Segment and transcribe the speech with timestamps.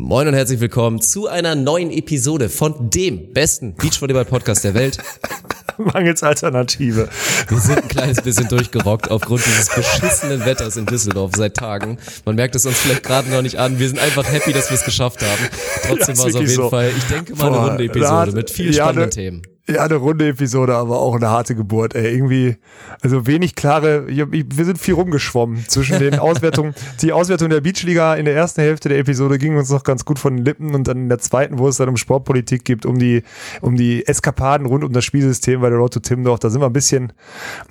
[0.00, 4.98] Moin und herzlich willkommen zu einer neuen Episode von dem besten Beachvolleyball-Podcast der Welt.
[5.78, 7.08] Mangels Alternative.
[7.48, 11.98] Wir sind ein kleines bisschen durchgerockt aufgrund dieses beschissenen Wetters in Düsseldorf seit Tagen.
[12.24, 13.78] Man merkt es uns vielleicht gerade noch nicht an.
[13.80, 15.48] Wir sind einfach happy, dass wir es geschafft haben.
[15.88, 16.70] Trotzdem Ja, war es auf jeden so.
[16.70, 19.42] Fall, ich denke mal, eine runde Episode hat- mit viel ja, spannenden ne- Themen.
[19.68, 22.14] Ja, eine runde Episode, aber auch eine harte Geburt, ey.
[22.14, 22.56] Irgendwie,
[23.02, 26.74] also wenig klare, wir sind viel rumgeschwommen zwischen den Auswertungen.
[27.02, 30.18] Die Auswertung der Beachliga in der ersten Hälfte der Episode ging uns noch ganz gut
[30.18, 32.98] von den Lippen und dann in der zweiten, wo es dann um Sportpolitik geht, um
[32.98, 33.22] die,
[33.60, 36.66] um die Eskapaden rund um das Spielsystem bei der Road to Timdorf, da sind wir
[36.66, 37.12] ein bisschen,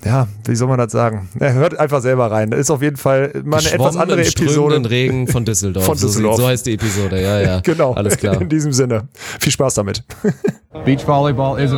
[0.05, 1.29] ja, wie soll man das sagen?
[1.39, 2.51] Ja, hört einfach selber rein.
[2.51, 4.87] Das ist auf jeden Fall mal eine etwas andere im Episode.
[4.89, 5.85] Regen von Düsseldorf.
[5.85, 6.35] Von So, Düsseldorf.
[6.35, 7.59] sieht- so heißt die Episode, ja, ja.
[7.63, 7.93] Genau.
[7.93, 8.39] Alles klar.
[8.39, 9.07] In diesem Sinne.
[9.39, 10.03] Viel Spaß damit.
[10.85, 11.77] Beach volleyball is a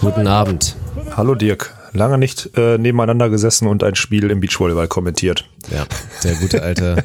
[0.00, 0.76] Guten Abend.
[1.16, 1.74] Hallo Dirk.
[1.92, 5.48] Lange nicht äh, nebeneinander gesessen und ein Spiel im Beachvolleyball kommentiert.
[5.70, 5.86] Ja,
[6.22, 7.04] der gute alte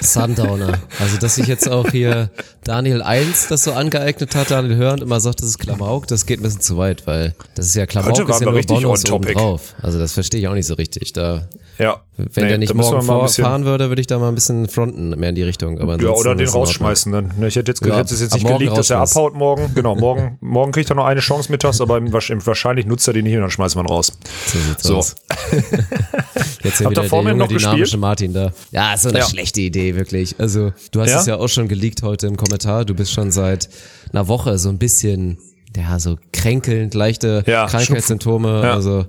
[0.00, 0.78] Sundowner.
[1.00, 2.30] Also, dass sich jetzt auch hier
[2.64, 6.40] Daniel 1 das so angeeignet hat, Daniel Hörend immer sagt, das ist Klamauk, das geht
[6.40, 9.74] ein bisschen zu weit, weil das ist ja Klamauk, Heute ist ja nur Bonus drauf.
[9.82, 11.12] Also, das verstehe ich auch nicht so richtig.
[11.12, 12.00] Da, Ja.
[12.16, 15.30] wenn Nee, der nicht morgen vorfahren würde, würde ich da mal ein bisschen fronten, mehr
[15.30, 15.80] in die Richtung.
[15.80, 17.32] Aber Ja, oder den rausschmeißen dann.
[17.38, 19.72] Ne, Ich hätte jetzt, Ja, hätte es jetzt nicht gelegt, dass er abhaut morgen.
[19.74, 23.34] Genau, morgen, morgen kriegt er noch eine Chance mittags, aber wahrscheinlich nutzt er die nicht
[23.34, 24.12] und dann schmeißt man raus.
[24.46, 24.96] So sieht's So.
[24.96, 25.14] aus.
[26.62, 28.00] Jetzt ihr wieder vor der mir junge, noch dynamische gespielt?
[28.00, 28.52] Martin da.
[28.70, 29.28] Ja, ist so eine Ja.
[29.28, 30.34] schlechte Idee, wirklich.
[30.38, 31.20] Also, du hast Ja?
[31.20, 32.84] es ja auch schon geleakt heute im Kommentar.
[32.84, 33.68] Du bist schon seit
[34.12, 35.38] einer Woche so ein bisschen,
[35.76, 38.62] ja, so kränkelnd, leichte Ja, Krankheitssymptome.
[38.62, 38.72] Ja.
[38.74, 39.04] Also,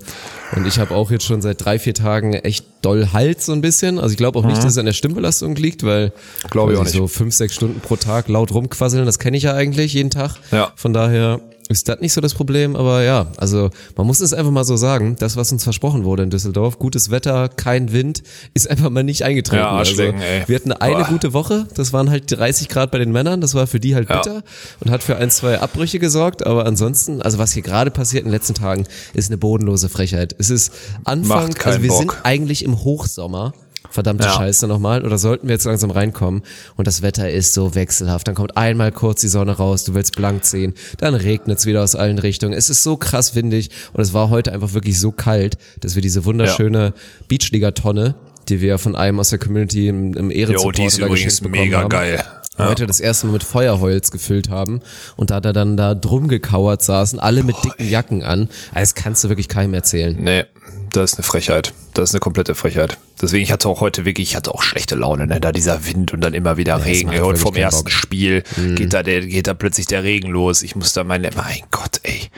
[0.56, 3.62] und ich habe auch jetzt schon seit drei, vier Tagen echt doll Hals so ein
[3.62, 4.00] bisschen.
[4.00, 6.50] Also ich glaube auch nicht, dass es an der Stimmbelastung liegt, weil Mhm.
[6.50, 6.94] Glaube ich auch nicht.
[6.94, 10.36] so fünf, sechs Stunden pro Tag laut rumquasseln, das kenne ich ja eigentlich jeden Tag.
[10.52, 10.72] Ja.
[10.76, 14.52] Von daher ist das nicht so das Problem, aber ja, also man muss es einfach
[14.52, 18.24] mal so sagen, das, was uns versprochen wurde in Düsseldorf, gutes Wetter, kein Wind,
[18.54, 19.62] ist einfach mal nicht eingetreten.
[19.64, 20.44] Ja, also, ey.
[20.48, 21.08] wir hatten eine Boah.
[21.10, 24.10] gute Woche, das waren halt 30 Grad bei den Männern, das war für die halt
[24.10, 24.18] Ja.
[24.18, 24.44] bitter
[24.80, 28.30] und hat für ein, zwei Abbrüche gesorgt, aber ansonsten, also was hier gerade passiert in
[28.30, 30.36] den letzten Tagen, ist eine bodenlose Frechheit.
[30.40, 30.72] Es ist
[31.04, 32.00] Anfang, also wir Bock.
[32.00, 33.54] sind eigentlich im Hochsommer.
[33.90, 34.34] Verdammte Ja.
[34.34, 35.06] Scheiße nochmal.
[35.06, 36.42] Oder sollten wir jetzt langsam reinkommen?
[36.76, 38.28] Und das Wetter ist so wechselhaft.
[38.28, 40.74] Dann kommt einmal kurz die Sonne raus, du willst blank ziehen.
[40.98, 42.54] Dann regnet's wieder aus allen Richtungen.
[42.54, 43.70] Es ist so krass windig.
[43.94, 46.94] Und es war heute einfach wirklich so kalt, dass wir diese wunderschöne
[47.28, 48.16] Beachliga-Tonne,
[48.50, 51.80] die wir von einem aus der Community im, im Jo, Ehrensupport die ist übrigens mega
[51.80, 52.24] haben, geil.
[52.58, 52.70] Ja.
[52.70, 54.82] heute das erste Mal mit Feuerholz gefüllt haben
[55.16, 58.50] und da da dann da drum gekauert saßen, alle mit dicken Jacken an.
[58.74, 60.16] Also Das kannst du wirklich keinem erzählen.
[60.20, 60.46] Nee,
[60.92, 61.74] das ist eine Frechheit.
[61.94, 62.98] Das ist eine komplette Frechheit.
[63.22, 65.40] Deswegen, ich hatte auch heute wirklich, ich hatte auch schlechte Laune, ne?
[65.40, 67.08] Da dieser Wind und dann immer wieder Regen.
[67.08, 67.92] macht Ja, und vom ersten Bock.
[67.92, 68.44] Spiel
[68.76, 70.62] geht da der, geht da plötzlich der Regen los.
[70.62, 72.30] Ich muss da meine, mein Gott, ey.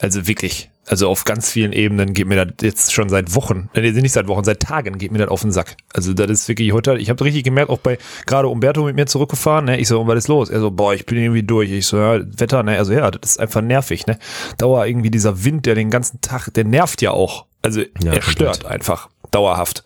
[0.00, 0.70] Also wirklich.
[0.90, 4.26] Also auf ganz vielen Ebenen geht mir das jetzt schon seit Wochen, äh, nicht seit
[4.26, 5.76] Wochen, seit Tagen geht mir das auf den Sack.
[5.94, 7.96] Also das ist wirklich heute, ich habe richtig gemerkt, auch bei
[8.26, 9.78] gerade Umberto mit mir zurückgefahren, ne?
[9.78, 10.50] Ich so, was ist los?
[10.50, 11.70] Er so, boah, ich bin irgendwie durch.
[11.70, 12.76] Ich so, ja, Wetter, ne?
[12.76, 14.18] Also ja, das ist einfach nervig, ne?
[14.58, 17.46] Dauer irgendwie dieser Wind, der den ganzen Tag, der nervt ja auch.
[17.62, 19.10] Also Ja, er stört einfach.
[19.30, 19.84] Dauerhaft.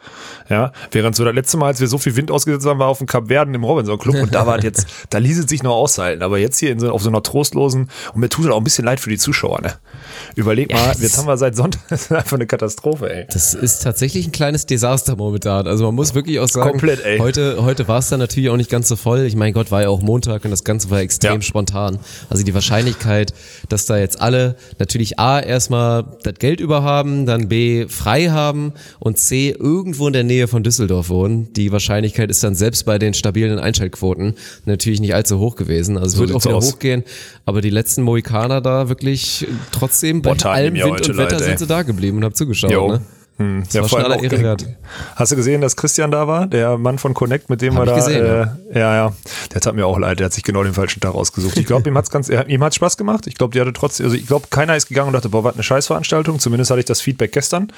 [0.49, 2.99] Ja, während so das letzte Mal, als wir so viel Wind ausgesetzt haben, war auf
[2.99, 5.75] dem Kap Verden im Robinson Club und da war jetzt, da ließ es sich noch
[5.75, 6.22] aushalten.
[6.22, 8.84] Aber jetzt hier so, auf so einer trostlosen, und mir tut es auch ein bisschen
[8.84, 9.75] leid für die Zuschauer, ne?
[10.34, 13.27] Überleg Ja, mal, jetzt haben wir seit Sonntag, das ist einfach eine Katastrophe, ey.
[13.33, 15.66] Das ist tatsächlich ein kleines Desaster momentan.
[15.66, 17.19] Also man muss wirklich auch sagen, Komplett, ey.
[17.19, 19.21] heute, heute war es dann natürlich auch nicht ganz so voll.
[19.21, 21.43] Ich meine Gott, war ja auch Montag und das Ganze war extrem Ja.
[21.43, 21.99] spontan.
[22.31, 23.34] Also die Wahrscheinlichkeit,
[23.69, 28.72] dass da jetzt alle natürlich A, erstmal das Geld über haben, dann B, frei haben
[29.01, 31.52] und C, irgendwo in der Nähe von Düsseldorf wohnen.
[31.54, 35.96] Die Wahrscheinlichkeit ist dann selbst bei den stabilen Einschaltquoten natürlich nicht allzu hoch gewesen.
[35.96, 36.72] Also es So wird auch wieder aus.
[36.72, 37.04] hochgehen.
[37.46, 41.47] Aber die letzten Mohikaner da wirklich trotzdem bei Boah, allem Wind und Wetter leid, ey.
[41.48, 42.71] sind sie da geblieben und haben zugeschaut.
[42.71, 42.88] Jo.
[42.92, 43.00] Ne?
[43.36, 44.65] Hm, war schon aller Ehre wert.
[45.16, 46.47] Hast du gesehen, dass Christian da war?
[46.47, 48.07] Der Mann von Connect, mit dem Hab wir ich da.
[48.07, 49.13] gesehen, äh, ja, ja.
[49.53, 50.21] Der tat mir auch leid.
[50.21, 51.57] Der hat sich genau den falschen Tag ausgesucht.
[51.57, 53.27] Ich glaube, ihm hat's ganz, ihm hat's Spaß gemacht.
[53.27, 55.54] Ich glaube, die hatte trotzdem, also ich glaube, keiner ist gegangen und dachte, boah, was
[55.54, 56.39] eine Scheißveranstaltung.
[56.39, 57.72] Zumindest hatte ich das Feedback gestern,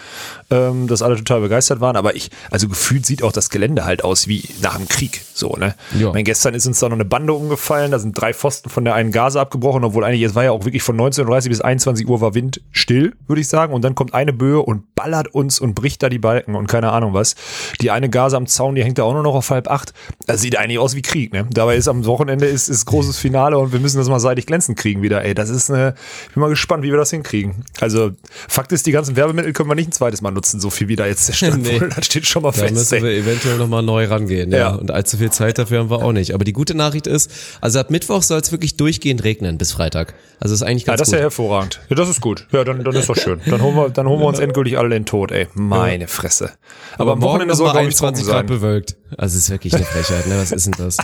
[0.51, 1.97] ähm, dass alle total begeistert waren.
[1.97, 5.57] Aber ich, also gefühlt sieht auch das Gelände halt aus wie nach dem Krieg, so,
[5.57, 5.75] ne?
[5.95, 6.09] Ja.
[6.09, 7.93] Ich meine, gestern ist uns da noch eine Bande umgefallen.
[7.93, 10.67] Da sind drei Pfosten von der einen Gase abgebrochen, obwohl eigentlich, es war ja auch
[10.67, 13.73] wirklich von 19.30 bis 21 Uhr war Wind still, würde ich sagen.
[13.73, 16.67] Und dann kommt eine Böe und ballert uns uns und bricht da die Balken und
[16.67, 17.35] keine Ahnung was.
[17.81, 19.93] Die eine Gase am Zaun, die hängt da auch nur noch auf halb acht.
[20.27, 21.47] Das sieht eigentlich aus wie Krieg, ne?
[21.51, 24.77] Dabei ist am Wochenende ist, ist großes Finale und wir müssen das mal seitig glänzend
[24.79, 25.35] kriegen wieder, ey.
[25.35, 25.95] Das ist eine,
[26.29, 27.65] ich bin mal gespannt, wie wir das hinkriegen.
[27.81, 28.11] Also,
[28.49, 30.97] Fakt ist, die ganzen Werbemittel können wir nicht ein zweites Mal nutzen, so viel wie
[30.97, 31.75] da jetzt zerstört Nee.
[31.75, 31.91] wurde.
[31.95, 32.75] Das steht schon mal Da fest.
[32.75, 33.21] müssen wir ey.
[33.21, 34.51] eventuell nochmal neu rangehen.
[34.51, 34.59] Ja.
[34.59, 34.69] Ja.
[34.75, 36.35] Und allzu viel Zeit dafür haben wir auch nicht.
[36.35, 40.15] Aber die gute Nachricht ist, also ab Mittwoch soll es wirklich durchgehend regnen bis Freitag.
[40.41, 41.19] Also ist eigentlich Ja, ganz das ist gut.
[41.19, 41.81] ja hervorragend.
[41.89, 42.47] Ja, das ist gut.
[42.53, 43.41] Ja, dann, dann ist doch schön.
[43.47, 45.36] Dann holen wir, dann holen wir uns endgültig alle in den Tod, ey.
[45.55, 46.53] Meine Fresse.
[46.99, 48.47] Aber, am Wochenende soll, glaube mal ich, trocken 21 Grad sein.
[48.47, 48.97] bewölkt.
[49.19, 50.39] Also es ist wirklich eine Frechheit, ne?
[50.39, 50.97] Was ist denn das?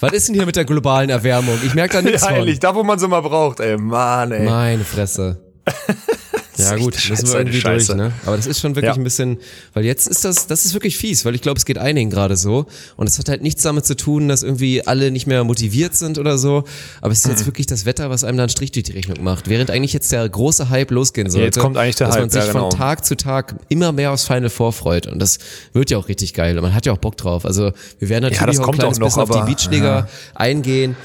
[0.00, 1.58] Was ist denn hier mit der globalen Erwärmung?
[1.64, 2.36] Ich merke da nichts Ja, von.
[2.36, 3.76] ehrlich, da wo man sie mal braucht, ey.
[3.76, 4.44] Mann, ey.
[4.44, 5.42] Meine Fresse.
[6.58, 8.12] Ja gut, müssen Scheiße, wir irgendwie durch, ne?
[8.26, 9.00] Aber das ist schon wirklich Ja.
[9.00, 9.38] ein bisschen,
[9.74, 12.36] weil jetzt ist das, das ist wirklich fies, weil ich glaube, es geht einigen gerade
[12.36, 12.66] so
[12.96, 16.18] und es hat halt nichts damit zu tun, dass irgendwie alle nicht mehr motiviert sind
[16.18, 16.64] oder so,
[17.00, 17.32] aber es ist Mhm.
[17.32, 19.92] jetzt wirklich das Wetter, was einem da einen Strich durch die Rechnung macht, während eigentlich
[19.92, 21.44] jetzt der große Hype losgehen sollte.
[21.46, 22.70] jetzt kommt eigentlich der dass man Hype, sich ja, genau.
[22.70, 25.38] von Tag zu Tag immer mehr aufs Final vorfreut und das
[25.72, 27.44] wird ja auch richtig geil und man hat ja auch Bock drauf.
[27.44, 29.46] Also wir werden natürlich das auch ein kommt kleines auch noch, bisschen auf die aber-
[29.46, 30.96] Beachliga eingehen.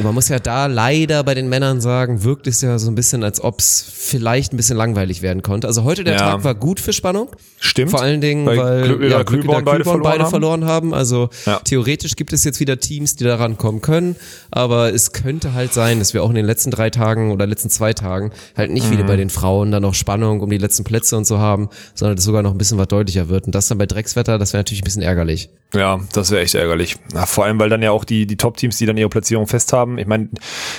[0.00, 2.94] Und man muss ja da leider bei den Männern sagen, wirkt es ja so ein
[2.94, 5.66] bisschen, als ob es vielleicht ein bisschen langweilig werden konnte.
[5.66, 6.18] Also heute der Ja.
[6.20, 7.28] Tag war gut für Spannung.
[7.58, 7.90] Stimmt.
[7.90, 10.30] Vor allen Dingen, Weil weil Glück- ja, Glück Kühlborn beide verloren haben.
[10.30, 10.94] verloren haben.
[10.94, 11.60] Also Ja.
[11.62, 14.16] theoretisch gibt es jetzt wieder Teams, die daran kommen können.
[14.50, 17.68] Aber es könnte halt sein, dass wir auch in den letzten drei Tagen oder letzten
[17.68, 18.96] zwei Tagen halt nicht Mhm.
[18.98, 22.16] wie bei den Frauen dann noch Spannung um die letzten Plätze und so haben, sondern
[22.16, 23.44] dass sogar noch ein bisschen was deutlicher wird.
[23.44, 25.50] Und das dann bei Dreckswetter, das wäre natürlich ein bisschen ärgerlich.
[25.74, 26.96] Ja, das wäre echt ärgerlich.
[27.12, 29.72] Na, vor allem, weil dann ja auch die, die Top-Teams, die dann ihre Platzierung fest
[29.90, 29.98] haben.
[29.98, 30.30] Ich meine,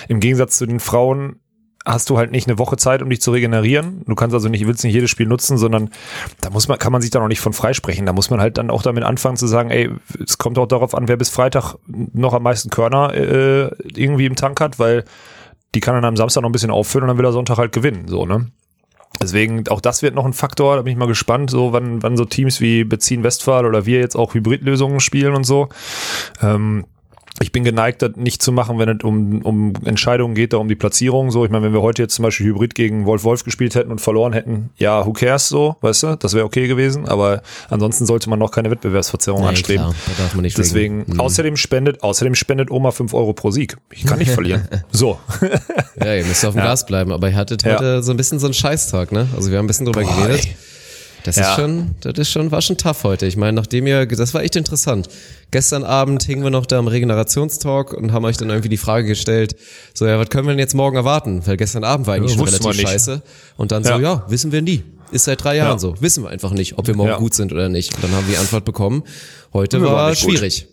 [0.08, 1.38] im Gegensatz zu den Frauen
[1.86, 4.04] hast du halt nicht eine Woche Zeit, um dich zu regenerieren.
[4.06, 5.90] Du kannst also nicht, willst nicht jedes Spiel nutzen, sondern
[6.40, 8.06] da muss man, kann man sich da noch nicht von freisprechen.
[8.06, 9.90] Da muss man halt dann auch damit anfangen zu sagen, ey,
[10.24, 14.36] es kommt auch darauf an, wer bis Freitag noch am meisten Körner äh, irgendwie im
[14.36, 15.06] Tank hat, weil
[15.74, 17.72] die kann dann am Samstag noch ein bisschen auffüllen und dann will er Sonntag halt
[17.72, 18.52] gewinnen, so, ne?
[19.22, 22.16] Deswegen, auch das wird noch ein Faktor, da bin ich mal gespannt, so wann, wann
[22.16, 25.68] so Teams wie Bezin Westphal oder wir jetzt auch Hybridlösungen spielen und so.
[26.42, 26.86] Ähm,
[27.42, 30.68] ich bin geneigt, das nicht zu machen, wenn es um, um Entscheidungen geht, da um
[30.68, 31.32] die Platzierung.
[31.32, 33.92] So, ich meine, wenn wir heute jetzt zum Beispiel Hybrid gegen Wolf Wolf gespielt hätten
[33.92, 37.08] und verloren hätten, ja, who cares so, weißt du, das wäre okay gewesen.
[37.08, 39.84] Aber ansonsten sollte man noch keine Wettbewerbsverzerrung Nee, anstreben.
[39.86, 41.14] klar, da darf man nicht Deswegen, regen.
[41.14, 41.20] Mhm.
[41.20, 43.78] außerdem spendet, außerdem spendet Oma 5 Euro pro Sieg.
[43.92, 44.68] Ich kann nicht verlieren.
[44.92, 45.20] So.
[46.00, 46.66] Ja, ihr müsst auf dem Ja.
[46.66, 47.74] Gas bleiben, aber ihr hattet Ja.
[47.76, 49.28] heute so ein bisschen so einen Scheißtag, ne?
[49.36, 50.46] Also wir haben ein bisschen drüber Boah, geredet.
[50.46, 50.56] ey.
[51.24, 51.52] Das Ja.
[51.52, 53.28] ist schon, das ist schon, war schon tough heute.
[53.28, 55.08] Ich meine, nachdem ihr, das war echt interessant.
[55.52, 59.06] Gestern Abend hingen wir noch da im Regenerationstalk und haben euch dann irgendwie die Frage
[59.08, 59.56] gestellt,
[59.94, 61.46] so, ja, was können wir denn jetzt morgen erwarten?
[61.46, 63.22] Weil gestern Abend war eigentlich Ja, schon relativ scheiße.
[63.58, 64.00] Und dann so, Ja.
[64.00, 64.84] ja, wissen wir nie.
[65.12, 65.78] Ist seit drei Jahren Ja.
[65.78, 65.96] so.
[66.00, 67.18] Wissen wir einfach nicht, ob wir morgen Ja.
[67.18, 67.94] gut sind oder nicht.
[67.96, 69.04] Und dann haben wir die Antwort bekommen.
[69.52, 70.32] Heute Wir war nicht gut.
[70.32, 70.68] schwierig.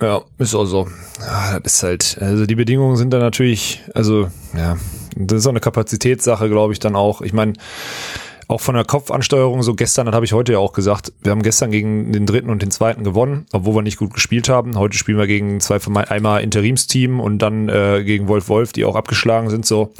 [0.00, 0.88] Ja, ist auch so.
[1.20, 4.76] Ja, das ist halt, also die Bedingungen sind da natürlich, also, ja,
[5.16, 7.20] das ist auch eine Kapazitätssache, glaube ich, dann auch.
[7.20, 7.52] Ich meine,
[8.48, 11.42] auch von der Kopfansteuerung, so gestern, das habe ich heute ja auch gesagt, wir haben
[11.42, 14.78] gestern gegen den dritten und den zweiten gewonnen, obwohl wir nicht gut gespielt haben.
[14.78, 18.84] Heute spielen wir gegen zwei von einmal Interimsteam und dann äh, gegen Wolf Wolf, die
[18.84, 19.64] auch abgeschlagen sind.
[19.66, 19.92] So,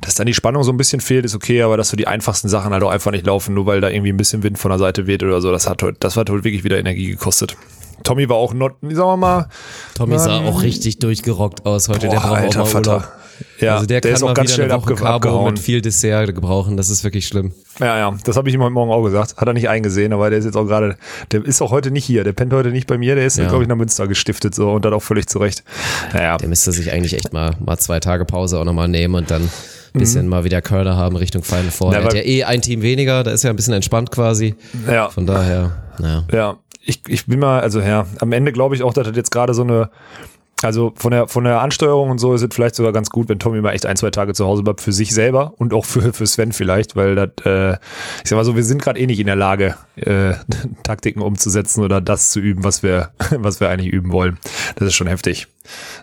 [0.00, 2.48] dass dann die Spannung so ein bisschen fehlt, ist okay, aber dass so die einfachsten
[2.48, 4.78] Sachen halt auch einfach nicht laufen, nur weil da irgendwie ein bisschen Wind von der
[4.78, 7.56] Seite weht oder so, das hat heute, das hat heute wirklich wieder Energie gekostet.
[8.04, 9.48] Tommy war auch not, sagen wir mal,
[9.94, 12.08] Tommy sah Ähm, auch richtig durchgerockt aus heute.
[12.08, 13.12] der Boah, braucht alter auch mal Vater.
[13.60, 15.44] Ja, also der, der kann ist auch ganz schnell eine Woche Carbo abgehauen.
[15.54, 16.76] mit viel Dessert gebrauchen.
[16.76, 17.52] Das ist wirklich schlimm.
[17.80, 19.36] Ja, ja, das habe ich ihm heute Morgen auch gesagt.
[19.36, 20.96] Hat er nicht eingesehen, aber der ist jetzt auch gerade,
[21.32, 22.24] der ist auch heute nicht hier.
[22.24, 23.48] Der pennt heute nicht bei mir, der ist, Ja.
[23.48, 25.64] glaube ich, nach Münster gestiftet so und dann auch völlig zurecht.
[26.12, 29.30] Naja, Der müsste sich eigentlich echt mal, mal zwei Tage Pause auch nochmal nehmen und
[29.30, 29.50] dann ein
[29.94, 29.98] Mhm.
[30.00, 31.92] bisschen mal wieder Curler haben Richtung Final Four.
[31.92, 34.54] Ja, er hat ja eh ein Team weniger, da ist ja ein bisschen entspannt quasi.
[34.86, 36.24] ja, Von daher, naja.
[36.32, 36.56] ja.
[36.84, 39.52] Ich, ich bin mal, also ja, am Ende glaube ich auch, dass das jetzt gerade
[39.52, 39.90] so eine,
[40.62, 43.38] also von der, von der Ansteuerung und so ist es vielleicht sogar ganz gut, wenn
[43.38, 46.12] Tommy mal echt ein, zwei Tage zu Hause bleibt für sich selber und auch für,
[46.12, 47.72] für Sven vielleicht, weil das, äh,
[48.22, 50.34] ich sag mal so, wir sind gerade eh nicht in der Lage, äh,
[50.82, 54.38] Taktiken umzusetzen oder das zu üben, was wir, was wir eigentlich üben wollen.
[54.76, 55.46] Das ist schon heftig.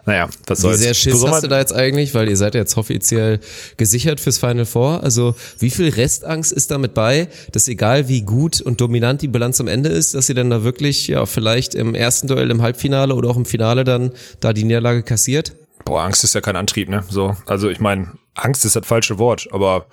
[0.05, 0.79] Naja, was Wie soll's.
[0.79, 3.39] sehr Schiss So hast du da jetzt eigentlich, weil ihr seid ja jetzt offiziell
[3.77, 5.03] gesichert fürs Final Four.
[5.03, 9.59] Also wie viel Restangst ist damit bei, dass egal wie gut und dominant die Bilanz
[9.59, 13.15] am Ende ist, dass ihr dann da wirklich ja vielleicht im ersten Duell im Halbfinale
[13.15, 15.53] oder auch im Finale dann da die Niederlage kassiert?
[15.85, 17.03] Boah, Angst ist ja kein Antrieb, ne?
[17.07, 19.85] So, also ich meine, Angst ist das falsche Wort, aber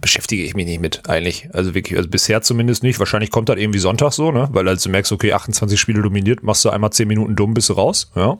[0.00, 1.48] beschäftige ich mich nicht mit eigentlich.
[1.52, 2.98] Also wirklich, also bisher zumindest nicht.
[2.98, 4.48] Wahrscheinlich kommt das irgendwie Sonntag so, ne?
[4.52, 7.68] Weil als du merkst, okay, 28 Spiele dominiert, machst du einmal 10 Minuten dumm, bist
[7.68, 8.38] du raus, ja.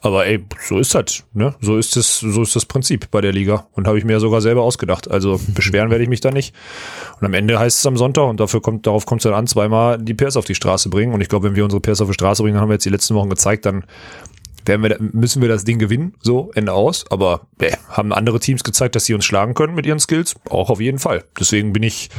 [0.00, 1.54] Aber ey, so ist das, ne?
[1.60, 3.66] So ist das, so ist das Prinzip bei der Liga.
[3.72, 5.08] Und habe ich mir ja sogar selber ausgedacht.
[5.08, 6.54] Also beschweren werde ich mich da nicht.
[7.20, 9.46] Und am Ende heißt es am Sonntag, und dafür kommt, darauf kommt es dann an,
[9.46, 11.12] zweimal die Pairs auf die Straße bringen.
[11.12, 12.86] Und ich glaube, wenn wir unsere Pairs auf die Straße bringen, dann haben wir jetzt
[12.86, 13.84] die letzten Wochen gezeigt, dann
[14.66, 17.04] werden wir, müssen wir das Ding gewinnen, so, Ende aus.
[17.10, 20.34] Aber äh, haben andere Teams gezeigt, dass sie uns schlagen können mit ihren Skills?
[20.48, 21.24] Auch auf jeden Fall.
[21.38, 22.10] Deswegen bin ich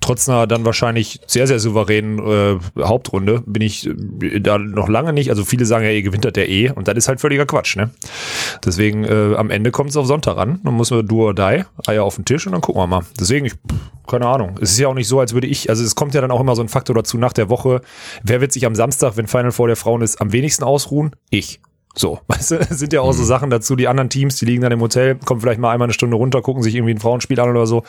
[0.00, 5.12] trotz einer dann wahrscheinlich sehr, sehr souveränen äh, Hauptrunde, bin ich äh, da noch lange
[5.12, 5.30] nicht.
[5.30, 7.76] Also viele sagen ja, ihr gewinnt das der eh und das ist halt völliger Quatsch,
[7.76, 7.90] ne?
[8.64, 10.60] Deswegen äh, am Ende kommt es auf Sonntag an.
[10.64, 13.02] Dann muss man do or die, Eier auf den Tisch und dann gucken wir mal.
[13.18, 13.54] Deswegen, ich,
[14.06, 14.58] keine Ahnung.
[14.60, 16.40] Es ist ja auch nicht so, als würde ich, also es kommt ja dann auch
[16.40, 17.82] immer so ein Faktor dazu nach der Woche.
[18.22, 21.12] Wer wird sich am Samstag, wenn Final Four der Frauen ist, am wenigsten ausruhen?
[21.30, 21.60] Ich.
[21.98, 24.72] So, weißt du, sind ja auch so Sachen dazu, die anderen Teams, die liegen dann
[24.72, 27.50] im Hotel, kommen vielleicht mal einmal eine Stunde runter, gucken sich irgendwie ein Frauenspiel an
[27.50, 27.82] oder so,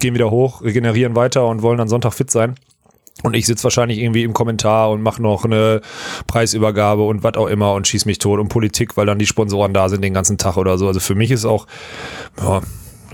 [0.00, 2.56] gehen wieder hoch, regenerieren weiter und wollen dann Sonntag fit sein.
[3.22, 5.80] Und ich sitze wahrscheinlich irgendwie im Kommentar und mache noch eine
[6.26, 9.74] Preisübergabe und was auch immer und schieß mich tot und Politik, weil dann die Sponsoren
[9.74, 10.88] da sind den ganzen Tag oder so.
[10.88, 11.66] Also für mich ist auch,
[12.40, 12.62] ja,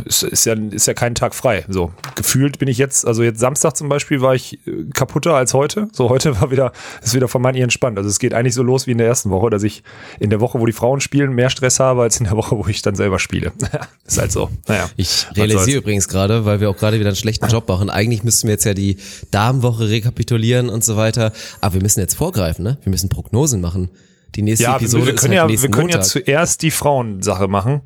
[0.05, 1.65] ist, ist, ja, ist ja kein Tag frei.
[1.69, 5.55] So gefühlt bin ich jetzt, also jetzt Samstag zum Beispiel war ich äh, kaputter als
[5.55, 5.89] heute.
[5.93, 7.99] So heute war wieder, ist wieder vermeintlich entspannt.
[7.99, 9.83] Also es geht eigentlich so los wie in der ersten Woche, dass ich
[10.21, 12.67] in der Woche, wo die Frauen spielen, mehr Stress habe als in der Woche, wo
[12.67, 13.53] ich dann selber spiele.
[14.07, 14.51] ist halt so.
[14.67, 14.89] Naja.
[14.97, 17.91] Ich realisiere übrigens gerade, weil wir auch gerade wieder einen schlechten Job machen.
[17.91, 18.97] Eigentlich müssten wir jetzt ja die
[19.31, 21.33] Damenwoche rekapitulieren und so weiter.
[21.61, 22.79] Aber wir müssen jetzt vorgreifen, ne?
[22.83, 23.91] Wir müssen Prognosen machen.
[24.35, 26.01] Die nächste ja, Episode wir, wir können ist halt ja, wir können Montag.
[26.01, 27.81] ja zuerst die Frauensache machen.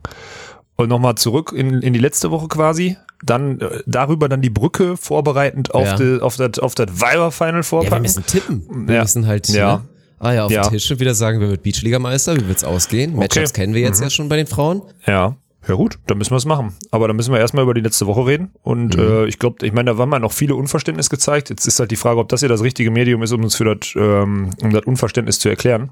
[0.87, 2.97] Nochmal zurück in, in die letzte Woche quasi.
[3.25, 5.97] Dann äh, darüber dann die Brücke vorbereitend auf Ja.
[5.97, 8.03] die, auf das auf das Weiber Final ja, wir vorpacken.
[8.03, 8.89] müssen tippen.
[8.89, 9.03] Wir Ja.
[9.03, 9.77] müssen halt Ja.
[9.77, 9.83] Ne?
[10.19, 10.63] Ah ja, auf Ja.
[10.63, 13.17] den Tisch wieder sagen, wer wird Beachligameister, wie wird's ausgehen?
[13.17, 14.05] Matchups kennen wir jetzt Mhm.
[14.05, 14.83] ja schon bei den Frauen.
[15.07, 15.37] Ja.
[15.69, 16.75] Ja gut, dann müssen wir es machen.
[16.91, 18.51] Aber dann müssen wir erstmal über die letzte Woche reden.
[18.63, 19.03] Und Mhm.
[19.03, 21.51] äh, ich glaube, ich meine, da waren mal noch viele Unverständnis gezeigt.
[21.51, 23.65] Jetzt ist halt die Frage, ob das hier das richtige Medium ist, um uns für
[23.77, 25.91] das, ähm, um das Unverständnis zu erklären.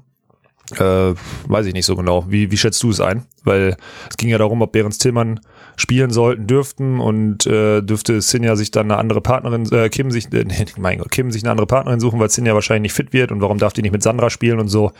[0.79, 1.13] Äh,
[1.47, 2.25] weiß ich nicht so genau.
[2.27, 3.25] Wie, wie schätzt du es ein?
[3.43, 3.75] Weil
[4.09, 5.39] es ging ja darum, ob Behrens Tillmann
[5.75, 10.31] spielen sollten, dürften und äh, dürfte Sinja sich dann eine andere Partnerin, äh, Kim sich,
[10.33, 10.45] äh,
[10.77, 13.41] mein Gott, Kim sich eine andere Partnerin suchen, weil Sinja wahrscheinlich nicht fit wird und
[13.41, 14.91] warum darf die nicht mit Sandra spielen und so.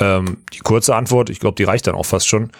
[0.00, 2.50] Ähm, die kurze Antwort, ich glaube, die reicht dann auch fast schon.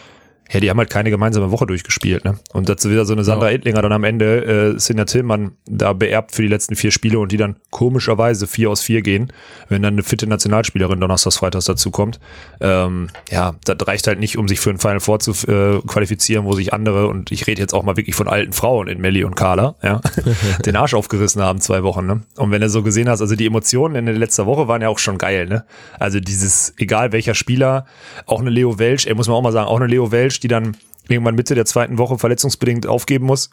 [0.50, 2.38] Ja, die haben halt keine gemeinsame Woche durchgespielt, ne?
[2.52, 6.32] Und dazu wieder so eine Sandra Edlinger dann am Ende äh, Sinja Tillmann da beerbt
[6.32, 9.32] für die letzten vier Spiele und die dann komischerweise vier aus vier gehen,
[9.68, 12.18] wenn dann eine fitte Nationalspielerin donnerstags, freitags dazu kommt.
[12.60, 16.46] Ähm, ja, das reicht halt nicht, um sich für ein Final Four zu äh, qualifizieren,
[16.46, 19.24] wo sich andere, und ich rede jetzt auch mal wirklich von alten Frauen in Melli
[19.24, 20.00] und Carla, ja,
[20.64, 22.22] den Arsch aufgerissen haben zwei Wochen, ne?
[22.36, 24.88] Und wenn du so gesehen hast, also die Emotionen in der letzten Woche waren ja
[24.88, 25.64] auch schon geil, ne?
[25.98, 27.84] Also dieses, egal welcher Spieler,
[28.24, 30.48] auch eine Leo Welsch, ey, muss man auch mal sagen, auch eine Leo Welsch, die
[30.48, 30.76] dann
[31.08, 33.50] irgendwann Mitte der zweiten Woche verletzungsbedingt aufgeben muss,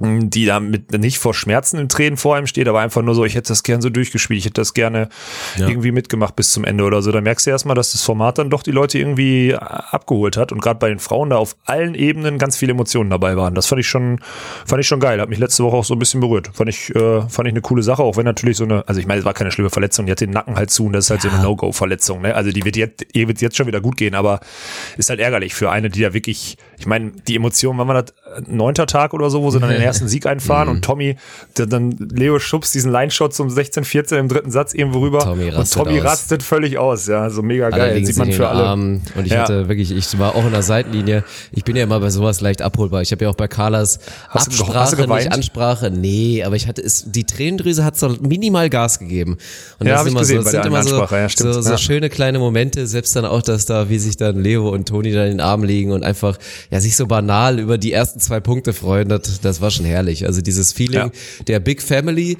[0.00, 3.24] die da mit nicht vor Schmerzen in Tränen vor ihm steht, aber einfach nur so,
[3.24, 5.08] ich hätte das gern so durchgespielt, ich hätte das gerne
[5.58, 7.12] irgendwie mitgemacht bis zum Ende oder so.
[7.12, 10.62] Da merkst du erstmal, dass das Format dann doch die Leute irgendwie abgeholt hat und
[10.62, 13.54] gerade bei den Frauen da auf allen Ebenen ganz viele Emotionen dabei waren.
[13.54, 14.20] Das fand ich schon,
[14.66, 15.20] fand ich schon geil.
[15.20, 16.50] Hat mich letzte Woche auch so ein bisschen berührt.
[16.54, 19.06] Fand ich, äh, fand ich eine coole Sache, auch wenn natürlich so eine, also ich
[19.06, 21.10] meine, es war keine schlimme Verletzung, die hat den Nacken halt zu und das ist
[21.10, 22.34] halt so eine No-Go-Verletzung, ne?
[22.34, 24.40] Also die wird jetzt, ihr wird jetzt schon wieder gut gehen, aber
[24.96, 28.12] ist halt ärgerlich für eine, die da wirklich, ich meine, die Emotionen, wann war das,
[28.48, 31.14] neunter Tag oder so, wo sie dann den ersten Sieg einfahren und Tommy,
[31.56, 35.54] der dann Leo schubst diesen Line-Shot zum 16-14 im dritten Satz irgendwo rüber Tommy und
[35.54, 36.04] rastet Tommy aus.
[36.06, 38.64] rastet völlig aus, ja, so mega Alle geil, legen sieht man für alle.
[38.64, 39.42] Arm und ich Ja.
[39.42, 41.22] hatte wirklich, ich war auch in der Seitenlinie.
[41.52, 43.00] Ich bin ja immer bei sowas leicht abholbar.
[43.02, 45.24] Ich habe ja auch bei Carlas Hast du du Absprache, geweint?
[45.26, 45.90] nicht Ansprache.
[45.92, 49.38] Nee, aber ich hatte es, die Tränendrüse hat so minimal Gas gegeben.
[49.78, 52.10] Und Ja, das ist immer gesehen so, der sind immer so, ja, so, so schöne
[52.10, 55.30] kleine Momente, selbst dann auch, dass da, wie sich dann Leo und Toni dann in
[55.32, 56.38] den Arm liegen und einfach,
[56.72, 60.26] ja, sich so banal über die ersten zwei Punkte freuen, das, das war schon herrlich.
[60.26, 61.10] Also dieses Feeling Ja.
[61.46, 62.38] der Big Family,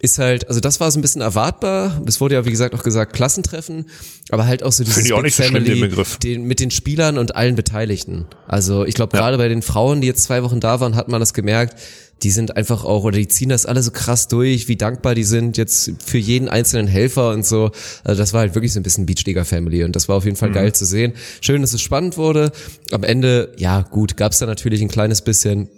[0.00, 2.00] ist halt, also das war so ein bisschen erwartbar.
[2.06, 3.86] Es wurde ja, wie gesagt, auch gesagt, Klassentreffen,
[4.30, 6.18] aber halt auch so dieses Big so schlimm, Family den Begriff.
[6.18, 8.26] den, mit den Spielern und allen Beteiligten.
[8.46, 11.18] Also ich glaube, gerade bei den Frauen, die jetzt zwei Wochen da waren, hat man
[11.20, 11.76] das gemerkt,
[12.22, 15.24] die sind einfach auch, oder die ziehen das alle so krass durch, wie dankbar die
[15.24, 17.70] sind jetzt für jeden einzelnen Helfer und so.
[18.04, 20.40] Also das war halt wirklich so ein bisschen Beachliga-Family und das war auf jeden Mhm.
[20.40, 21.12] Fall geil zu sehen.
[21.40, 22.50] Schön, dass es spannend wurde.
[22.90, 25.68] Am Ende, ja gut, gab es da natürlich ein kleines bisschen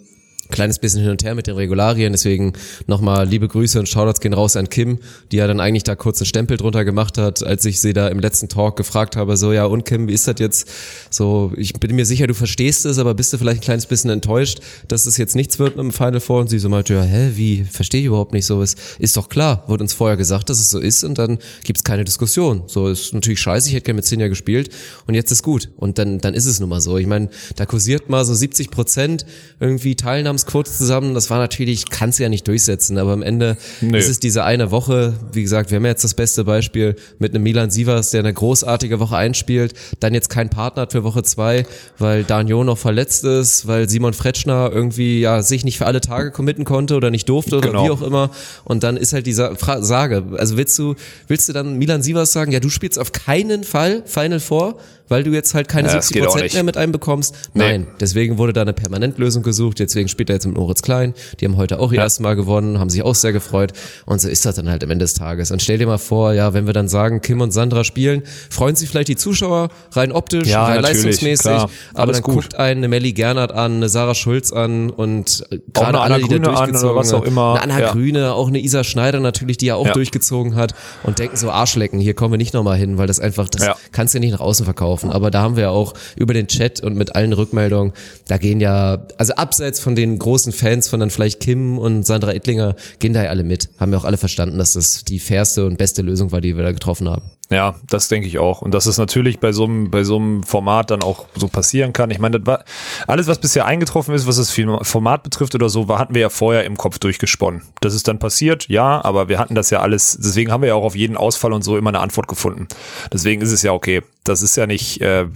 [0.50, 2.52] kleines bisschen hin und her mit den Regularien, deswegen
[2.86, 4.98] nochmal liebe Grüße und Shoutouts gehen raus an Kim,
[5.32, 8.08] die ja dann eigentlich da kurz einen Stempel drunter gemacht hat, als ich sie da
[8.08, 10.68] im letzten Talk gefragt habe, so ja und Kim, wie ist das jetzt?
[11.10, 14.10] So, ich bin mir sicher, du verstehst es, aber bist du vielleicht ein kleines bisschen
[14.10, 16.40] enttäuscht, dass es jetzt nichts wird mit dem Final Four?
[16.40, 18.76] Und sie so meinte, ja, hä, wie, verstehe ich überhaupt nicht so, ist,
[19.16, 22.62] doch klar, wurde uns vorher gesagt, dass es so ist und dann gibt's keine Diskussion.
[22.66, 24.70] So, ist natürlich scheiße, ich hätte gerne mit Sinja gespielt
[25.06, 26.98] und jetzt ist gut und dann, dann ist es nun mal so.
[26.98, 29.26] Ich meine, da kursiert mal so 70 Prozent
[29.58, 29.94] irgendwie
[30.40, 31.14] Einkommensquote zusammen.
[31.14, 33.98] Das war natürlich, kannst du ja nicht durchsetzen, aber am Ende Nee.
[33.98, 35.14] ist es diese eine Woche.
[35.32, 39.00] Wie gesagt, wir haben jetzt das beste Beispiel mit einem Milan Sivas, der eine großartige
[39.00, 41.66] Woche einspielt, dann jetzt keinen Partner hat für Woche zwei,
[41.98, 46.30] weil Daniel noch verletzt ist, weil Simon Fretschner irgendwie ja sich nicht für alle Tage
[46.30, 47.84] committen konnte oder nicht durfte oder Genau.
[47.86, 48.30] wie auch immer.
[48.64, 50.24] Und dann ist halt dieser Fra Sage.
[50.36, 50.94] Also willst du,
[51.28, 54.78] willst du dann Milan Sivas sagen, ja, du spielst auf keinen Fall Final Four,
[55.08, 56.54] weil du jetzt halt keine Ja, das 70 geht auch Prozent nicht.
[56.54, 57.34] mehr mit einbekommst?
[57.54, 57.60] Nee.
[57.64, 57.86] Nein.
[58.00, 59.78] Deswegen wurde da eine Permanentlösung gesucht.
[59.80, 61.14] Deswegen spielt er jetzt mit Moritz Klein.
[61.40, 63.72] Die haben heute auch ihr erstes Mal gewonnen, haben sich auch sehr gefreut.
[64.06, 65.50] Und so ist das dann halt am Ende des Tages.
[65.50, 68.76] Und stell dir mal vor, ja, wenn wir dann sagen, Kim und Sandra spielen, freuen
[68.76, 71.40] sich vielleicht die Zuschauer rein optisch, Ja, rein leistungsmäßig.
[71.40, 71.70] klar.
[71.94, 72.34] Aber Alles dann gut.
[72.34, 76.16] guckt einen eine Melly Gernert an, eine Sarah Schulz an und äh, gerade alle, Anna
[76.16, 77.26] die da Grüne an oder durchgezogen was auch haben.
[77.26, 77.60] immer.
[77.60, 77.92] Eine Anna Ja.
[77.92, 79.92] Grüne, auch eine Isa Schneider natürlich, die ja auch Ja.
[79.92, 83.48] durchgezogen hat und denken so Arschlecken, hier kommen wir nicht nochmal hin, weil das einfach,
[83.48, 83.76] das Ja.
[83.92, 85.10] kannst du ja nicht nach außen verkaufen.
[85.10, 87.92] Aber da haben wir ja auch über den Chat und mit allen Rückmeldungen,
[88.28, 92.32] da gehen ja, also abseits von den großen Fans von dann vielleicht Kim und Sandra
[92.32, 93.68] Ittlinger, gehen da ja alle mit.
[93.78, 96.62] Haben ja auch alle verstanden, dass das die fairste und beste Lösung war, die wir
[96.62, 97.22] da getroffen haben.
[97.50, 98.62] Ja, das denke ich auch.
[98.62, 101.92] Und dass es natürlich bei so einem, bei so einem Format dann auch so passieren
[101.92, 102.10] kann.
[102.12, 102.64] Ich meine, das war
[103.08, 106.64] alles, was bisher eingetroffen ist, was das Format betrifft oder so, hatten wir ja vorher
[106.64, 107.62] im Kopf durchgesponnen.
[107.80, 110.74] Das ist dann passiert, ja, aber wir hatten das ja alles, deswegen haben wir ja
[110.74, 112.68] auch auf jeden Ausfall und so immer eine Antwort gefunden.
[113.12, 114.02] Deswegen ist es ja okay.
[114.24, 115.26] Das ist ja nicht, äh,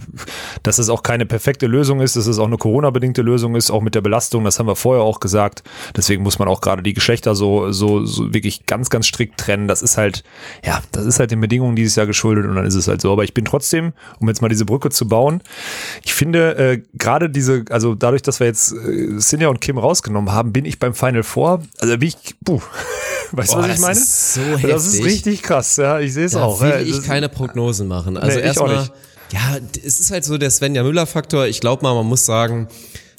[0.61, 3.81] dass es auch keine perfekte Lösung ist, dass es auch eine Corona-bedingte Lösung ist, auch
[3.81, 5.63] mit der Belastung, das haben wir vorher auch gesagt.
[5.97, 9.67] Deswegen muss man auch gerade die Geschlechter so, so, so wirklich ganz, ganz strikt trennen.
[9.67, 10.23] Das ist halt,
[10.63, 13.11] ja, das ist halt den Bedingungen dieses Jahr geschuldet und dann ist es halt so.
[13.11, 15.41] Aber ich bin trotzdem, um jetzt mal diese Brücke zu bauen,
[16.03, 20.31] ich finde, äh, gerade diese, also dadurch, dass wir jetzt äh, Sinja und Kim rausgenommen
[20.31, 22.61] haben, bin ich beim Final Four, also bin ich, puh,
[23.31, 23.99] weißt du, was ich meine?
[23.99, 25.05] ist so Das ist heftig.
[25.05, 26.61] richtig krass, ja, ich sehe es auch.
[26.61, 26.79] will ja.
[26.79, 28.17] ich keine Prognosen machen.
[28.17, 28.89] Also Nee, erstmal,
[29.31, 31.47] ja, es ist halt so der Svenja Müller-Faktor.
[31.47, 32.67] Ich glaube mal, man muss sagen,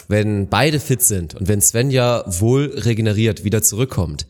[0.09, 4.26] wenn beide fit sind und wenn Svenja wohl regeneriert wieder zurückkommt,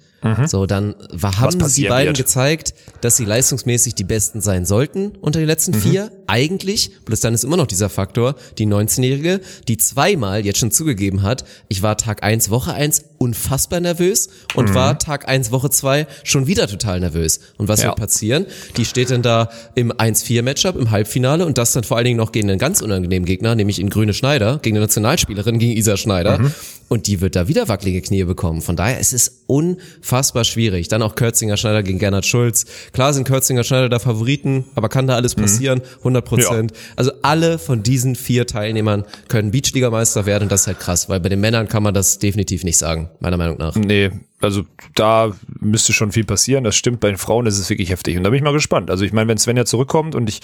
[0.47, 1.59] so dann war, haben Mhm.
[1.61, 2.27] passieren beiden wird.
[2.27, 5.81] gezeigt, dass sie leistungsmäßig die Besten sein sollten unter den letzten Mhm.
[5.81, 6.13] vier.
[6.27, 11.23] Eigentlich, bloß dann ist immer noch dieser Faktor, die 19-Jährige, die zweimal jetzt schon zugegeben
[11.23, 14.33] hat, ich war Tag eins Woche eins unfassbar nervös Mhm.
[14.59, 17.39] und war Tag eins Woche zwei schon wieder total nervös.
[17.57, 17.89] Und was Ja.
[17.89, 18.47] wird passieren?
[18.77, 22.33] Die steht dann da im 1-4-Matchup im Halbfinale und das dann vor allen Dingen noch
[22.33, 26.39] gegen einen ganz unangenehmen Gegner, nämlich in Grüne Schneider, gegen eine Nationalspielerin, gegen Isa Schneider.
[26.39, 26.53] Mhm.
[26.89, 28.61] Und die wird da wieder wackelige Knie bekommen.
[28.63, 30.89] Von daher ist es unfassbar schwierig.
[30.89, 32.67] Dann auch Kürzinger Schneider gegen Gernot Schulz.
[32.93, 35.83] Klar sind Kürzinger Schneider da Favoriten, aber kann da alles passieren?
[35.99, 36.73] 100 Prozent.
[36.97, 41.21] Also alle von diesen vier Teilnehmern können Beachligameister werden und das ist halt krass, weil
[41.21, 43.75] bei den Männern kann man das definitiv nicht sagen, meiner Meinung nach.
[43.75, 44.65] Nee, also
[44.95, 46.65] da müsste schon viel passieren.
[46.65, 48.17] Das stimmt, bei den Frauen ist es wirklich heftig.
[48.17, 48.91] Und da bin ich mal gespannt.
[48.91, 50.41] Also ich meine, wenn Svenja zurückkommt und ich,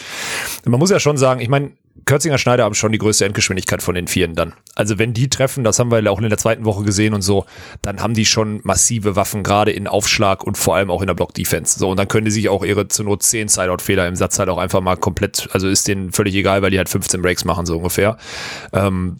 [0.64, 1.72] man muss ja schon sagen, ich meine,
[2.04, 4.54] Kürzinger Schneider haben schon die größte Endgeschwindigkeit von den Vieren dann.
[4.74, 7.44] Also wenn die treffen, das haben wir auch in der zweiten Woche gesehen und so,
[7.82, 11.14] dann haben die schon massive Waffen, gerade in Aufschlag und vor allem auch in der
[11.14, 11.78] Block-Defense.
[11.78, 14.48] So, und dann können die sich auch ihre zur Not 10 Sideout-Fehler im Satz halt
[14.48, 17.66] auch einfach mal komplett, also ist denen völlig egal, weil die halt 15 Breaks machen,
[17.66, 18.16] so ungefähr.
[18.72, 19.18] Ähm,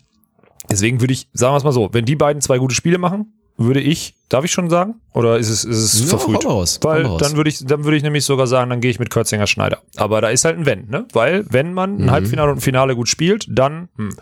[0.70, 3.32] Deswegen würde ich, sagen wir es mal so, wenn die beiden zwei gute Spiele machen,
[3.58, 4.94] würde ich, darf ich schon sagen?
[5.12, 6.44] Oder ist es, ist es Ja, verfrüht?
[6.46, 7.20] raus, Weil raus.
[7.20, 9.78] dann würde ich, dann würde ich nämlich sogar sagen, dann gehe ich mit Kürzinger Schneider.
[9.96, 11.06] Aber da ist halt ein Wenn, ne?
[11.12, 12.04] Weil, wenn man Mhm.
[12.04, 14.16] ein Halbfinale und ein Finale gut spielt, dann hm,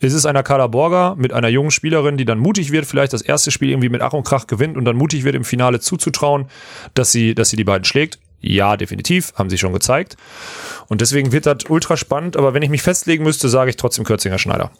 [0.00, 3.22] ist es einer Carla Borger mit einer jungen Spielerin, die dann mutig wird, vielleicht das
[3.22, 6.46] erste Spiel irgendwie mit Ach und Krach gewinnt und dann mutig wird, im Finale zuzutrauen,
[6.92, 8.18] dass sie, dass sie die beiden schlägt.
[8.46, 10.18] Ja, definitiv, haben sie schon gezeigt.
[10.88, 14.04] Und deswegen wird das ultra spannend, aber wenn ich mich festlegen müsste, sage ich trotzdem
[14.04, 14.70] Kürzinger Schneider.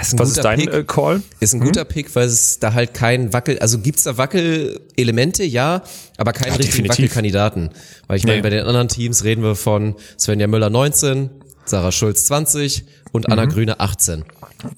[0.00, 0.72] Ist Was ist dein Pick.
[0.72, 1.22] äh, Call?
[1.40, 5.82] Ist ein guter Pick, weil es da halt kein Wackel, also gibt's da Wackelelemente, ja,
[6.16, 6.90] aber keine Ja, richtigen definitiv.
[7.06, 7.70] Wackelkandidaten.
[8.06, 8.42] Weil ich meine, Nee.
[8.42, 11.30] bei den anderen Teams reden wir von Svenja Müller 19,
[11.64, 14.24] Sarah Schulz 20 und Anna Grüne 18.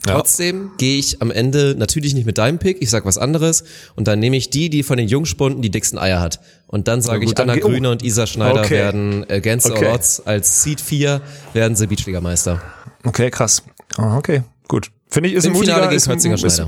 [0.07, 3.65] Trotzdem gehe ich am Ende natürlich nicht mit deinem Pick, ich sag was anderes
[3.97, 6.41] und dann nehme ich die, die von den Jungspunden die dicksten Eier hat.
[6.67, 7.57] Und dann sage gut, ich, Anna.
[7.57, 8.71] Grüne und Isa Schneider Okay.
[8.77, 9.87] werden against Okay.
[9.87, 11.21] all odds als Seed 4
[11.55, 12.61] werden sie Beachligameister.
[13.05, 13.63] Okay, krass.
[13.97, 14.91] Ah, okay, gut.
[15.11, 16.63] Finde ich, ist Im ein mutiger, Finale gegen ist ein, ist.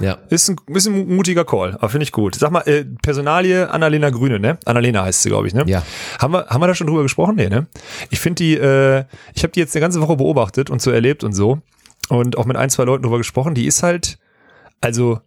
[0.00, 0.18] Ja.
[0.28, 2.34] ist ein, ist ein mutiger Call, aber finde ich gut.
[2.34, 4.58] Sag mal, äh, Personalie Annalena Grüne, ne?
[4.64, 5.62] Annalena heißt sie, glaube ich, ne?
[5.66, 5.82] Ja.
[6.18, 7.36] Haben wir, haben wir da schon drüber gesprochen?
[7.36, 7.66] Nee, ne?
[8.10, 9.04] Ich finde die, äh,
[9.34, 11.60] ich habe die jetzt eine ganze Woche beobachtet und so erlebt und so
[12.08, 13.54] und auch mit ein, zwei Leuten drüber gesprochen.
[13.54, 14.18] Die ist halt,
[14.80, 15.20] also,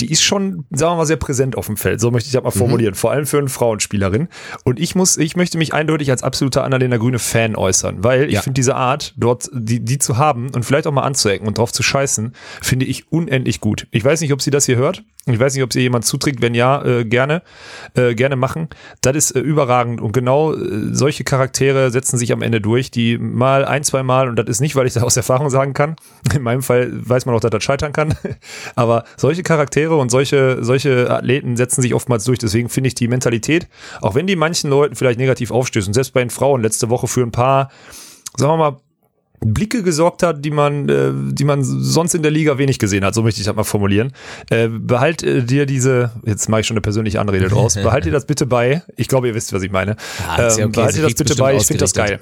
[0.00, 2.00] die ist schon, sagen wir mal, sehr präsent auf dem Feld.
[2.00, 2.94] So möchte ich das mal formulieren.
[2.94, 4.28] Vor allem für eine Frauenspielerin.
[4.64, 8.34] Und ich muss, ich möchte mich eindeutig als absoluter Annalena Grüne Fan äußern, weil ich
[8.34, 8.42] Ja.
[8.42, 11.72] finde diese Art, dort die, die zu haben und vielleicht auch mal anzuecken und drauf
[11.72, 12.32] zu scheißen,
[12.62, 13.86] finde ich unendlich gut.
[13.90, 15.02] Ich weiß nicht, ob sie das hier hört.
[15.26, 16.40] Ich weiß nicht, ob sie jemand zuträgt.
[16.40, 17.42] Wenn ja, äh, gerne,
[17.94, 18.68] äh, gerne machen.
[19.02, 20.00] Das ist äh, überragend.
[20.00, 20.58] Und genau äh,
[20.92, 24.60] solche Charaktere setzen sich am Ende durch, die mal ein, zwei Mal, und das ist
[24.60, 25.96] nicht, weil ich das aus Erfahrung sagen kann.
[26.34, 28.14] In meinem Fall weiß man auch, dass das scheitern kann.
[28.76, 32.38] Aber solche Charaktere und solche, solche Athleten setzen sich oftmals durch.
[32.38, 33.68] Deswegen finde ich die Mentalität,
[34.00, 37.22] auch wenn die manchen Leuten vielleicht negativ aufstößen, selbst bei den Frauen letzte Woche für
[37.22, 37.70] ein paar,
[38.36, 38.80] sagen wir mal,
[39.42, 43.14] Blicke gesorgt hat, die man, äh, die man sonst in der Liga wenig gesehen hat,
[43.14, 44.12] so möchte ich das mal formulieren.
[44.50, 48.12] Äh, behalt äh, dir diese, jetzt mache ich schon eine persönliche Anrede draus, behalt dir
[48.12, 48.82] das bitte bei.
[48.96, 49.96] Ich glaube, ihr wisst, was ich meine.
[50.36, 52.20] Ja, ist ja okay, behalt dir das bitte bei, ich finde das geil.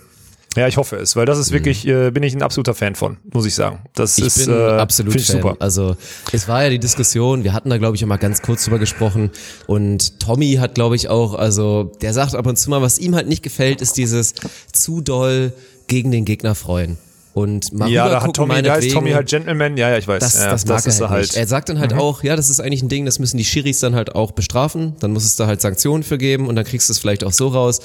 [0.59, 3.16] Ja, ich hoffe es, weil das ist wirklich, äh, bin ich ein absoluter Fan von,
[3.33, 3.81] muss ich sagen.
[3.94, 5.37] Das Ich ist bin äh, absolut ich Fan.
[5.37, 5.57] super.
[5.61, 5.97] Also
[6.33, 8.79] es war ja die Diskussion, wir hatten da glaube ich auch mal ganz kurz drüber
[8.79, 9.31] gesprochen
[9.66, 13.14] und Tommy hat glaube ich auch, also der sagt ab und zu mal, was ihm
[13.14, 14.35] halt nicht gefällt, ist dieses
[14.73, 15.53] zu doll
[15.87, 16.99] gegen den Gegner freuen.
[17.35, 18.90] Und mal Ja, da hat Tommy, da ist.
[18.92, 20.18] Tommy halt Gentleman, ja, ja, ich weiß.
[20.21, 21.37] Das, ja, das mag ist er halt, nicht.
[21.37, 22.01] Er sagt dann halt Mhm.
[22.01, 24.97] auch, ja, das ist eigentlich ein Ding, das müssen die Schiris dann halt auch bestrafen.
[24.99, 27.33] Dann muss es da halt Sanktionen für geben und dann kriegst du es vielleicht auch
[27.33, 27.81] so raus.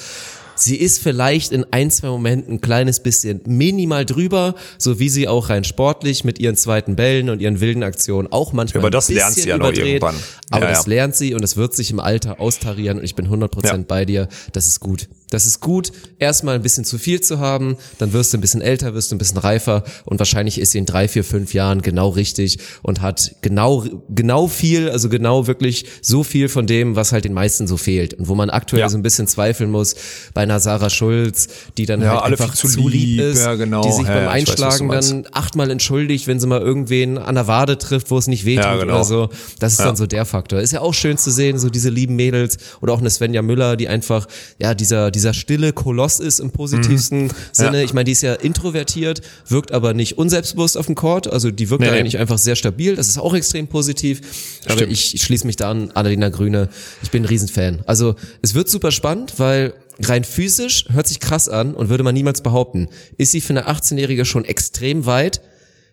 [0.56, 5.28] Sie ist vielleicht in ein, zwei Momenten ein kleines bisschen minimal drüber, so wie sie
[5.28, 9.10] auch rein sportlich mit ihren zweiten Bällen und ihren wilden Aktionen auch manchmal Aber das
[9.10, 10.16] ein bisschen lernt sie ja noch irgendwann.
[10.52, 10.89] Aber Ja, das ja.
[10.89, 13.78] lernt sie und das wird sich im Alter austarieren und ich bin 100% Ja.
[13.88, 14.28] bei dir.
[14.52, 15.08] Das ist gut.
[15.34, 18.62] Das ist gut, erstmal ein bisschen zu viel zu haben, dann wirst du ein bisschen
[18.62, 21.82] älter, wirst du ein bisschen reifer und wahrscheinlich ist sie in drei, vier, fünf Jahren
[21.82, 27.12] genau richtig und hat genau, genau viel, also genau wirklich so viel von dem, was
[27.12, 28.89] halt den meisten so fehlt und wo man aktuell Ja.
[28.89, 29.96] so ein bisschen zweifeln muss
[30.34, 33.82] bei einer Sarah Schulz, die dann Ja, halt einfach zu lieb lieb, ist, ja, genau.
[33.82, 35.12] die sich beim weiß, Einschlagen meinst.
[35.12, 38.65] dann achtmal entschuldigt, wenn sie mal irgendwen an der Wade trifft, wo es nicht wehtut
[38.65, 38.93] Ja, genau.
[38.96, 39.30] oder so.
[39.60, 40.60] Das ist dann so der Faktor.
[40.60, 43.78] Ist ja auch schön zu sehen, so diese lieben Mädels oder auch eine Svenja Müller,
[43.78, 44.28] die einfach,
[44.60, 47.84] ja, dieser, dieser stille Koloss ist im positivsten Sinne.
[47.84, 51.32] Ich meine, die ist ja introvertiert, wirkt aber nicht unselbstbewusst auf dem Court.
[51.32, 52.00] Also die wirkt Nee, da nee.
[52.00, 52.98] eigentlich einfach sehr stabil.
[52.98, 54.20] Das ist auch extrem positiv.
[54.66, 54.92] Aber Stimmt.
[54.92, 56.68] ich, ich schließe mich da an, Annalena Grüne.
[57.02, 57.84] Ich bin ein Riesenfan.
[57.86, 62.14] Also es wird super spannend, weil rein physisch hört sich krass an und würde man
[62.14, 62.90] niemals behaupten.
[63.18, 65.40] Ist sie für eine 18-Jährige schon extrem weit?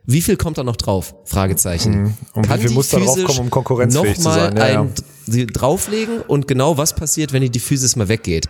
[0.06, 1.14] Wie viel kommt da noch drauf?
[1.24, 2.02] Fragezeichen.
[2.02, 2.14] Mhm.
[2.32, 4.56] Und wie viel muss da drauf kommen, um konkurrenzfähig zu sein?
[4.56, 4.86] Ja, ja.
[5.30, 8.46] Sie drauflegen und genau was passiert, wenn die Physis mal weggeht.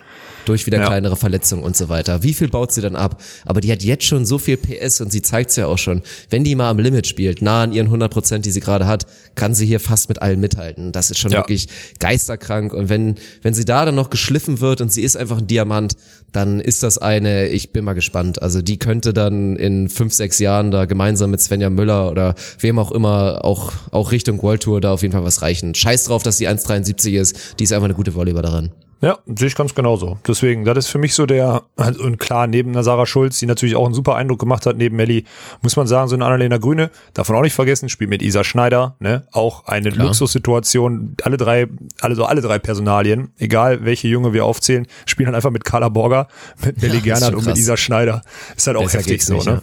[0.46, 0.86] Durch wieder Ja.
[0.86, 2.22] kleinere Verletzungen und so weiter.
[2.22, 3.20] Wie viel baut sie dann ab?
[3.44, 6.02] Aber die hat jetzt schon so viel PS und sie zeigt's ja auch schon.
[6.30, 9.06] Wenn die mal am Limit spielt, nah an ihren 100 Prozent, die sie gerade hat,
[9.34, 10.92] kann sie hier fast mit allen mithalten.
[10.92, 11.38] Das ist schon Ja.
[11.40, 12.72] wirklich geisterkrank.
[12.72, 15.94] Und wenn, wenn sie da dann noch geschliffen wird und sie ist einfach ein Diamant,
[16.32, 18.40] dann ist das eine, ich bin mal gespannt.
[18.40, 22.78] Also die könnte dann in fünf, sechs Jahren da gemeinsam mit Svenja Müller oder wem
[22.78, 25.74] auch immer auch, auch Richtung World Tour da auf jeden Fall was reichen.
[25.74, 27.58] Scheiß drauf, dass die 1,73 ist.
[27.58, 28.70] Die ist einfach eine gute Volleyballerin.
[29.02, 30.18] Ja, sehe ich ganz genauso.
[30.28, 33.46] Deswegen, das ist für mich so der, also, und klar, neben einer Sarah Schulz, die
[33.46, 35.24] natürlich auch einen super Eindruck gemacht hat, neben Melli,
[35.62, 38.96] muss man sagen, so eine Annalena Grüne, davon auch nicht vergessen, spielt mit Isa Schneider,
[38.98, 40.08] ne, auch eine Klar.
[40.08, 41.66] Luxussituation, alle drei,
[42.02, 46.28] also alle drei Personalien, egal welche Junge wir aufzählen, spielen halt einfach mit Carla Borger,
[46.62, 47.56] mit Melli ist Gernert und mit.
[47.56, 48.20] Isa Schneider.
[48.54, 49.52] Ist halt auch Besser heftig so, nicht, ne?
[49.52, 49.62] ja.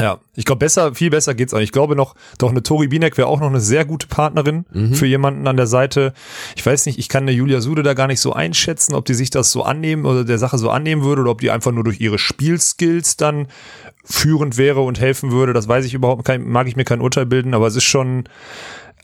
[0.00, 1.60] Ja, ich glaube besser, viel besser geht's auch.
[1.60, 4.94] Ich glaube noch, doch eine Tori Binek wäre auch noch eine sehr gute Partnerin Mhm.
[4.94, 6.12] für jemanden an der Seite.
[6.56, 9.14] Ich weiß nicht, ich kann eine Julia Sude da gar nicht so einschätzen, ob die
[9.14, 11.84] sich das so annehmen oder der Sache so annehmen würde oder ob die einfach nur
[11.84, 13.46] durch ihre Spielskills dann
[14.04, 15.52] führend wäre und helfen würde.
[15.52, 18.24] Das weiß ich überhaupt kein, mag ich mir kein Urteil bilden, aber es ist schon,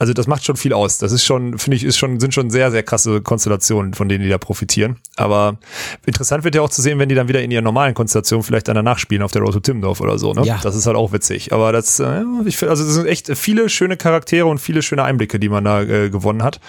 [0.00, 0.96] also das macht schon viel aus.
[0.96, 4.24] Das ist schon, finde ich, ist schon, sind schon sehr, sehr krasse Konstellationen, von denen
[4.24, 4.96] die da profitieren.
[5.16, 5.58] Aber
[6.06, 8.68] interessant wird ja auch zu sehen, wenn die dann wieder in ihren normalen Konstellationen vielleicht
[8.68, 10.42] dann danach spielen auf der Road to Timmendorf oder so, ne?
[10.46, 10.58] Ja.
[10.62, 11.52] Das ist halt auch witzig.
[11.52, 15.04] Aber das, äh, ich finde, also das sind echt viele schöne Charaktere und viele schöne
[15.04, 16.60] Einblicke, die man da äh, gewonnen hat.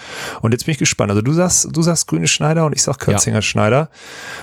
[0.42, 1.10] Und jetzt bin ich gespannt.
[1.10, 3.88] Also du sagst, du sagst Grüne Schneider und ich sag Kürzinger Schneider.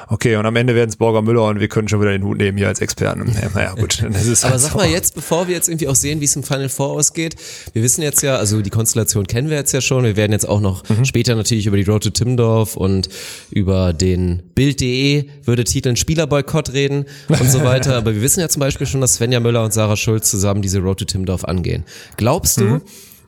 [0.07, 2.39] Okay, und am Ende werden es Borger Müller und wir können schon wieder den Hut
[2.39, 3.31] nehmen hier als Experten.
[3.39, 4.03] Ja, naja, gut.
[4.03, 4.77] Aber halt sag so.
[4.79, 7.35] mal jetzt, bevor wir jetzt irgendwie auch sehen, wie es im Final Four ausgeht,
[7.73, 10.47] wir wissen jetzt ja, also die Konstellation kennen wir jetzt ja schon, wir werden jetzt
[10.47, 11.03] auch noch Mhm.
[11.03, 13.09] später natürlich über die Road to Timmendorf und
[13.51, 18.61] über den Bild.de würde titeln Spielerboykott reden und so weiter, aber wir wissen ja zum
[18.61, 21.83] Beispiel schon, dass Svenja Müller und Sarah Schulz zusammen diese Road to Timmendorf angehen.
[22.15, 22.81] Glaubst du, Mhm.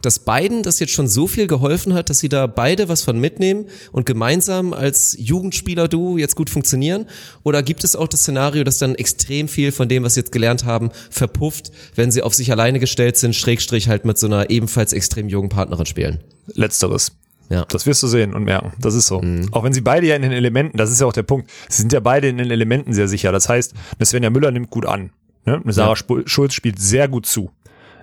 [0.05, 3.19] Dass beiden das jetzt schon so viel geholfen hat, dass sie da beide was von
[3.19, 7.05] mitnehmen und gemeinsam als Jugendspieler-Duo jetzt gut funktionieren?
[7.43, 10.31] Oder gibt es auch das Szenario, dass dann extrem viel von dem, was sie jetzt
[10.31, 14.49] gelernt haben, verpufft, wenn sie auf sich alleine gestellt sind, Schrägstrich halt mit so einer
[14.49, 16.19] ebenfalls extrem jungen Partnerin spielen?
[16.53, 17.13] Letzteres.
[17.49, 17.65] Ja.
[17.65, 18.71] Das wirst du sehen und merken.
[18.79, 19.21] Das ist so.
[19.21, 19.49] Mhm.
[19.51, 21.81] Auch wenn sie beide ja in den Elementen, das ist ja auch der Punkt, sie
[21.81, 23.33] sind ja beide in den Elementen sehr sicher.
[23.33, 25.11] Das heißt, eine Svenja Müller nimmt gut an.
[25.45, 25.59] Ne?
[25.61, 27.51] Eine Sarah Sp- Schulz spielt sehr gut zu.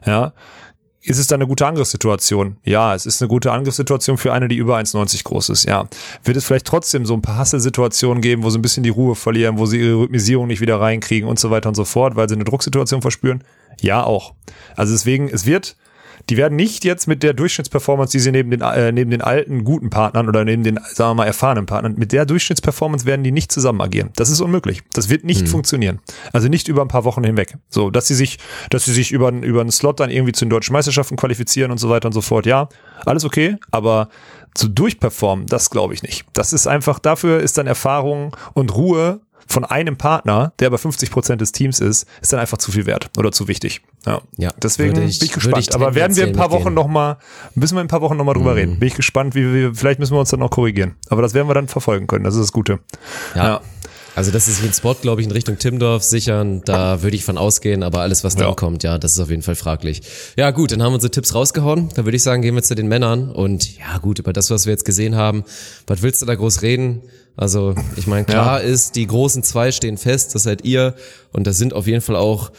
[0.04, 0.34] Ja.
[1.02, 2.56] Ist es dann eine gute Angriffssituation?
[2.64, 5.88] Ja, es ist eine gute Angriffssituation für eine, die über 1,90 groß ist, ja.
[6.24, 9.14] Wird es vielleicht trotzdem so ein paar Hasselsituationen geben, wo sie ein bisschen die Ruhe
[9.14, 12.28] verlieren, wo sie ihre Rhythmisierung nicht wieder reinkriegen und so weiter und so fort, weil
[12.28, 13.44] sie eine Drucksituation verspüren?
[13.80, 14.34] Ja, auch.
[14.74, 15.76] Also deswegen, es wird
[16.30, 19.64] die werden nicht jetzt mit der Durchschnittsperformance, die sie neben den, äh, neben den alten
[19.64, 23.32] guten Partnern oder neben den, sagen wir mal, erfahrenen Partnern, mit der Durchschnittsperformance werden die
[23.32, 24.10] nicht zusammen agieren.
[24.16, 24.82] Das ist unmöglich.
[24.92, 25.46] Das wird nicht hm.
[25.46, 26.00] funktionieren.
[26.32, 27.56] Also nicht über ein paar Wochen hinweg.
[27.70, 28.38] So, dass sie sich,
[28.70, 31.78] dass sie sich über, über einen Slot dann irgendwie zu den deutschen Meisterschaften qualifizieren und
[31.78, 32.46] so weiter und so fort.
[32.46, 32.68] Ja,
[33.04, 34.08] alles okay, aber
[34.54, 36.24] zu durchperformen, das glaube ich nicht.
[36.32, 41.10] Das ist einfach, dafür ist dann Erfahrung und Ruhe von einem Partner, der aber 50
[41.10, 43.82] Prozent des Teams ist, ist dann einfach zu viel wert oder zu wichtig.
[44.06, 45.58] Ja, ja deswegen ich, bin ich gespannt.
[45.58, 47.16] Ich aber werden wir in ein paar Wochen nochmal,
[47.54, 48.58] müssen wir in ein paar Wochen nochmal drüber mhm.
[48.58, 48.78] reden.
[48.78, 50.96] Bin ich gespannt, wie wir, vielleicht müssen wir uns dann noch korrigieren.
[51.08, 52.24] Aber das werden wir dann verfolgen können.
[52.24, 52.80] Das ist das Gute.
[53.34, 53.44] ja.
[53.44, 53.60] ja.
[54.18, 56.60] Also das ist wie ein Spot, glaube ich, in Richtung Timdorf sichern.
[56.64, 58.54] Da würde ich von ausgehen, aber alles, was dann ja.
[58.54, 60.02] kommt, ja, das ist auf jeden Fall fraglich.
[60.36, 61.90] Ja gut, dann haben wir unsere Tipps rausgehauen.
[61.94, 63.30] Da würde ich sagen, gehen wir zu den Männern.
[63.30, 65.44] Und ja gut, über das, was wir jetzt gesehen haben,
[65.86, 67.02] was willst du da groß reden?
[67.36, 68.66] Also ich meine, klar ja.
[68.66, 70.96] ist, die großen zwei stehen fest, das seid ihr.
[71.32, 72.50] Und das sind auf jeden Fall auch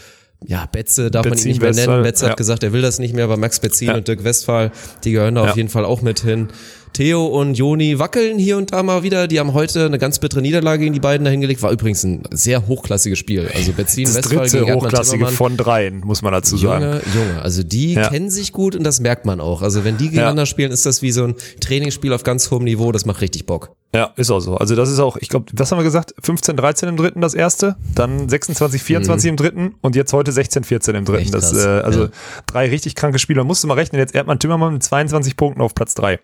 [0.45, 2.04] ja, Betze darf Betzin, man ihn nicht mehr nennen.
[2.04, 2.32] Betze ja.
[2.32, 3.95] hat gesagt, er will das nicht mehr, aber Max Betzin ja.
[3.95, 4.72] und Dirk Westphal,
[5.04, 5.52] die gehören da ja.
[5.52, 6.48] auf jeden Fall auch mit hin.
[6.93, 9.28] Theo und Joni wackeln hier und da mal wieder.
[9.28, 11.62] Die haben heute eine ganz bittere Niederlage gegen die beiden dahingelegt.
[11.62, 13.49] War übrigens ein sehr hochklassiges Spiel.
[13.56, 16.84] Also Betzin, das Westphal dritte gegen hochklassige von dreien, muss man dazu sagen.
[16.84, 17.41] Junge, Junge.
[17.41, 18.10] Also die ja.
[18.10, 19.62] kennen sich gut und das merkt man auch.
[19.62, 20.45] Also wenn die gegeneinander ja.
[20.45, 22.91] spielen, ist das wie so ein Trainingsspiel auf ganz hohem Niveau.
[22.91, 23.75] Das macht richtig Bock.
[23.93, 24.56] Ja, ist auch so.
[24.56, 26.13] Also das ist auch, ich glaube, was haben wir gesagt?
[26.21, 29.30] 15, 13 im dritten das erste, dann 26, 24 mhm.
[29.30, 31.32] im dritten und jetzt heute 16, 14 im dritten.
[31.32, 32.10] Das, äh, also ja.
[32.45, 33.43] drei richtig kranke Spieler.
[33.43, 33.99] Musst du mal rechnen.
[33.99, 36.19] Jetzt Erdmann Timmermann mit 22 Punkten auf Platz drei.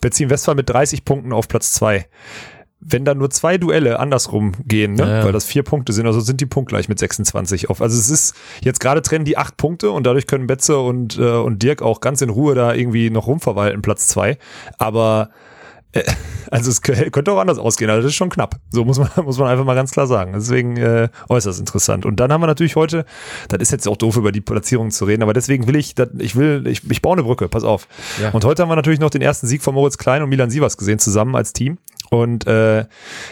[0.00, 2.06] Beziehen Westphal mit 30 Punkten auf Platz zwei.
[2.82, 5.02] Wenn da nur zwei Duelle andersrum gehen, ne?
[5.02, 5.24] Ja.
[5.24, 7.82] weil das vier Punkte sind, also sind die punktgleich mit 26 auf.
[7.82, 11.22] Also es ist jetzt gerade trennen die acht Punkte und dadurch können Betze und, äh,
[11.32, 14.38] und Dirk auch ganz in Ruhe da irgendwie noch rumverwalten, Platz zwei.
[14.78, 15.28] Aber
[16.50, 18.56] also es könnte auch anders ausgehen, also das ist schon knapp.
[18.70, 20.32] So muss man, muss man einfach mal ganz klar sagen.
[20.34, 22.06] Deswegen äh, äußerst interessant.
[22.06, 23.04] Und dann haben wir natürlich heute,
[23.48, 26.36] das ist jetzt auch doof, über die Platzierung zu reden, aber deswegen will ich, ich
[26.36, 27.88] will, ich, ich baue eine Brücke, pass auf.
[28.20, 28.30] Ja.
[28.30, 30.76] Und heute haben wir natürlich noch den ersten Sieg von Moritz Klein und Milan Sievers
[30.76, 31.78] gesehen, zusammen als Team.
[32.10, 32.86] Und äh,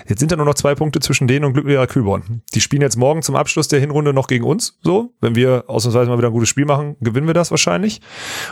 [0.08, 2.42] jetzt sind da nur noch zwei Punkte zwischen denen und Glücklicher Kühlborn.
[2.54, 4.78] Die spielen jetzt morgen zum Abschluss der Hinrunde noch gegen uns.
[4.82, 8.00] So, wenn wir ausnahmsweise mal wieder ein gutes Spiel machen, gewinnen wir das wahrscheinlich.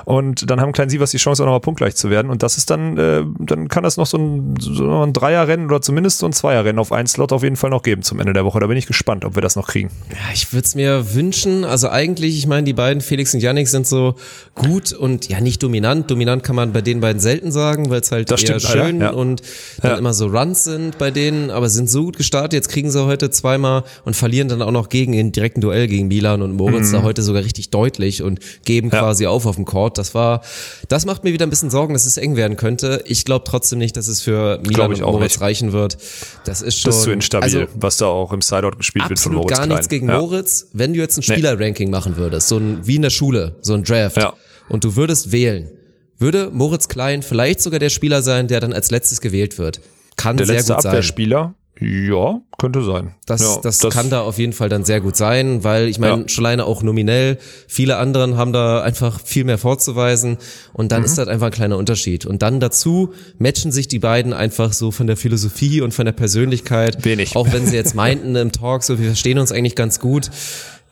[0.04, 2.30] Und dann haben Klein Sievers die Chance, auch nochmal punktgleich zu werden.
[2.30, 5.80] Und das ist dann, äh, dann kann das noch so ein, so ein Dreierrennen oder
[5.80, 8.44] zumindest so ein Zweierrennen auf einen Slot auf jeden Fall noch geben zum Ende der
[8.44, 8.58] Woche.
[8.58, 9.90] Da bin ich gespannt, ob wir das noch kriegen.
[10.10, 11.64] Ja, ich würde es mir wünschen.
[11.64, 14.16] Also eigentlich, ich meine, die beiden, Felix und Yannick, sind so
[14.56, 16.10] gut und ja nicht dominant.
[16.10, 19.00] Dominant kann man bei den beiden selten sagen, weil es halt das eher stimmt, schön
[19.00, 19.10] ja.
[19.10, 19.42] und
[19.82, 19.98] dann ja.
[19.98, 22.54] immer so Runs sind bei denen, aber sind so gut gestartet.
[22.54, 26.08] Jetzt kriegen sie heute zweimal und verlieren dann auch noch gegen in direkten Duell gegen
[26.08, 26.92] Milan und Moritz mhm.
[26.92, 28.98] da heute sogar richtig deutlich und geben ja.
[28.98, 29.98] quasi auf auf dem Court.
[29.98, 30.42] Das war,
[30.88, 33.02] das macht mir wieder ein bisschen Sorgen, dass es eng werden könnte.
[33.06, 35.40] Ich glaube trotzdem nicht, dass es für Milan und Moritz nicht.
[35.40, 35.98] reichen wird.
[36.44, 36.90] Das ist schon.
[36.90, 39.56] Das ist zu instabil, also, was da auch im Sideout gespielt wird von Moritz.
[39.56, 40.18] gar nichts gegen ja.
[40.18, 40.68] Moritz.
[40.72, 43.84] Wenn du jetzt ein Spielerranking machen würdest, so ein, wie in der Schule, so ein
[43.84, 44.16] Draft.
[44.16, 44.32] Ja.
[44.68, 45.70] Und du würdest wählen,
[46.18, 49.80] würde Moritz Klein vielleicht sogar der Spieler sein, der dann als letztes gewählt wird.
[50.16, 50.90] Kann der sehr letzte gut sein.
[50.90, 51.54] Abwehrspieler?
[51.78, 53.14] Ja, könnte sein.
[53.26, 55.98] Das, ja, das, das, kann da auf jeden Fall dann sehr gut sein, weil ich
[55.98, 56.28] meine, ja.
[56.28, 60.38] schon alleine auch nominell, viele anderen haben da einfach viel mehr vorzuweisen
[60.72, 61.04] und dann mhm.
[61.04, 62.24] ist das einfach ein kleiner Unterschied.
[62.24, 66.12] Und dann dazu matchen sich die beiden einfach so von der Philosophie und von der
[66.12, 67.04] Persönlichkeit.
[67.04, 67.36] Wenig.
[67.36, 70.30] Auch wenn sie jetzt meinten im Talk, so wir verstehen uns eigentlich ganz gut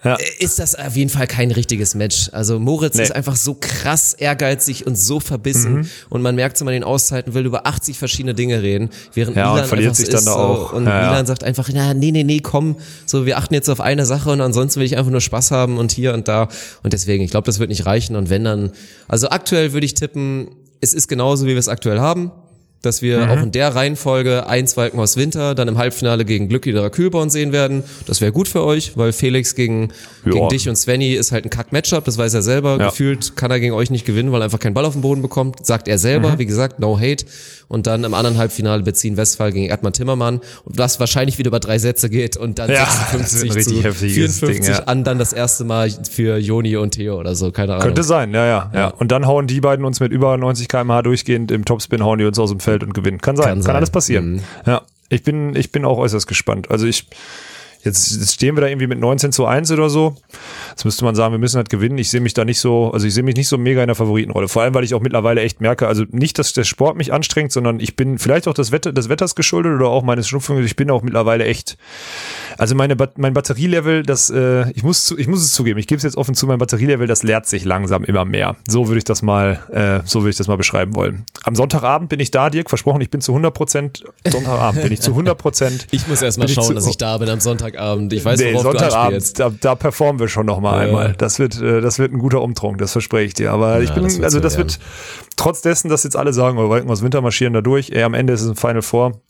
[0.05, 0.17] ja.
[0.39, 2.29] ist das auf jeden Fall kein richtiges Match.
[2.33, 3.03] Also Moritz nee.
[3.03, 5.91] ist einfach so krass ehrgeizig und so verbissen mhm.
[6.11, 9.53] und man merkt so, man den Auszeiten will über 80 verschiedene Dinge reden, während ja,
[9.53, 10.73] Milan verliert sich dann da auch.
[10.73, 13.81] und ja, Milan sagt einfach, na, nee, nee, nee, komm, so wir achten jetzt auf
[13.81, 16.49] eine Sache und ansonsten will ich einfach nur Spaß haben und hier und da
[16.83, 18.73] und deswegen, ich glaube, das wird nicht reichen und wenn dann,
[19.09, 20.49] also aktuell würde ich tippen,
[20.81, 22.31] es ist genauso, wie wir es aktuell haben
[22.85, 23.31] dass wir mhm.
[23.31, 27.83] auch in der Reihenfolge eins Walkenhaus Winter dann im Halbfinale gegen Glückliederer Kühlborn sehen werden.
[28.07, 29.89] Das wäre gut für euch, weil Felix gegen,
[30.25, 32.79] gegen dich und Svenny ist halt ein Kack-Matchup, das weiß er selber.
[32.79, 32.89] Ja.
[32.91, 35.23] Gefühlt kann er gegen euch nicht gewinnen, weil er einfach keinen Ball auf den Boden
[35.23, 36.33] bekommt, sagt er selber.
[36.33, 36.39] Mhm.
[36.39, 37.25] Wie gesagt, no hate.
[37.69, 41.79] Und dann im anderen Halbfinale beziehen Westphal gegen Erdmann Timmermann das wahrscheinlich wieder über drei
[41.79, 44.85] Sätze geht und dann ja, 56 zu 54 Ding, ja.
[44.85, 47.85] an dann das erste Mal für Joni und Theo oder so, keine Ahnung.
[47.85, 48.89] Könnte sein, ja, ja, ja.
[48.89, 52.25] Und dann hauen die beiden uns mit über 90 kmh durchgehend im Topspin hauen die
[52.25, 53.21] uns aus dem Feld Feld und gewinnen.
[53.21, 54.33] Kann sein, kann, kann alles passieren.
[54.33, 54.41] Mhm.
[54.67, 56.71] Ja, ich bin, ich bin auch äußerst gespannt.
[56.71, 57.07] Also ich,
[57.85, 60.17] Jetzt, jetzt stehen wir da irgendwie mit 19 zu 1 oder so.
[60.71, 61.99] Jetzt müsste man sagen, wir müssen halt gewinnen.
[61.99, 63.95] Ich sehe mich da nicht so, also ich sehe mich nicht so mega in der
[63.95, 64.49] Favoritenrolle.
[64.49, 67.53] Vor allem, weil ich auch mittlerweile echt merke, also nicht, dass der Sport mich anstrengt,
[67.53, 70.65] sondern ich bin vielleicht auch das Wetter, des Wetters geschuldet oder auch meines Schnupfens.
[70.65, 71.77] Ich bin auch mittlerweile echt,
[72.57, 75.99] also meine, mein Batterielevel, das, äh, ich muss, zu, ich muss es zugeben, ich gebe
[75.99, 78.57] es jetzt offen zu, mein Batterielevel, das leert sich langsam immer mehr.
[78.67, 81.27] So würde ich das mal, äh, so würde ich das mal beschreiben wollen.
[81.43, 85.01] Am Sonntagabend bin ich da, Dirk, versprochen, ich bin zu 100 Prozent, Sonntagabend bin ich
[85.03, 85.87] zu 100 Prozent.
[85.91, 87.41] Ich muss erst mal schauen, dass ich da bin am
[87.75, 88.13] Sonntagabend.
[88.13, 90.85] Ich weiß, Nee, Sonntagabend, da, da performen wir schon noch mal Ja.
[90.87, 91.15] einmal.
[91.19, 93.53] Das wird, äh, das wird ein guter Umtrunk, das verspreche ich dir.
[93.53, 94.79] Aber ich Ja, bin, das also so das wird,
[95.37, 98.15] trotz dessen, dass jetzt alle sagen, oh, Walken aus Winter marschieren da durch, ey, am
[98.15, 99.21] Ende ist es ein Final Four.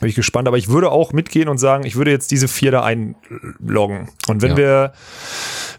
[0.00, 2.70] Bin ich gespannt, aber ich würde auch mitgehen und sagen, ich würde jetzt diese vier
[2.70, 4.10] da einloggen.
[4.28, 4.56] Und wenn Ja.
[4.56, 4.92] wir,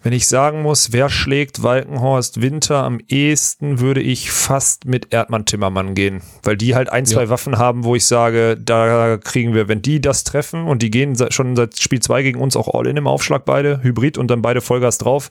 [0.07, 5.43] wenn ich sagen muss, wer schlägt Walkenhorst Winter am ehesten, würde ich fast mit Erdmann
[5.43, 6.21] Timmermann gehen.
[6.43, 7.29] Weil die halt ein, zwei Ja.
[7.29, 11.17] Waffen haben, wo ich sage, da kriegen wir, wenn die das treffen und die gehen
[11.29, 14.41] schon seit Spiel zwei gegen uns auch all in im Aufschlag beide, Hybrid und dann
[14.41, 15.29] beide Vollgas drauf,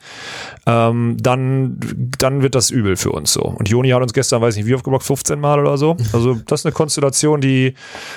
[0.67, 1.81] ähm, dann,
[2.19, 3.45] dann wird das übel für uns so.
[3.45, 5.97] Und Joni hat uns gestern, weiß nicht, wie oft geblockt, 15 Mal oder so.
[6.13, 7.73] Also das ist eine Konstellation, die,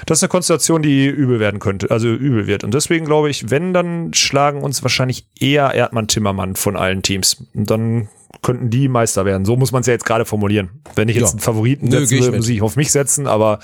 [0.06, 2.66] das ist eine Konstellation, die übel werden könnte, also übel wird.
[2.66, 7.44] Und deswegen glaube ich, wenn, dann schlagen uns wahrscheinlich eher Erdmann Timmermann von allen Teams.
[7.54, 8.10] Und dann
[8.42, 9.44] könnten die Meister werden.
[9.46, 10.70] So muss man es ja jetzt gerade formulieren.
[10.96, 11.32] Wenn ich jetzt Ja.
[11.32, 13.60] einen Favoriten setzen würde, muss ich auf mich setzen, aber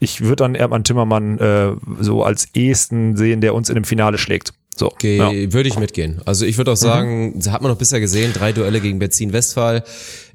[0.00, 4.18] ich würde dann Erdmann Timmermann äh, so als ehesten sehen, der uns in dem Finale
[4.18, 4.52] schlägt.
[4.74, 4.92] So.
[4.98, 5.30] Ge ja.
[5.32, 5.52] Mhm.
[5.52, 6.20] Würde ich mitgehen.
[6.24, 9.84] Also ich würde auch sagen, hat man noch bisher gesehen, drei Duelle gegen Benzin Westphal.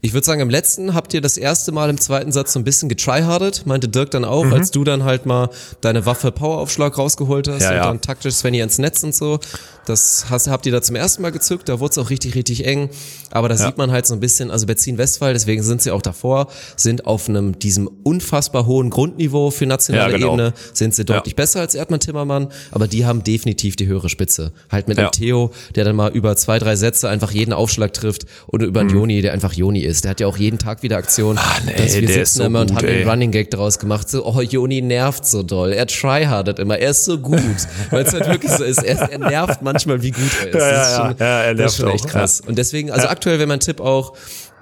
[0.04, 2.64] Ich würde sagen, im letzten habt ihr das erste Mal im zweiten Satz so ein
[2.64, 4.54] bisschen getryhardet, meinte Dirk dann auch, Mhm.
[4.54, 5.50] als du dann halt mal
[5.82, 7.84] deine Waffe Poweraufschlag rausgeholt hast Ja, und ja.
[7.86, 9.40] dann taktisch Svenny ins Netz und so.
[9.86, 12.66] Das hast, habt ihr da zum ersten Mal gezückt, da wurde es auch richtig, richtig
[12.66, 12.90] eng.
[13.32, 16.04] Aber da sieht man halt so ein bisschen, also Benzin Westphal, deswegen sind sie auch
[16.04, 20.34] davor, sind auf einem, diesem unfassbar hohen Grundniveau für nationale Ja, genau.
[20.34, 24.52] Ebene, sind sie deutlich besser als Erdmann Timmermann, aber die haben definitiv die höhere Spitze.
[24.72, 25.06] Halt mit Ja.
[25.06, 28.82] einem Theo, der dann mal über zwei, drei Sätze einfach jeden Aufschlag trifft und über
[28.82, 29.91] einen Joni, der einfach Joni ist.
[30.00, 31.38] Der hat ja auch jeden Tag wieder Aktion.
[31.66, 33.00] nee, dass wir der sitzen ist so immer und gut, haben ey.
[33.00, 34.10] den Running Gag draus gemacht.
[34.10, 35.74] So, oh, Joni nervt so doll.
[35.74, 36.78] Er tryhardet immer.
[36.78, 37.42] Er ist so gut.
[37.90, 38.82] Weil es halt wirklich so ist.
[38.84, 40.56] Er, er nervt manchmal, wie gut er ist.
[40.56, 42.42] Ja, ja, ist schon, Ja, er das ist schon nervt echt auch, krass.
[42.42, 44.14] Und deswegen, also aktuell wäre mein Tipp auch,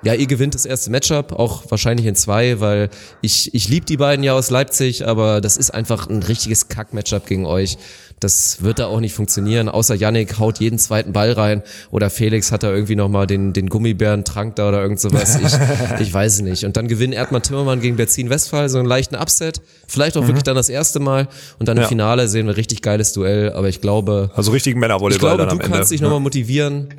[0.03, 2.89] ja, ihr gewinnt das erste Matchup, auch wahrscheinlich in zwei, weil
[3.21, 7.25] ich, ich liebe die beiden ja aus Leipzig, aber das ist einfach ein richtiges Kack-Matchup
[7.25, 7.77] gegen euch.
[8.19, 12.51] Das wird da auch nicht funktionieren, außer Yannick haut jeden zweiten Ball rein oder Felix
[12.51, 15.37] hat da irgendwie nochmal den, den Gummibärentrank da oder irgend sowas.
[15.41, 16.65] Ich, ich weiß es nicht.
[16.65, 19.61] Und dann gewinnt Erdmann Timmermann gegen Berzin Westphal, so einen leichten Upset.
[19.87, 21.29] Vielleicht auch wirklich dann das erste Mal.
[21.59, 21.83] Und dann im Mhm.
[21.83, 21.87] Ja.
[21.87, 25.57] Finale sehen wir richtig geiles Duell, aber ich glaube, Also richtigen Männervolleyball ich glaube, dann
[25.57, 26.89] du kannst dich nochmal motivieren.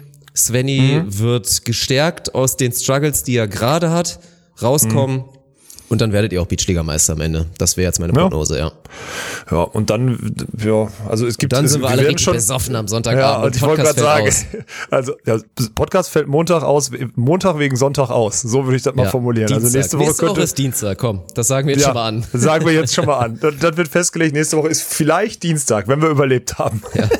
[0.44, 1.18] Svenny Mhm.
[1.18, 4.20] wird gestärkt aus den Struggles, die er gerade hat,
[4.62, 5.16] rauskommen.
[5.18, 5.24] Mhm.
[5.88, 7.46] Und dann werdet ihr auch Beachliga-Meister am Ende.
[7.58, 8.20] Das wäre jetzt meine Ja.
[8.20, 8.70] Prognose, ja.
[9.50, 12.76] Ja, und dann, ja, also es gibt Dann es, sind wir alle werden richtig besoffen
[12.76, 13.24] am Sonntagabend.
[13.28, 14.32] Ja, und und ich wollte gerade sagen,
[14.92, 15.38] also ja,
[15.74, 18.40] Podcast fällt Montag aus, Montag wegen Sonntag aus.
[18.40, 19.48] So würde ich das mal Ja, formulieren.
[19.48, 19.64] Dienstag.
[19.64, 21.22] Also nächste Woche nächste Woche könnte ist Dienstag, komm.
[21.34, 22.24] Das sagen wir jetzt schon mal an.
[22.34, 23.38] sagen wir jetzt schon mal an.
[23.40, 24.32] Das, das wird festgelegt.
[24.32, 26.84] Nächste Woche ist vielleicht Dienstag, wenn wir überlebt haben.
[26.94, 27.08] Ja.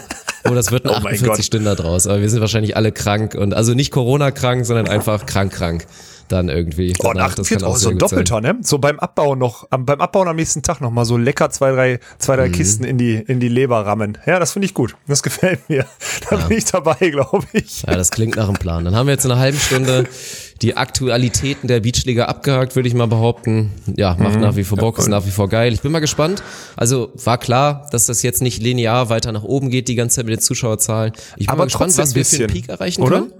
[0.48, 1.22] Oh, das wird ein Oh mein Gott.
[1.30, 2.06] 48 Stunden draus.
[2.06, 5.86] Aber wir sind wahrscheinlich alle krank und also nicht Corona-krank, sondern einfach krank-krank.
[6.28, 6.92] Dann irgendwie.
[7.00, 7.98] Oh, Danach, das 48 kann auch auch so ein.
[7.98, 8.56] Doppelter, ne?
[8.62, 11.72] So beim Abbauen noch, am, beim Abbauen am nächsten Tag noch mal so lecker zwei,
[11.72, 12.38] drei, zwei, Mhm.
[12.38, 14.16] drei Kisten in die, in die Leber rammen.
[14.26, 14.94] Ja, das finde ich gut.
[15.08, 15.86] Das gefällt mir.
[16.30, 17.82] Da bin ich dabei, glaube ich.
[17.82, 18.84] Ja, das klingt nach einem Plan.
[18.84, 20.04] Dann haben wir jetzt in einer halben Stunde
[20.62, 23.70] die Aktualitäten der Beachliga abgehakt, würde ich mal behaupten.
[23.96, 24.40] Ja, macht Mhm.
[24.42, 25.72] nach wie vor Bock, ist nach wie vor geil.
[25.72, 26.42] Ich bin mal gespannt.
[26.76, 30.26] Also war klar, dass das jetzt nicht linear weiter nach oben geht, die ganze Zeit
[30.26, 31.12] mit den Zuschauerzahlen.
[31.36, 33.20] Ich bin Aber mal gespannt, trotzdem was wir für einen Peak erreichen oder?
[33.20, 33.32] können.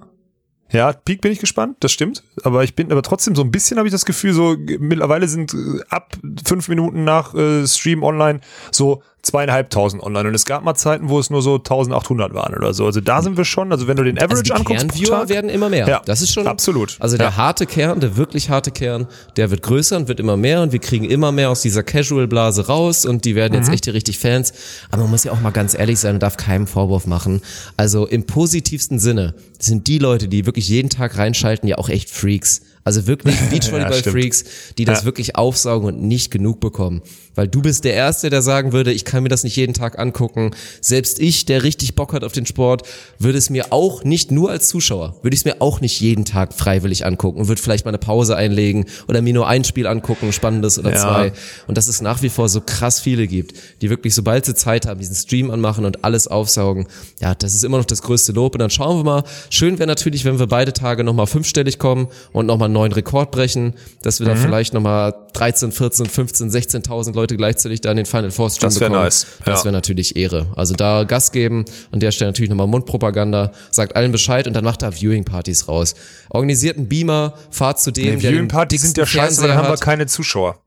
[0.73, 2.23] Ja, Peak bin ich gespannt, das stimmt.
[2.45, 5.53] Aber ich bin aber trotzdem so ein bisschen habe ich das Gefühl, so mittlerweile sind
[5.53, 5.57] äh,
[5.89, 8.39] ab fünf Minuten nach äh, Stream online
[8.71, 10.29] so zweieinhalbtausend online.
[10.29, 12.87] Und es gab mal Zeiten, wo es nur so 1800 waren oder so.
[12.87, 14.89] Also da sind wir schon, also wenn du den Also Average die anguckst.
[14.89, 15.89] Kernviewer Tag- werden immer mehr.
[15.89, 16.97] Ja, das ist schon absolut.
[17.01, 17.37] Also der Ja.
[17.37, 19.07] harte Kern, der wirklich harte Kern,
[19.37, 22.67] der wird größer und wird immer mehr und wir kriegen immer mehr aus dieser Casual-Blase
[22.67, 23.75] raus und die werden jetzt Mhm.
[23.75, 24.53] echt die richtig Fans.
[24.91, 27.43] Aber man muss ja auch mal ganz ehrlich sein und darf keinem Vorwurf machen.
[27.77, 32.09] Also im positivsten Sinne sind die Leute, die wirklich jeden Tag reinschalten, ja auch echt
[32.11, 32.63] Freaks.
[32.83, 34.45] Also wirklich Beachvolleyball-Freaks,
[34.79, 35.05] die das Ja.
[35.05, 37.03] wirklich aufsaugen und nicht genug bekommen.
[37.41, 39.99] Weil du bist der Erste, der sagen würde, ich kann mir das nicht jeden Tag
[39.99, 40.51] angucken.
[40.83, 42.83] Selbst ich, der richtig Bock hat auf den Sport,
[43.19, 46.27] würde es mir auch nicht nur als Zuschauer, würde ich es mir auch nicht jeden
[46.27, 49.87] Tag freiwillig angucken und würde vielleicht mal eine Pause einlegen oder mir nur ein Spiel
[49.87, 50.99] angucken, spannendes oder Ja.
[51.01, 51.33] zwei.
[51.67, 54.85] Und dass es nach wie vor so krass viele gibt, die wirklich, sobald sie Zeit
[54.85, 56.89] haben, diesen Stream anmachen und alles aufsaugen.
[57.23, 58.55] Ja, das ist immer noch das größte Lob.
[58.55, 59.25] Und dann schauen wir mal.
[59.49, 63.31] Schön wäre natürlich, wenn wir beide Tage nochmal fünfstellig kommen und nochmal einen neuen Rekord
[63.31, 63.73] brechen,
[64.03, 64.31] dass wir Mhm.
[64.33, 68.69] da vielleicht nochmal 13, 14, 15, 16.000 Leute gleichzeitig da in den Final Four Stream
[68.69, 69.01] Das bekommen.
[69.03, 69.27] nice.
[69.45, 69.65] Das Ja.
[69.67, 70.47] wäre natürlich Ehre.
[70.57, 74.65] Also da Gas geben, an der Stelle natürlich nochmal Mundpropaganda, sagt allen Bescheid und dann
[74.65, 75.95] macht da Viewing-Partys raus.
[76.31, 79.57] Organisiert einen Beamer, fahrt zu dem, Nee, der den Viewing Partys sind ja scheiße, dann
[79.57, 80.59] haben wir keine Zuschauer.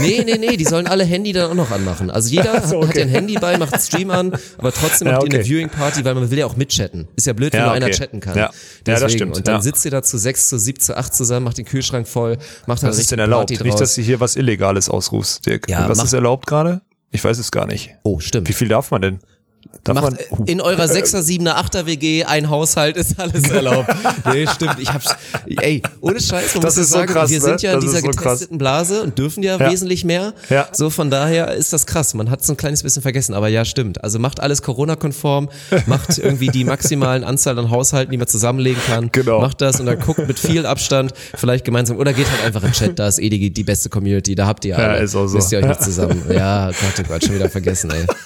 [0.00, 2.10] Nee, nee, nee, die sollen alle Handy dann auch noch anmachen.
[2.10, 2.98] Also jeder hat, so, hat okay.
[3.00, 5.48] ja ein Handy bei, macht Stream an, aber trotzdem Ja, macht ihr eine okay.
[5.48, 7.08] Viewing Party, weil man will ja auch mitchatten.
[7.16, 7.94] Ist ja blöd, wenn Ja, nur einer okay.
[7.96, 8.36] chatten kann.
[8.36, 8.50] Ja.
[8.86, 11.44] Ja, das stimmt, Und dann sitzt ihr da zu sechs, zu sieben, zu acht zusammen,
[11.44, 13.48] macht den Kühlschrank voll, macht dann Was ist denn erlaubt?
[13.48, 15.68] Party Nicht, dass du hier was Illegales ausrufst, Dirk.
[15.68, 16.82] Ja, was ist erlaubt gerade?
[17.10, 17.94] Ich weiß es gar nicht.
[18.02, 18.48] Oh, stimmt.
[18.48, 19.18] Wie viel darf man denn?
[19.86, 20.16] Macht
[20.46, 23.88] in eurer 6er, 7er, 8er WG ein Haushalt ist alles erlaubt.
[24.32, 24.76] nee, stimmt.
[24.80, 25.14] Ich hab's,
[25.46, 27.44] ey, ohne Scheiß, man Das muss ja ist so sagen, krass, wir ne?
[27.44, 28.16] sind ja in dieser so krass.
[28.16, 29.70] getesteten Blase und dürfen ja, Ja.
[29.70, 30.34] wesentlich mehr.
[30.50, 30.68] Ja.
[30.72, 32.12] So, von daher ist das krass.
[32.14, 34.02] Man hat es ein kleines bisschen vergessen, aber ja, stimmt.
[34.04, 35.48] Also macht alles Corona-konform,
[35.86, 39.10] macht irgendwie die maximalen Anzahl an Haushalten, die man zusammenlegen kann.
[39.12, 39.40] Genau.
[39.40, 42.68] Macht das und dann guckt mit viel Abstand vielleicht gemeinsam oder geht halt einfach in
[42.70, 45.02] den Chat, da ist eh die, die beste Community, da habt ihr Ja, alle.
[45.02, 45.36] ist auch so.
[45.36, 46.22] Müsst ihr euch nicht zusammen.
[46.30, 48.04] Ja, Gott, oh Gott, schon wieder vergessen, ey.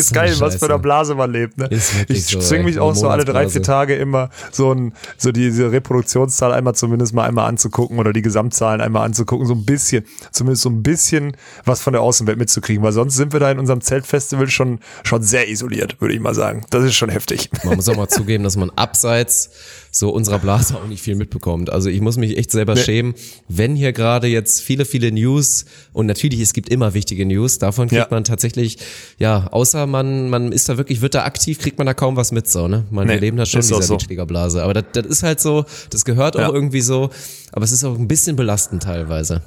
[0.00, 0.72] ist geil, eine was für Scheiße.
[0.72, 1.58] eine Blase man lebt.
[1.58, 1.68] Ne?
[2.08, 2.64] Ich so, zwing ey.
[2.64, 3.62] mich auch so alle drei, vier.
[3.62, 8.80] Tage immer so, ein, so diese Reproduktionszahl einmal zumindest mal einmal anzugucken oder die Gesamtzahlen
[8.80, 12.92] einmal anzugucken, so ein bisschen, zumindest so ein bisschen was von der Außenwelt mitzukriegen, weil
[12.92, 16.64] sonst sind wir da in unserem Zeltfestival schon, schon sehr isoliert, würde ich mal sagen.
[16.70, 17.50] Das ist schon heftig.
[17.64, 19.50] Man muss auch mal zugeben, dass man abseits
[19.90, 21.70] so unserer Blase auch nicht viel mitbekommt.
[21.70, 22.82] Also ich muss mich echt selber Nee.
[22.82, 23.14] schämen,
[23.48, 27.88] wenn hier gerade jetzt viele, viele News und natürlich, es gibt immer wichtige News, davon
[27.88, 28.06] kriegt Ja.
[28.10, 28.78] man tatsächlich,
[29.18, 32.30] ja, außer man, man ist da wirklich, wird da aktiv, kriegt man da kaum was
[32.32, 32.84] mit, so, ne?
[32.90, 33.96] Man, Nee, wir leben da schon in auch dieser so.
[33.96, 34.62] Beachliga-Blase.
[34.62, 36.52] Aber das, das ist halt so, das gehört auch Ja.
[36.52, 37.10] irgendwie so,
[37.52, 39.42] aber es ist auch ein bisschen belastend teilweise.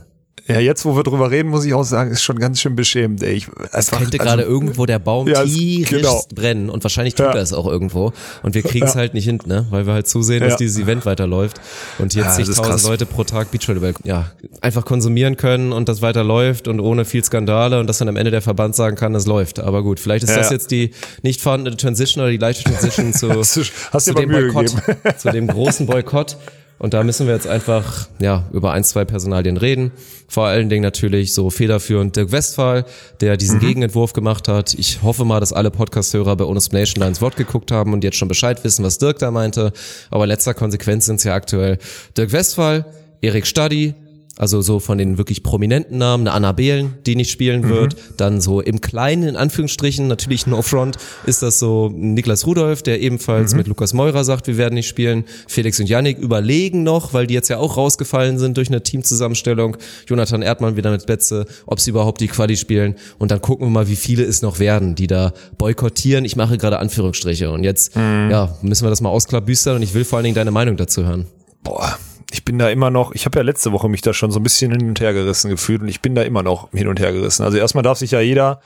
[0.45, 3.23] Ja, jetzt, wo wir drüber reden, muss ich auch sagen, ist schon ganz schön beschämend.
[3.23, 3.33] Ey.
[3.35, 6.21] Ich, einfach, könnte also- gerade irgendwo der Baum Ja, es- tierisch genau.
[6.35, 7.31] brennen und wahrscheinlich tut Ja.
[7.33, 8.99] er es auch irgendwo und wir kriegen es Ja.
[8.99, 9.65] halt nicht hin, ne?
[9.69, 11.61] weil wir halt zusehen, dass dieses Event weiterläuft
[11.97, 12.83] und hier Ja, zigtausend.
[12.83, 17.79] Leute pro Tag Beachvolleyball ja, einfach konsumieren können und das weiterläuft und ohne viel Skandale
[17.79, 19.61] und dass dann am Ende der Verband sagen kann, es läuft.
[19.61, 20.91] Aber gut, vielleicht ist das jetzt die
[21.21, 23.61] nicht vorhandene Transition oder die leichte Transition zu, Hast du-
[23.93, 24.99] hast zu aber dem Boykott, gegeben.
[25.17, 26.35] zu dem großen Boykott.
[26.84, 29.93] Und da müssen wir jetzt einfach ja über ein, zwei Personalien reden.
[30.27, 32.84] Vor allen Dingen natürlich so federführend Dirk Westphal,
[33.21, 34.73] der diesen Gegenentwurf gemacht hat.
[34.73, 38.03] Ich hoffe mal, dass alle Podcast-Hörer bei Onus Nation da ins Wort geguckt haben und
[38.03, 39.71] jetzt schon Bescheid wissen, was Dirk da meinte.
[40.11, 41.77] Aber letzter Konsequenz sind es ja aktuell
[42.17, 42.84] Dirk Westphal,
[43.21, 43.93] Erik Stadi,
[44.38, 47.95] also so von den wirklich prominenten Namen, eine Anna Behlen, die nicht spielen wird.
[48.17, 52.99] Dann so im Kleinen, in Anführungsstrichen, natürlich no front, ist das so Niklas Rudolph, der
[53.01, 55.25] ebenfalls mit Lukas Meurer sagt, wir werden nicht spielen.
[55.47, 59.77] Felix und Yannick überlegen noch, weil die jetzt ja auch rausgefallen sind durch eine Teamzusammenstellung.
[60.07, 62.95] Jonathan Erdmann wieder mit Betze, ob sie überhaupt die Quali spielen.
[63.19, 66.25] Und dann gucken wir mal, wie viele es noch werden, die da boykottieren.
[66.25, 67.51] Ich mache gerade Anführungsstriche.
[67.51, 70.51] Und jetzt, ja, müssen wir das mal ausklabüstern und ich will vor allen Dingen deine
[70.51, 71.27] Meinung dazu hören.
[71.63, 71.97] Boah,
[72.34, 74.43] ich bin da immer noch, ich habe ja letzte Woche mich da schon so ein
[74.43, 77.13] bisschen hin und her gerissen gefühlt und ich bin da immer noch hin und her
[77.13, 77.43] gerissen.
[77.43, 78.59] Also erstmal darf sich ja jeder,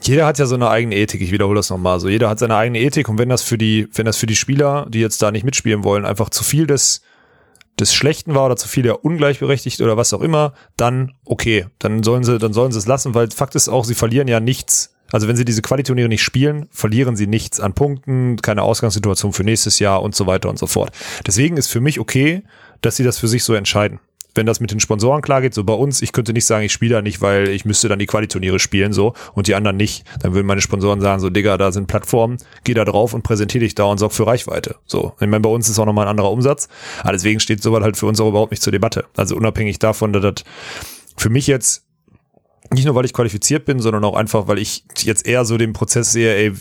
[0.00, 2.54] jeder hat ja so eine eigene Ethik, ich wiederhole das nochmal so, jeder hat seine
[2.54, 5.32] eigene Ethik und wenn das für die, wenn das für die Spieler, die jetzt da
[5.32, 7.02] nicht mitspielen wollen, einfach zu viel des,
[7.80, 12.04] des Schlechten war oder zu viel der ungleichberechtigt oder was auch immer, dann okay, dann
[12.04, 14.91] sollen sie, dann sollen sie es lassen, weil Fakt ist auch, sie verlieren ja nichts.
[15.12, 19.44] Also wenn sie diese Qualiturniere nicht spielen, verlieren sie nichts an Punkten, keine Ausgangssituation für
[19.44, 20.90] nächstes Jahr und so weiter und so fort.
[21.26, 22.42] Deswegen ist für mich okay,
[22.80, 24.00] dass sie das für sich so entscheiden.
[24.34, 26.72] Wenn das mit den Sponsoren klar geht, so bei uns, ich könnte nicht sagen, ich
[26.72, 30.04] spiele da nicht, weil ich müsste dann die Qualiturniere spielen, so, und die anderen nicht.
[30.20, 33.64] Dann würden meine Sponsoren sagen, so, Digga, da sind Plattformen, geh da drauf und präsentiere
[33.64, 34.76] dich da und sorg für Reichweite.
[34.86, 35.12] So.
[35.20, 36.68] Ich meine, bei uns ist auch nochmal ein anderer Umsatz.
[37.02, 39.04] Aber deswegen steht sowas halt für uns auch überhaupt nicht zur Debatte.
[39.16, 40.44] Also unabhängig davon, dass das
[41.18, 41.84] für mich jetzt
[42.72, 45.72] nicht nur, weil ich qualifiziert bin, sondern auch einfach, weil ich jetzt eher so den
[45.72, 46.52] Prozess sehe, ey,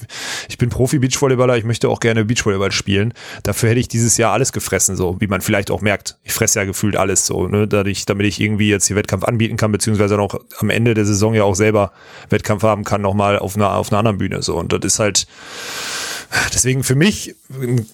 [0.50, 3.14] ich bin Profi-Beachvolleyballer, ich möchte auch gerne Beachvolleyball spielen.
[3.44, 6.18] Dafür hätte ich dieses Jahr alles gefressen, so wie man vielleicht auch merkt.
[6.24, 9.58] Ich fresse ja gefühlt alles so, ne, dadurch, damit ich irgendwie jetzt hier Wettkampf anbieten
[9.58, 11.92] kann, beziehungsweise auch am Ende der Saison ja auch selber
[12.30, 14.58] Wettkampf haben kann, nochmal auf einer, auf einer anderen Bühne, so.
[14.58, 15.28] Und das ist halt,
[16.54, 17.36] Deswegen für mich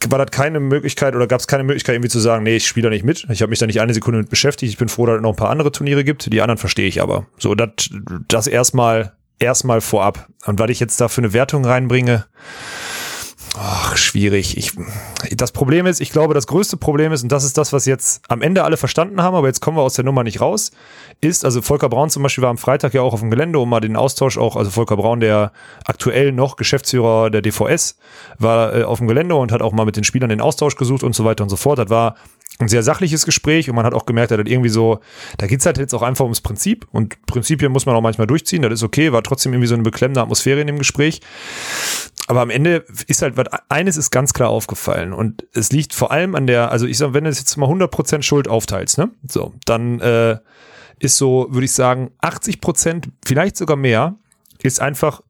[0.07, 2.86] war das keine Möglichkeit oder gab es keine Möglichkeit irgendwie zu sagen, nee, ich spiele
[2.86, 3.26] da nicht mit.
[3.32, 4.72] Ich habe mich da nicht eine Sekunde mit beschäftigt.
[4.72, 6.32] Ich bin froh, dass es noch ein paar andere Turniere gibt.
[6.32, 7.26] Die anderen verstehe ich aber.
[7.39, 7.89] So, das,
[8.28, 10.28] das erstmal, erstmal vorab.
[10.45, 12.26] Und weil ich jetzt da für eine Wertung reinbringe,
[13.60, 14.55] Ach, schwierig.
[14.55, 14.74] Ich,
[15.36, 18.22] das Problem ist, ich glaube, das größte Problem ist, und das ist das, was jetzt
[18.28, 20.72] am Ende alle verstanden haben, aber jetzt kommen wir aus der Nummer nicht raus,
[21.22, 23.68] ist, also Volker Braun zum Beispiel war am Freitag ja auch auf dem Gelände, um
[23.68, 25.51] mal den Austausch auch, also Volker Braun, der
[25.86, 27.97] aktuell noch Geschäftsführer der DVS,
[28.38, 31.01] war äh, auf dem Gelände und hat auch mal mit den Spielern den Austausch gesucht
[31.01, 31.80] und so weiter und so fort.
[31.80, 32.16] Das war
[32.60, 34.99] ein sehr sachliches Gespräch und man hat auch gemerkt, dass das irgendwie so,
[35.38, 38.62] da geht's halt jetzt auch einfach ums Prinzip und Prinzipien muss man auch manchmal durchziehen,
[38.62, 41.22] das ist okay, war trotzdem irgendwie so eine beklemmende Atmosphäre in dem Gespräch.
[42.28, 46.12] aber am Ende ist halt, was eines ist ganz klar aufgefallen und es liegt vor
[46.12, 49.53] allem an der, also ich sag, wenn du jetzt mal 100% Schuld aufteilst, ne, so,
[49.66, 50.38] dann äh,
[50.99, 54.16] ist so, würde ich sagen, 80%, vielleicht sogar mehr,
[54.64, 55.22] ist einfach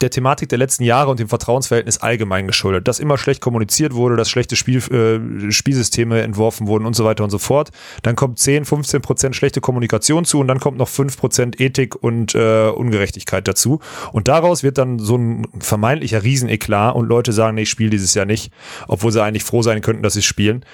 [0.00, 4.16] der Thematik der letzten Jahre und dem Vertrauensverhältnis allgemein geschuldet, dass immer schlecht kommuniziert wurde,
[4.16, 7.70] dass schlechte Spiel, äh, Spielsysteme entworfen wurden und so weiter und so fort.
[8.02, 11.96] Dann kommt 10, 15 Prozent schlechte Kommunikation zu und dann kommt noch 5 Prozent Ethik
[12.02, 13.80] und äh, Ungerechtigkeit dazu.
[14.12, 18.14] Und daraus wird dann so ein vermeintlicher Rieseneklat und Leute sagen, nee, ich spiele dieses
[18.14, 18.52] Jahr nicht,
[18.88, 20.64] obwohl sie eigentlich froh sein könnten, dass sie spielen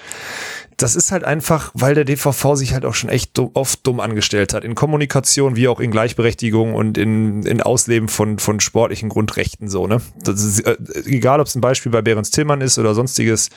[0.77, 3.99] das ist halt einfach, weil der DVV sich halt auch schon echt dumm, oft dumm
[3.99, 4.63] angestellt hat.
[4.63, 9.87] In Kommunikation wie auch in Gleichberechtigung und in, in Ausleben von, von sportlichen Grundrechten so,
[9.87, 10.01] ne?
[10.25, 13.49] Ist, äh, egal, ob es ein Beispiel bei Behrens Tillmann ist oder sonstiges.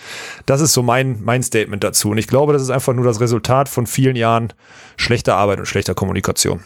[0.46, 2.10] Das ist so mein, mein Statement dazu.
[2.10, 4.52] Und ich glaube, das ist einfach nur das Resultat von vielen Jahren
[4.96, 6.60] schlechter Arbeit und schlechter Kommunikation.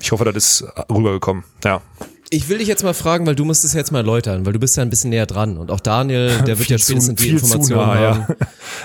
[0.00, 1.44] Ich hoffe, das ist rübergekommen.
[1.64, 1.82] Ja.
[2.30, 4.58] Ich will dich jetzt mal fragen, weil du musst es jetzt mal erläutern, weil du
[4.58, 7.86] bist ja ein bisschen näher dran und auch Daniel, der wird ja spätestens die Informationen
[7.86, 8.26] nah, haben.
[8.28, 8.36] Ja.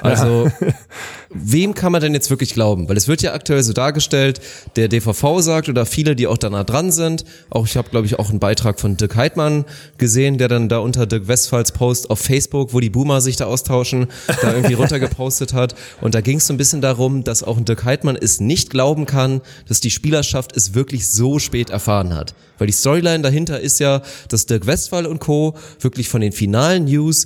[0.02, 0.50] Also,
[1.34, 2.90] wem kann man denn jetzt wirklich glauben?
[2.90, 4.40] Weil es wird ja aktuell so dargestellt,
[4.76, 7.26] der DVV sagt oder viele, die auch da nah dran sind.
[7.50, 9.66] Auch ich habe, glaube ich, auch einen Beitrag von Dirk Heidmann
[9.98, 13.46] gesehen, der dann da unter Dirk Westphals Post auf Facebook, wo die Boomer sich da
[13.46, 14.08] austauschen,
[14.42, 15.76] da irgendwie runtergepostet hat.
[16.02, 18.70] Und da ging es so ein bisschen darum, dass auch ein Dirk Heidmann es nicht
[18.70, 22.34] glauben kann, dass die Spielerschaft es wirklich so spät erfahren hat.
[22.58, 25.56] Weil die Storyline dahinter ist ja, dass Dirk Westphal und Co.
[25.80, 27.26] wirklich von den finalen News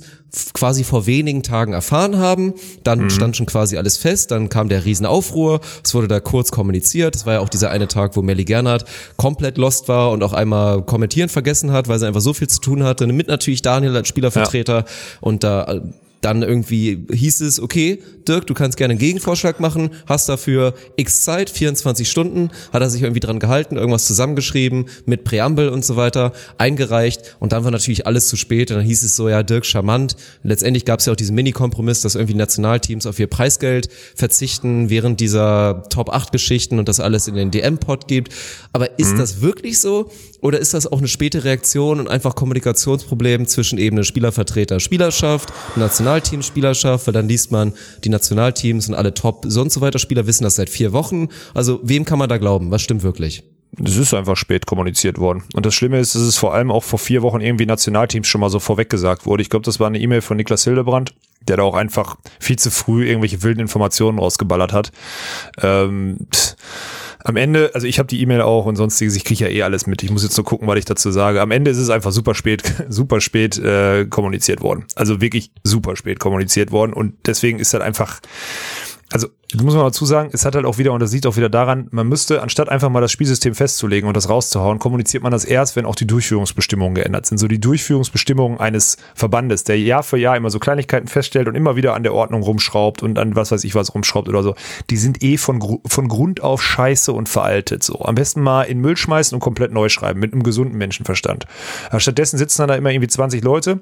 [0.52, 2.54] quasi vor wenigen Tagen erfahren haben.
[2.84, 3.10] Dann mhm.
[3.10, 4.30] stand schon quasi alles fest.
[4.30, 5.60] Dann kam der Riesenaufruhr.
[5.82, 7.16] Es wurde da kurz kommuniziert.
[7.16, 8.84] Es war ja auch dieser eine Tag, wo Melly Gernhardt
[9.16, 12.60] komplett lost war und auch einmal kommentieren vergessen hat, weil sie einfach so viel zu
[12.60, 13.06] tun hatte.
[13.06, 14.78] Mit natürlich Daniel als Spielervertreter.
[14.78, 14.84] Ja.
[15.20, 15.80] Und da
[16.20, 21.22] dann irgendwie hieß es, okay, Dirk, du kannst gerne einen Gegenvorschlag machen, hast dafür x
[21.22, 25.96] Zeit, 24 Stunden, hat er sich irgendwie dran gehalten, irgendwas zusammengeschrieben mit Präambel und so
[25.96, 29.42] weiter, eingereicht und dann war natürlich alles zu spät und dann hieß es so, ja,
[29.42, 30.16] Dirk, charmant.
[30.42, 35.20] letztendlich gab es ja auch diesen Mini-Kompromiss, dass irgendwie Nationalteams auf ihr Preisgeld verzichten während
[35.20, 38.34] dieser Top-8-Geschichten und das alles in den DM-Pod gibt.
[38.72, 39.18] Aber ist mhm.
[39.18, 40.10] das wirklich so
[40.40, 45.52] oder ist das auch eine späte Reaktion und einfach Kommunikationsproblem zwischen eben Spielervertreter, Spielerschaft,
[46.08, 47.72] Nationalteamspielerschaft, weil dann liest man
[48.04, 51.28] die Nationalteams und alle Top so und so weiter Spieler wissen das seit vier Wochen.
[51.54, 52.70] Also wem kann man da glauben?
[52.70, 53.44] Was stimmt wirklich?
[53.84, 55.44] Es ist einfach spät kommuniziert worden.
[55.54, 58.40] Und das Schlimme ist, dass es vor allem auch vor vier Wochen irgendwie Nationalteams schon
[58.40, 59.42] mal so vorweg gesagt wurde.
[59.42, 61.14] Ich glaube, das war eine E-Mail von Niklas Hildebrand,
[61.46, 64.90] der da auch einfach viel zu früh irgendwelche wilden Informationen rausgeballert hat.
[65.60, 66.16] Ähm,
[67.24, 69.86] am Ende, also ich habe die E-Mail auch und sonstiges, ich kriege ja eh alles
[69.86, 70.02] mit.
[70.02, 71.40] Ich muss jetzt nur gucken, was ich dazu sage.
[71.40, 74.84] Am Ende ist es einfach super spät, super spät äh, kommuniziert worden.
[74.94, 78.20] Also wirklich super spät kommuniziert worden und deswegen ist halt einfach
[79.10, 81.36] also das muss man dazu sagen, es hat halt auch wieder, und das sieht auch
[81.36, 85.32] wieder daran, man müsste, anstatt einfach mal das Spielsystem festzulegen und das rauszuhauen, kommuniziert man
[85.32, 87.38] das erst, wenn auch die Durchführungsbestimmungen geändert sind.
[87.38, 91.76] So die Durchführungsbestimmungen eines Verbandes, der Jahr für Jahr immer so Kleinigkeiten feststellt und immer
[91.76, 94.54] wieder an der Ordnung rumschraubt und an was weiß ich was rumschraubt oder so,
[94.90, 97.82] die sind eh von, von Grund auf scheiße und veraltet.
[97.82, 101.46] So am besten mal in Müll schmeißen und komplett neu schreiben mit einem gesunden Menschenverstand.
[101.88, 103.80] Aber stattdessen sitzen dann da immer irgendwie 20 Leute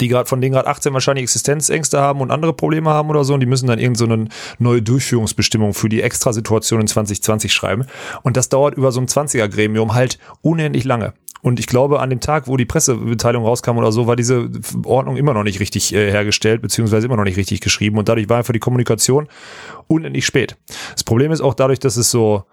[0.00, 3.34] die gerade von denen gerade 18 wahrscheinlich Existenzängste haben und andere Probleme haben oder so
[3.34, 4.28] und die müssen dann irgendeine so
[4.58, 7.84] neue Durchführungsbestimmung für die Extrasituation in 2020 schreiben
[8.22, 11.14] und das dauert über so ein 20er Gremium halt unendlich lange.
[11.44, 14.48] Und ich glaube, an dem Tag, wo die Pressemitteilung rauskam oder so, war diese
[14.82, 17.98] Ordnung immer noch nicht richtig äh, hergestellt, beziehungsweise immer noch nicht richtig geschrieben.
[17.98, 19.28] Und dadurch war einfach die Kommunikation
[19.86, 20.56] unendlich spät.
[20.94, 22.44] Das Problem ist auch dadurch, dass es so,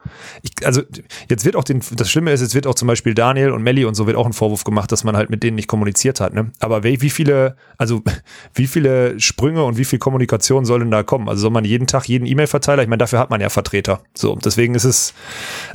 [0.41, 0.81] ich, also
[1.29, 3.85] jetzt wird auch den, das Schlimme ist, jetzt wird auch zum Beispiel Daniel und Melly
[3.85, 6.33] und so wird auch ein Vorwurf gemacht, dass man halt mit denen nicht kommuniziert hat.
[6.33, 6.51] Ne?
[6.59, 8.01] Aber wie, wie viele, also
[8.53, 11.29] wie viele Sprünge und wie viel Kommunikation soll denn da kommen?
[11.29, 12.81] Also soll man jeden Tag jeden E-Mail-Verteiler?
[12.81, 14.01] Ich meine, dafür hat man ja Vertreter.
[14.13, 15.13] So, deswegen ist es,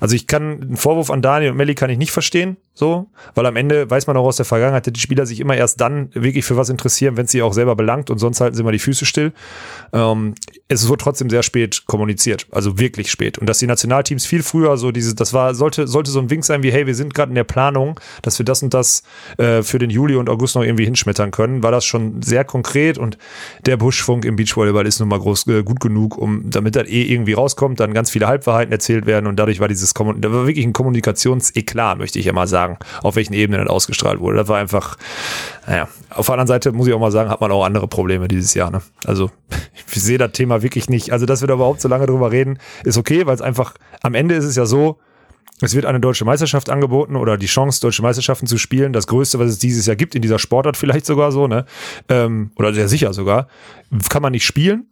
[0.01, 3.47] also ich kann einen Vorwurf an Daniel und Melly kann ich nicht verstehen, so, weil
[3.47, 6.11] am Ende weiß man auch aus der Vergangenheit, dass die Spieler sich immer erst dann
[6.12, 8.79] wirklich für was interessieren, wenn sie auch selber belangt und sonst halten sie immer die
[8.79, 9.33] Füße still.
[9.95, 10.35] Ähm,
[10.68, 13.39] es wird trotzdem sehr spät kommuniziert, also wirklich spät.
[13.39, 16.45] Und dass die Nationalteams viel früher so diese, das war, sollte, sollte so ein Wink
[16.45, 19.03] sein wie, hey, wir sind gerade in der Planung, dass wir das und das
[19.39, 22.99] äh, für den Juli und August noch irgendwie hinschmettern können, war das schon sehr konkret
[22.99, 23.16] und
[23.64, 27.05] der Buschfunk im Beachvolleyball ist nun mal groß, äh, gut genug, um, damit das eh
[27.05, 30.66] irgendwie rauskommt, dann ganz viele Halbwahrheiten erzählt werden und dadurch war dieses, da war wirklich
[30.66, 32.66] ein Kommunikationseklar, möchte ich ja mal sagen,
[33.03, 34.39] auf welchen Ebenen das ausgestrahlt wurde.
[34.39, 34.97] Das war einfach,
[35.67, 38.29] naja, auf der anderen Seite muss ich auch mal sagen, hat man auch andere Probleme
[38.29, 38.83] dieses Jahr, ne?
[39.05, 39.31] Also,
[39.93, 41.12] ich sehe das Thema wirklich nicht.
[41.12, 44.14] Also, dass wir da überhaupt so lange drüber reden, ist okay, weil es einfach, am
[44.14, 44.99] Ende ist es ja so,
[45.62, 48.93] es wird eine deutsche Meisterschaft angeboten oder die Chance, deutsche Meisterschaften zu spielen.
[48.93, 51.64] Das Größte, was es dieses Jahr gibt, in dieser Sportart vielleicht sogar so, ne?
[52.09, 53.49] Ähm, oder sehr sicher sogar.
[54.11, 54.87] Kann man nicht spielen?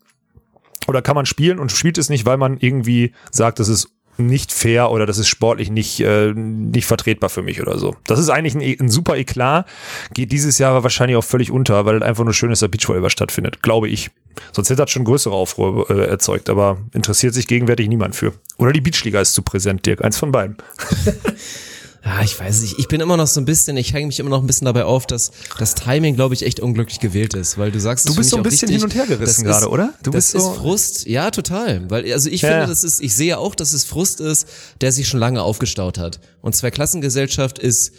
[0.87, 4.53] Oder kann man spielen und spielt es nicht, weil man irgendwie sagt, das ist nicht
[4.53, 7.97] fair oder das ist sportlich nicht, äh, nicht vertretbar für mich oder so.
[8.07, 9.67] Das ist eigentlich ein, ein super Eklat,
[10.13, 13.11] geht dieses Jahr wahrscheinlich auch völlig unter, weil es einfach nur schön ist, dass Beachvolleyball
[13.11, 14.11] stattfindet, glaube ich.
[14.53, 18.33] Sonst hätte das schon größere Aufruhr äh, erzeugt, aber interessiert sich gegenwärtig niemand für.
[18.57, 20.57] Oder die Beachliga ist zu präsent, Dirk, eins von beiden.
[22.05, 22.79] Ja, ich weiß nicht.
[22.79, 24.85] Ich bin immer noch so ein bisschen, ich hänge mich immer noch ein bisschen dabei
[24.85, 28.29] auf, dass das Timing, glaube ich, echt unglücklich gewählt ist, weil du sagst, du bist
[28.31, 29.95] so ein bisschen richtig, hin und her gerissen gerade, oder?
[30.03, 32.51] Du bist das so ist Frust, ja, total, weil also ich Ja.
[32.51, 34.47] finde, das ist, ich sehe auch, dass es Frust ist,
[34.83, 36.21] der sich schon lange aufgestaut hat.
[36.43, 37.93] Und Zweiklassengesellschaft ist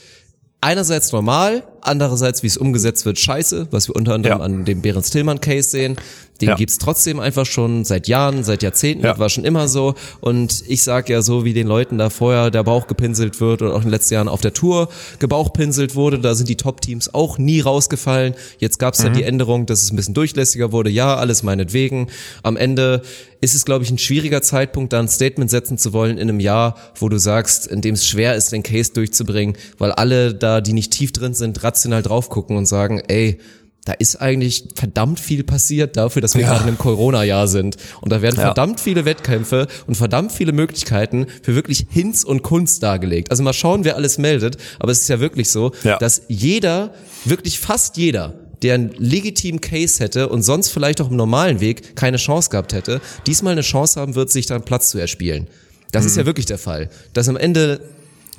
[0.61, 4.43] einerseits normal, andererseits, wie es umgesetzt wird, scheiße, was wir unter anderem Ja.
[4.43, 5.95] an dem Behrens-Tillmann-Case sehen.
[6.41, 6.55] Den Ja.
[6.55, 9.11] gibt's trotzdem einfach schon seit Jahren, seit Jahrzehnten, Ja.
[9.11, 9.95] das war schon immer so.
[10.19, 13.71] Und ich sag ja so, wie den Leuten da vorher der Bauch gepinselt wird und
[13.71, 17.37] auch in den letzten Jahren auf der Tour gebauchpinselt wurde, da sind die Top-Teams auch
[17.37, 18.35] nie rausgefallen.
[18.59, 20.89] Jetzt gab's ja die Änderung, dass es ein bisschen durchlässiger wurde.
[20.89, 22.07] Ja, alles meinetwegen.
[22.43, 23.01] Am Ende
[23.41, 26.39] ist es, glaube ich, ein schwieriger Zeitpunkt, da ein Statement setzen zu wollen in einem
[26.39, 30.61] Jahr, wo du sagst, in dem es schwer ist, den Case durchzubringen, weil alle da,
[30.61, 33.37] die nicht tief drin sind, rational drauf gucken und sagen, ey,
[33.83, 36.47] da ist eigentlich verdammt viel passiert dafür, dass wir Ja.
[36.47, 37.75] gerade in einem Corona-Jahr sind.
[38.01, 38.45] Und da werden Ja.
[38.45, 43.29] verdammt viele Wettkämpfe und verdammt viele Möglichkeiten für wirklich Hinz und Kunst dargelegt.
[43.29, 44.57] Also mal schauen, wer alles meldet.
[44.79, 45.97] Aber es ist ja wirklich so, Ja.
[45.99, 46.93] dass jeder,
[47.25, 51.95] wirklich fast jeder, der einen legitimen Case hätte und sonst vielleicht auch im normalen Weg
[51.95, 55.47] keine Chance gehabt hätte, diesmal eine Chance haben wird, sich da einen Platz zu erspielen.
[55.91, 56.89] Das ist ja wirklich der Fall.
[57.13, 57.79] Dass am Ende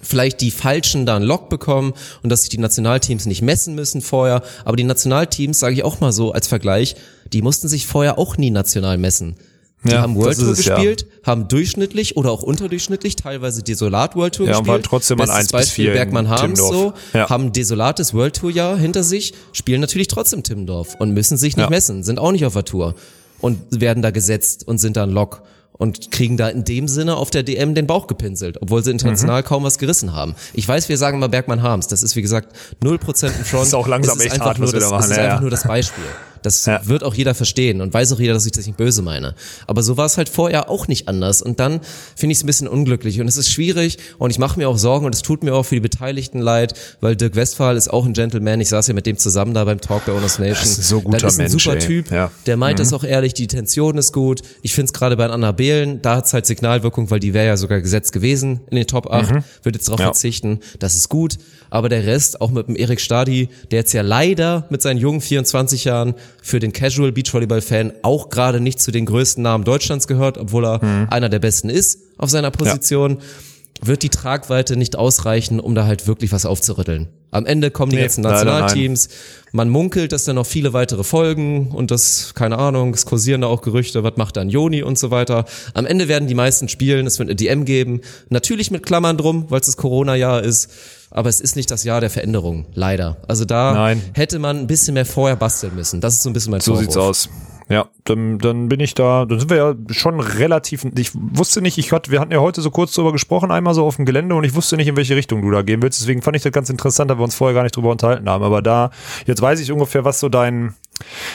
[0.06, 1.92] vielleicht die Falschen da einen Lock bekommen
[2.22, 4.42] und dass sich die Nationalteams nicht messen müssen vorher.
[4.64, 6.96] Aber die Nationalteams, sage ich auch mal so als Vergleich,
[7.32, 9.36] die mussten sich vorher auch nie national messen.
[9.84, 10.74] Die Ja, haben World Tour es, ja.
[10.74, 14.68] gespielt, haben durchschnittlich oder auch unterdurchschnittlich teilweise Desolat World Tour Ja, gespielt.
[14.68, 16.92] waren trotzdem an Bestes 1 bis Beispiel 4 in Bergmann Harms so.
[17.12, 17.28] Ja.
[17.28, 21.56] haben ein desolates World Tour Jahr hinter sich, spielen natürlich trotzdem Timmendorf und müssen sich
[21.56, 21.70] nicht Ja.
[21.70, 22.94] messen, sind auch nicht auf der Tour
[23.40, 25.42] und werden da gesetzt und sind dann Lock
[25.78, 29.42] und kriegen da in dem Sinne auf der DM den Bauch gepinselt, obwohl sie international
[29.42, 29.46] Mhm.
[29.46, 30.34] kaum was gerissen haben.
[30.54, 33.62] Ich weiß, wir sagen immer Bergmann Harms, das ist wie gesagt 0% ein Front.
[33.62, 35.16] Das ist auch langsam ist echt hart, nur was wir das, da machen, Es ist
[35.16, 35.40] ja, einfach ja.
[35.42, 36.04] nur das Beispiel.
[36.46, 36.80] Das Ja.
[36.86, 39.34] wird auch jeder verstehen und weiß auch jeder, dass ich das nicht böse meine.
[39.66, 41.42] Aber so war es halt vorher auch nicht anders.
[41.42, 41.80] Und dann
[42.14, 44.78] finde ich es ein bisschen unglücklich und es ist schwierig und ich mache mir auch
[44.78, 48.06] Sorgen und es tut mir auch für die Beteiligten leid, weil Dirk Westphal ist auch
[48.06, 48.60] ein Gentleman.
[48.60, 50.62] Ich saß ja mit dem zusammen da beim Talk bei Honest Nation.
[50.62, 51.78] ist ein so guter das ist ein Mensch, super.
[51.78, 52.10] Typ.
[52.10, 52.30] Ja.
[52.46, 54.42] Der meint das auch ehrlich, die Tension ist gut.
[54.62, 57.46] Ich finde es gerade bei Anna Behlen, da hat es halt Signalwirkung, weil die wäre
[57.46, 60.06] ja sogar gesetzt gewesen in den Top 8, wird jetzt darauf Ja.
[60.06, 60.60] verzichten.
[60.78, 61.38] Das ist gut.
[61.68, 65.20] Aber der Rest, auch mit dem Erik Stadi, der jetzt ja leider mit seinen jungen
[65.20, 70.38] 24 Jahren für den Casual Beachvolleyball-Fan auch gerade nicht zu den größten Namen Deutschlands gehört,
[70.38, 71.08] obwohl er Mhm.
[71.10, 73.18] einer der besten ist auf seiner Position,
[73.82, 77.08] wird die Tragweite nicht ausreichen, um da halt wirklich was aufzurütteln.
[77.30, 78.22] Am Ende kommen die Nee, ganzen.
[78.22, 79.08] Nationalteams.
[79.52, 83.48] Man munkelt, dass da noch viele weitere folgen und das, keine Ahnung, es kursieren da
[83.48, 85.44] auch Gerüchte, was macht dann Joni und so weiter.
[85.74, 88.00] Am Ende werden die meisten spielen, es wird eine DM geben.
[88.30, 90.70] Natürlich mit Klammern drum, weil es das Corona-Jahr ist.
[91.10, 93.16] Aber es ist nicht das Jahr der Veränderung, leider.
[93.28, 94.02] Also da Nein.
[94.14, 96.00] hätte man ein bisschen mehr vorher basteln müssen.
[96.00, 96.84] Das ist so ein bisschen mein So Vorwurf.
[96.84, 97.28] sieht's aus.
[97.68, 101.78] Ja, dann, dann bin ich da, dann sind wir ja schon relativ, ich wusste nicht,
[101.78, 104.36] ich hatte, wir hatten ja heute so kurz drüber gesprochen, einmal so auf dem Gelände
[104.36, 106.52] und ich wusste nicht, in welche Richtung du da gehen willst, deswegen fand ich das
[106.52, 108.90] ganz interessant, dass wir uns vorher gar nicht drüber unterhalten haben, aber da,
[109.26, 110.74] jetzt weiß ich ungefähr, was so dein,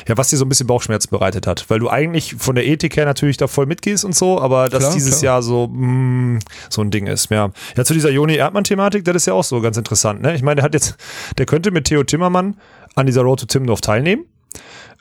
[0.08, 2.96] ja, was dir so ein bisschen Bauchschmerzen bereitet hat, weil du eigentlich von der Ethik
[2.96, 5.34] her natürlich da voll mitgehst und so, aber dass Klar, dieses klar.
[5.34, 7.52] Jahr so, mh, so ein Ding ist, ja.
[7.76, 10.34] Ja, zu dieser Joni Erdmann-Thematik, das ist ja auch so ganz interessant, ne?
[10.34, 10.96] Ich meine, der hat jetzt,
[11.38, 12.56] der könnte mit Theo Timmermann
[12.96, 14.26] an dieser Road to Timmendorf teilnehmen,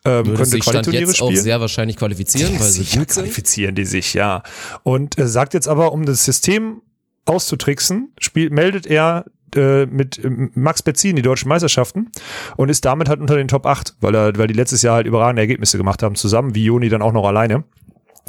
[0.04, 1.42] ähm, Würde sich Stand jetzt auch spielen.
[1.42, 4.42] sehr wahrscheinlich qualifizieren, weil sie gut qualifizieren die sich, ja.
[4.82, 6.82] Und äh, sagt jetzt aber, um das System
[7.26, 12.10] auszutricksen, spielt, meldet er äh, mit ähm, Max Betzin die deutschen Meisterschaften
[12.56, 15.06] und ist damit halt unter den Top 8, weil er, weil die letztes Jahr halt
[15.06, 17.64] überragende Ergebnisse gemacht haben, zusammen, wie Joni dann auch noch alleine.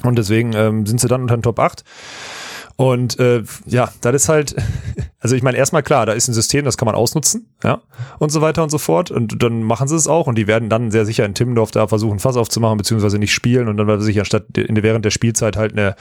[0.03, 1.83] Und deswegen ähm, sind sie dann unter den Top 8.
[2.75, 4.55] Und äh, ja, das ist halt,
[5.21, 7.81] also ich meine, erstmal klar, da ist ein System, das kann man ausnutzen, ja,
[8.17, 9.11] und so weiter und so fort.
[9.11, 11.87] Und dann machen sie es auch und die werden dann sehr sicher in Timmendorf da
[11.87, 15.73] versuchen, Fass aufzumachen, beziehungsweise nicht spielen und dann wird sich anstatt während der Spielzeit halt
[15.73, 15.95] eine,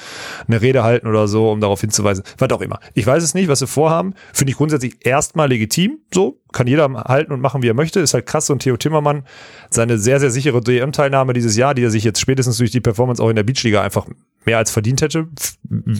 [0.49, 2.25] eine Rede halten oder so, um darauf hinzuweisen.
[2.39, 2.81] Was auch immer.
[2.95, 4.15] Ich weiß es nicht, was sie vorhaben.
[4.33, 6.39] Finde ich grundsätzlich erstmal legitim, so.
[6.53, 8.01] Kann jeder halten und machen, wie er möchte.
[8.01, 8.51] Ist halt krass.
[8.51, 9.25] Und Theo Timmermann,
[9.71, 13.23] seine sehr, sehr sichere DM-Teilnahme dieses Jahr, die er sich jetzt spätestens durch die Performance
[13.23, 14.07] auch in der Beachliga einfach
[14.45, 15.29] mehr als verdient hätte,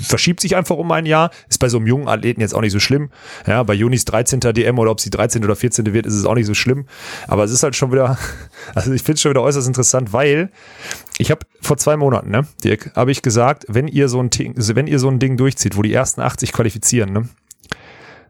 [0.01, 1.31] verschiebt sich einfach um ein Jahr.
[1.49, 3.11] Ist bei so einem jungen Athleten jetzt auch nicht so schlimm.
[3.47, 4.41] Ja, bei Junis 13.
[4.41, 5.45] DM oder ob sie 13.
[5.45, 5.93] oder 14.
[5.93, 6.87] wird, ist es auch nicht so schlimm.
[7.29, 8.19] Aber es ist halt schon wieder,
[8.75, 10.51] also ich finde es schon wieder äußerst interessant, weil
[11.19, 14.55] ich habe vor zwei Monaten, ne, Dirk, habe ich gesagt, wenn ihr so ein Ding,
[14.57, 17.29] wenn ihr so ein Ding durchzieht, wo die ersten 80 qualifizieren, ne,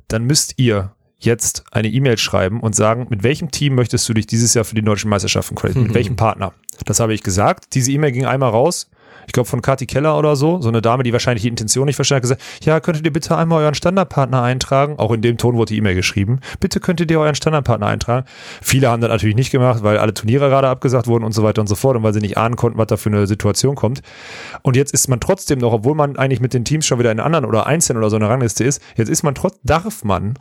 [0.09, 4.27] dann müsst ihr jetzt eine E-Mail schreiben und sagen, mit welchem Team möchtest du dich
[4.27, 5.89] dieses Jahr für die deutschen Meisterschaften qualifizieren?
[5.89, 6.53] Mit welchem Partner?
[6.87, 7.75] Das habe ich gesagt.
[7.75, 8.89] Diese E-Mail ging einmal raus.
[9.27, 11.97] ich glaube von Kati Keller oder so, so eine Dame, die wahrscheinlich die Intention nicht
[11.97, 14.99] verstanden hat, gesagt, ja, könntet ihr bitte einmal euren Standardpartner eintragen?
[14.99, 16.41] Auch in dem Ton wurde die E-Mail geschrieben.
[16.59, 18.27] Bitte könntet ihr euren Standardpartner eintragen.
[18.63, 21.61] Viele haben das natürlich nicht gemacht, weil alle Turniere gerade abgesagt wurden und so weiter
[21.61, 24.01] und so fort und weil sie nicht ahnen konnten, was da für eine Situation kommt.
[24.63, 27.21] Und jetzt ist man trotzdem noch, obwohl man eigentlich mit den Teams schon wieder in
[27.21, 30.35] anderen oder einzeln oder so einer Rangliste ist, jetzt ist man trotz, darf man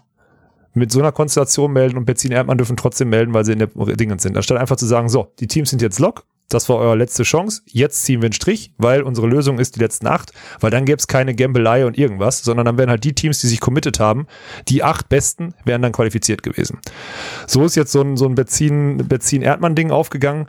[0.74, 3.68] mit so einer Konstellation melden und Benzin Erdmann dürfen trotzdem melden, weil sie in der
[3.68, 4.38] Dingens sind.
[4.38, 7.62] Anstatt einfach zu sagen, so, die Teams sind jetzt lock, das war eure letzte Chance,
[7.68, 10.98] jetzt ziehen wir einen Strich, weil unsere Lösung ist die letzten acht, weil dann gäbe
[10.98, 14.26] es keine Gambelei und irgendwas, sondern dann wären halt die Teams, die sich committed haben,
[14.68, 16.80] die acht besten, wären dann qualifiziert gewesen.
[17.46, 20.48] So ist jetzt so ein, so ein Benzin, Benzin-Erdmann-Ding aufgegangen.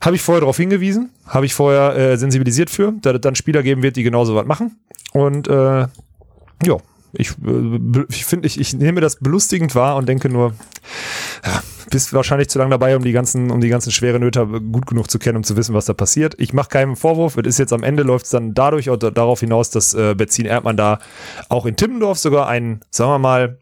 [0.00, 3.62] Habe ich vorher darauf hingewiesen, habe ich vorher äh, sensibilisiert für, dass es dann Spieler
[3.62, 4.78] geben wird, die genauso was machen.
[5.12, 5.86] Und äh,
[6.64, 6.76] ja,
[7.12, 10.54] ich, äh, ich finde, ich, ich nehme das belustigend wahr und denke nur,
[11.44, 14.86] ja, bist wahrscheinlich zu lange dabei, um die ganzen, um die ganzen schweren Nöte gut
[14.86, 16.34] genug zu kennen, um zu wissen, was da passiert.
[16.38, 17.36] Ich mache keinen Vorwurf.
[17.36, 20.46] Es ist jetzt am Ende läuft es dann dadurch oder darauf hinaus, dass äh, Benzin
[20.46, 20.98] Erdmann da
[21.48, 23.58] auch in Timmendorf sogar einen, sagen wir mal,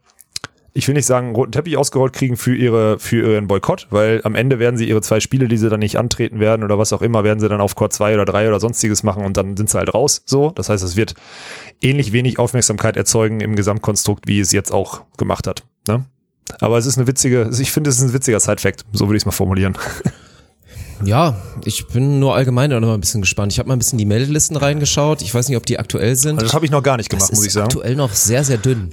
[0.76, 4.34] ich will nicht sagen, roten Teppich ausgerollt kriegen für ihre, für ihren Boykott, weil am
[4.34, 7.00] Ende werden sie ihre zwei Spiele, die sie dann nicht antreten werden oder was auch
[7.00, 9.70] immer, werden sie dann auf Court 2 oder 3 oder sonstiges machen und dann sind
[9.70, 10.22] sie halt raus.
[10.26, 10.50] So.
[10.50, 11.14] Das heißt, es wird
[11.80, 15.64] ähnlich wenig Aufmerksamkeit erzeugen im Gesamtkonstrukt, wie es jetzt auch gemacht hat.
[15.88, 16.04] Ne?
[16.60, 19.22] Aber es ist eine witzige, ich finde, es ist ein witziger Side-Fact, so würde ich
[19.22, 19.78] es mal formulieren.
[21.04, 23.52] Ja, ich bin nur allgemein noch mal ein bisschen gespannt.
[23.52, 25.22] Ich habe mal ein bisschen die Meldelisten reingeschaut.
[25.22, 26.36] Ich weiß nicht, ob die aktuell sind.
[26.36, 27.64] Also das habe ich noch gar nicht gemacht, das muss ich sagen.
[27.66, 28.90] aktuell noch sehr, sehr dünn.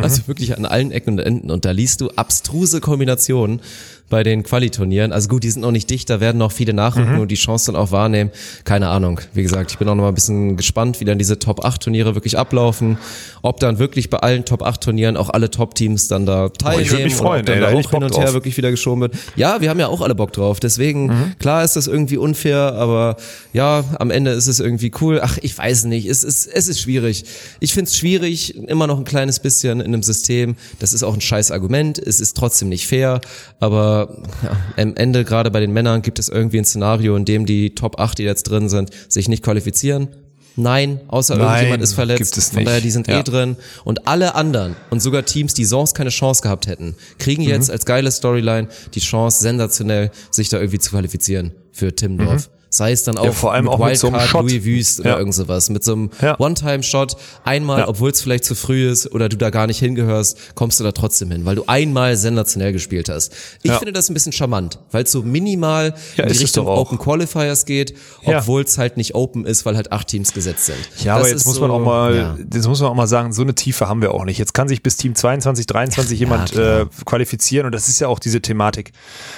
[0.00, 1.50] Also wirklich an allen Ecken und Enden.
[1.50, 3.60] Und da liest du abstruse Kombinationen
[4.08, 5.10] bei den Qualiturnieren.
[5.10, 7.72] Also gut, die sind noch nicht dicht, da werden noch viele nachrücken und die Chance
[7.72, 8.30] dann auch wahrnehmen.
[8.64, 9.20] Keine Ahnung.
[9.32, 11.82] Wie gesagt, ich bin auch noch mal ein bisschen gespannt, wie dann diese Top 8
[11.82, 12.98] Turniere wirklich ablaufen.
[13.40, 16.90] Ob dann wirklich bei allen Top 8 Turnieren auch alle Top Teams dann da teilnehmen.
[16.90, 18.70] würd mich freuen, und ob dann ey, da ich auch hin und her wirklich wieder
[18.70, 19.14] geschoben wird.
[19.34, 20.60] Ja, wir haben ja auch alle Bock drauf.
[20.60, 21.31] Deswegen, Mhm.
[21.38, 23.16] Klar ist das irgendwie unfair, aber
[23.52, 25.20] ja, am Ende ist es irgendwie cool.
[25.22, 26.06] Ach, ich weiß nicht.
[26.06, 27.24] Es ist, es ist schwierig.
[27.60, 30.56] Ich find's schwierig, immer noch ein kleines bisschen in einem System.
[30.78, 31.98] Das ist auch ein scheiß Argument.
[31.98, 33.20] Es ist trotzdem nicht fair.
[33.60, 37.46] Aber ja, am Ende, gerade bei den Männern, gibt es irgendwie ein Szenario, in dem
[37.46, 40.08] die Top 8, die jetzt drin sind, sich nicht qualifizieren.
[40.56, 42.18] Nein, außer Nein, irgendjemand ist verletzt.
[42.18, 43.20] gibt es Von daher, die sind Ja.
[43.20, 43.56] eh drin.
[43.84, 47.72] Und alle anderen und sogar Teams, die sonst keine Chance gehabt hätten, kriegen jetzt Mhm.
[47.72, 52.50] als geile Storyline die Chance, sensationell sich da irgendwie zu qualifizieren für Timmendorf.
[52.74, 53.32] Sei es dann auch Mhm.
[53.34, 54.50] vor allem mit auch mit so einem Wildcard, Shot.
[54.50, 55.18] Louis Wüst oder Ja.
[55.18, 55.68] irgend sowas.
[55.68, 56.40] Mit so einem Ja.
[56.40, 57.16] One-Time-Shot.
[57.44, 57.88] Einmal, Ja.
[57.88, 60.92] obwohl es vielleicht zu früh ist oder du da gar nicht hingehörst, kommst du da
[60.92, 63.34] trotzdem hin, weil du einmal sensationell gespielt hast.
[63.62, 63.78] Ich Ja.
[63.78, 66.66] finde das ein bisschen charmant, weil es so minimal Ja, in die Richtung.
[66.66, 67.92] Open Qualifiers geht,
[68.22, 68.38] Ja.
[68.38, 70.78] obwohl es halt nicht Open ist, weil halt acht Teams gesetzt sind.
[71.04, 72.36] Ja, Das aber jetzt muss so, man auch mal, ja.
[72.54, 74.38] jetzt muss man auch mal sagen, so eine Tiefe haben wir auch nicht.
[74.38, 78.18] Jetzt kann sich bis Team 22, 23 jemand äh, qualifizieren und das ist ja auch
[78.18, 78.92] diese Thematik.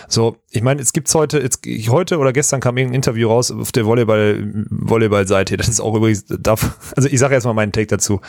[0.09, 3.73] So, ich meine, es gibt's heute, jetzt, heute oder gestern kam irgendein Interview raus auf
[3.73, 5.57] der Volleyball, Volleyball-Seite.
[5.57, 8.21] Das ist auch übrigens, darf, also ich sage jetzt mal meinen Take dazu.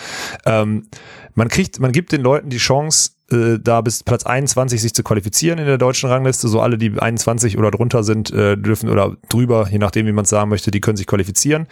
[0.46, 0.88] Ähm,
[1.34, 5.04] man kriegt, man gibt den Leuten die Chance, äh, da bis Platz 21 sich zu
[5.04, 6.48] qualifizieren in der deutschen Rangliste.
[6.48, 10.24] So alle, die 21 oder drunter sind, äh, dürfen oder drüber, je nachdem, wie man
[10.24, 11.68] es sagen möchte, die können sich qualifizieren.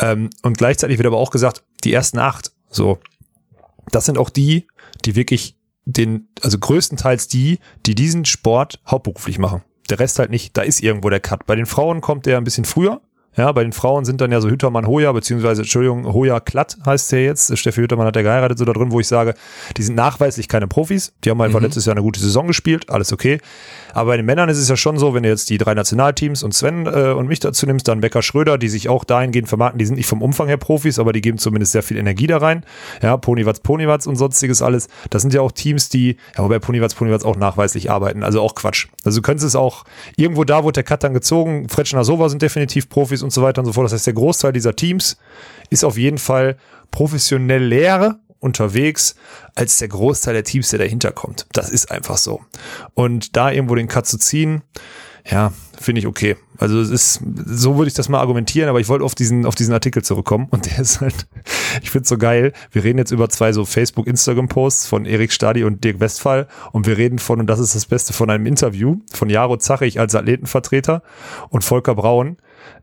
[0.00, 2.98] Ähm, und gleichzeitig wird aber auch gesagt, die ersten acht, so,
[3.90, 4.66] das sind auch die,
[5.04, 9.62] die wirklich den, also größtenteils die, die diesen Sport hauptberuflich machen.
[9.90, 10.56] Der Rest halt nicht.
[10.56, 11.46] Da ist irgendwo der Cut.
[11.46, 13.00] Bei den Frauen kommt der ein bisschen früher.
[13.36, 17.10] Ja, bei den Frauen sind dann ja so Hüttermann Hoja, beziehungsweise, Entschuldigung, Hoja Klatt heißt
[17.12, 17.56] der jetzt.
[17.58, 19.34] Steffi Hüttermann hat ja geheiratet, so da drin, wo ich sage,
[19.76, 21.12] die sind nachweislich keine Profis.
[21.24, 23.40] Die haben einfach letztes Jahr eine gute Saison gespielt, alles okay.
[23.92, 26.42] Aber bei den Männern ist es ja schon so, wenn du jetzt die drei Nationalteams
[26.42, 29.78] und Sven äh, und mich dazu nimmst, dann Becker Schröder, die sich auch dahingehend vermarkten,
[29.78, 32.38] die sind nicht vom Umfang her Profis, aber die geben zumindest sehr viel Energie da
[32.38, 32.64] rein.
[33.02, 34.88] Ja, Ponywatz, Ponywatz und sonstiges alles.
[35.10, 38.54] Das sind ja auch Teams, die, ja, wobei Ponywatz, Ponywatz auch nachweislich arbeiten, also auch
[38.54, 38.86] Quatsch.
[39.04, 39.84] Also du könntest es auch,
[40.16, 43.60] irgendwo da wurde der Cut dann gezogen, Fretschner Sova sind definitiv Profis und so weiter
[43.60, 43.86] und so fort.
[43.86, 45.16] Das heißt, der Großteil dieser Teams
[45.70, 46.56] ist auf jeden Fall
[46.90, 49.16] professioneller unterwegs
[49.54, 51.46] als der Großteil der Teams, der dahinter kommt.
[51.52, 52.42] Das ist einfach so.
[52.92, 54.62] Und da irgendwo den Cut zu ziehen,
[55.30, 56.36] ja, finde ich okay.
[56.58, 59.54] Also es ist, so würde ich das mal argumentieren, aber ich wollte auf diesen, auf
[59.54, 61.26] diesen Artikel zurückkommen und der ist halt,
[61.82, 62.52] ich finde es so geil.
[62.70, 66.86] Wir reden jetzt über zwei so Facebook, Instagram-Posts von Erik Stadi und Dirk Westphal und
[66.86, 70.14] wir reden von, und das ist das Beste, von einem Interview von Jaro Zachig als
[70.14, 71.02] Athletenvertreter
[71.48, 72.36] und Volker Braun,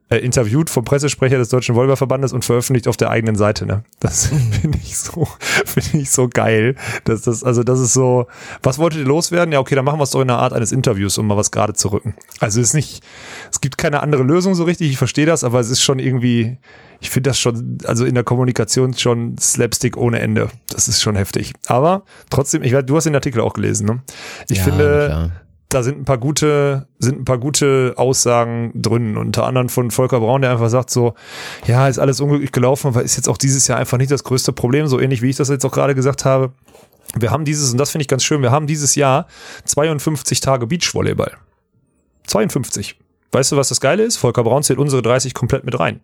[0.09, 3.65] äh, interviewt vom Pressesprecher des Deutschen Volleyballverbandes und veröffentlicht auf der eigenen Seite.
[3.65, 3.84] Ne?
[3.99, 4.25] Das
[4.61, 5.27] finde ich so,
[5.65, 6.75] finde ich so geil.
[7.05, 8.27] Dass das, also das ist so,
[8.61, 9.53] was wolltet ihr loswerden?
[9.53, 11.51] Ja, okay, dann machen wir es doch in der Art eines Interviews, um mal was
[11.51, 12.15] gerade zu rücken.
[12.39, 13.03] Also es ist nicht,
[13.51, 16.57] es gibt keine andere Lösung so richtig, ich verstehe das, aber es ist schon irgendwie,
[16.99, 20.49] ich finde das schon, also in der Kommunikation schon Slapstick ohne Ende.
[20.69, 21.53] Das ist schon heftig.
[21.67, 24.01] Aber trotzdem, ich weiß, du hast den Artikel auch gelesen, ne?
[24.49, 25.32] Ich Ja, finde, klar.
[25.72, 29.17] Da sind ein paar gute, sind ein paar gute Aussagen drin.
[29.17, 31.13] Unter anderem von Volker Braun, der einfach sagt so,
[31.65, 34.51] ja, ist alles unglücklich gelaufen, aber ist jetzt auch dieses Jahr einfach nicht das größte
[34.51, 36.51] Problem, so ähnlich wie ich das jetzt auch gerade gesagt habe.
[37.15, 39.28] Wir haben dieses, und das finde ich ganz schön, wir haben dieses Jahr
[39.65, 41.38] 52 Tage Beachvolleyball.
[42.28, 42.97] 52.
[43.32, 44.17] Weißt du, was das Geile ist?
[44.17, 46.01] Volker Braun zählt unsere 30 komplett mit rein.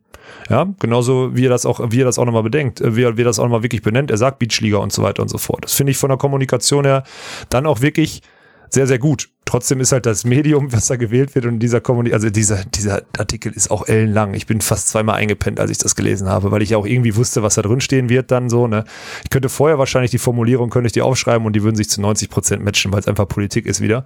[0.50, 3.18] Ja, genauso wie er das auch, wie er das auch nochmal bedenkt, äh, wie er,
[3.18, 4.12] wie er das auch nochmal wirklich benennt.
[4.12, 5.66] Er sagt Beachliga und so weiter und so fort.
[5.66, 7.04] Das finde ich von der Kommunikation her
[7.50, 8.22] dann auch wirklich
[8.70, 9.30] sehr, sehr gut.
[9.48, 13.02] Trotzdem ist halt das Medium, was da gewählt wird und dieser Kommunik also dieser, dieser
[13.18, 14.34] Artikel ist auch ellenlang.
[14.34, 17.42] Ich bin fast zweimal eingepennt, als ich das gelesen habe, weil ich auch irgendwie wusste,
[17.42, 18.84] was da drin stehen wird dann so, ne.
[19.24, 22.02] Ich könnte vorher wahrscheinlich die Formulierung, könnte ich die aufschreiben und die würden sich zu
[22.02, 24.06] 90 Prozent matchen, weil es einfach Politik ist wieder.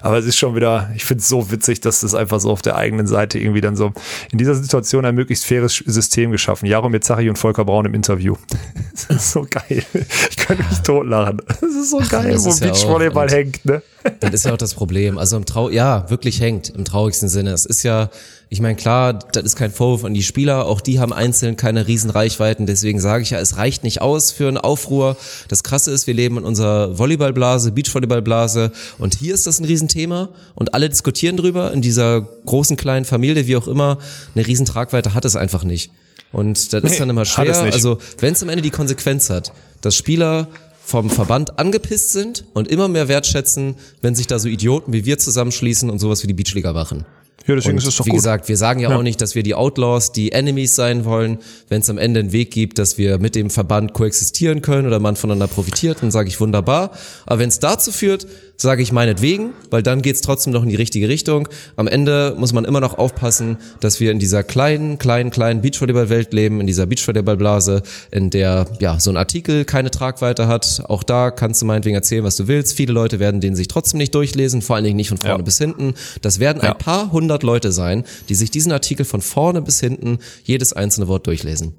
[0.00, 2.62] Aber es ist schon wieder, ich finde es so witzig, dass das einfach so auf
[2.62, 3.92] der eigenen Seite irgendwie dann so
[4.32, 6.66] in dieser Situation ein möglichst faires System geschaffen.
[6.66, 8.36] Jaromir Zachi und Volker Braun im Interview.
[8.92, 9.82] Das ist so geil.
[10.30, 11.40] Ich könnte mich totlachen.
[11.48, 13.82] Das ist so geil, das wo ja Beachvolleyball hängt, ne?
[14.20, 15.18] Das ist ja auch das Problem.
[15.18, 17.52] Also im Trau, ja, wirklich hängt im traurigsten Sinne.
[17.52, 18.10] Es ist ja,
[18.48, 20.66] ich meine, klar, das ist kein Vorwurf an die Spieler.
[20.66, 22.66] Auch die haben einzeln keine riesen Reichweiten.
[22.66, 25.16] Deswegen sage ich ja, es reicht nicht aus für einen Aufruhr.
[25.48, 28.72] Das Krasse ist, wir leben in unserer Volleyballblase, Beachvolleyballblase.
[28.98, 30.28] Und hier ist das ein Riesenthema.
[30.54, 31.72] Und alle diskutieren drüber.
[31.72, 33.98] In dieser großen, kleinen Familie, wie auch immer,
[34.34, 35.90] eine riesen Tragweite hat es einfach nicht.
[36.32, 37.54] Und das Nee, ist dann immer schwer.
[37.72, 39.52] Also, wenn es am Ende die Konsequenz hat,
[39.82, 40.48] dass Spieler
[40.84, 45.18] vom Verband angepisst sind und immer mehr wertschätzen, wenn sich da so Idioten wie wir
[45.18, 47.06] zusammenschließen und sowas wie die Beachliga machen.
[47.46, 48.18] Ja, deswegen Und ist es doch wie gut.
[48.18, 51.38] gesagt, wir sagen ja, auch nicht, dass wir die Outlaws, die Enemies sein wollen.
[51.68, 55.00] Wenn es am Ende einen Weg gibt, dass wir mit dem Verband koexistieren können oder
[55.00, 56.92] man voneinander profitiert, dann sage ich wunderbar.
[57.26, 58.26] Aber wenn es dazu führt,
[58.56, 61.48] sage ich meinetwegen, weil dann geht's trotzdem noch in die richtige Richtung.
[61.76, 66.32] Am Ende muss man immer noch aufpassen, dass wir in dieser kleinen, kleinen, kleinen Beachvolleyball-Welt
[66.32, 70.82] leben, in dieser Beachvolleyball-Blase, in der ja so ein Artikel keine Tragweite hat.
[70.86, 72.76] Auch da kannst du meinetwegen erzählen, was du willst.
[72.76, 75.42] Viele Leute werden den sich trotzdem nicht durchlesen, vor allen Dingen nicht von vorne Ja.
[75.44, 75.94] bis hinten.
[76.20, 76.72] Das werden Ja.
[76.72, 81.08] ein paar hundert Leute sein, die sich diesen Artikel von vorne bis hinten jedes einzelne
[81.08, 81.74] Wort durchlesen.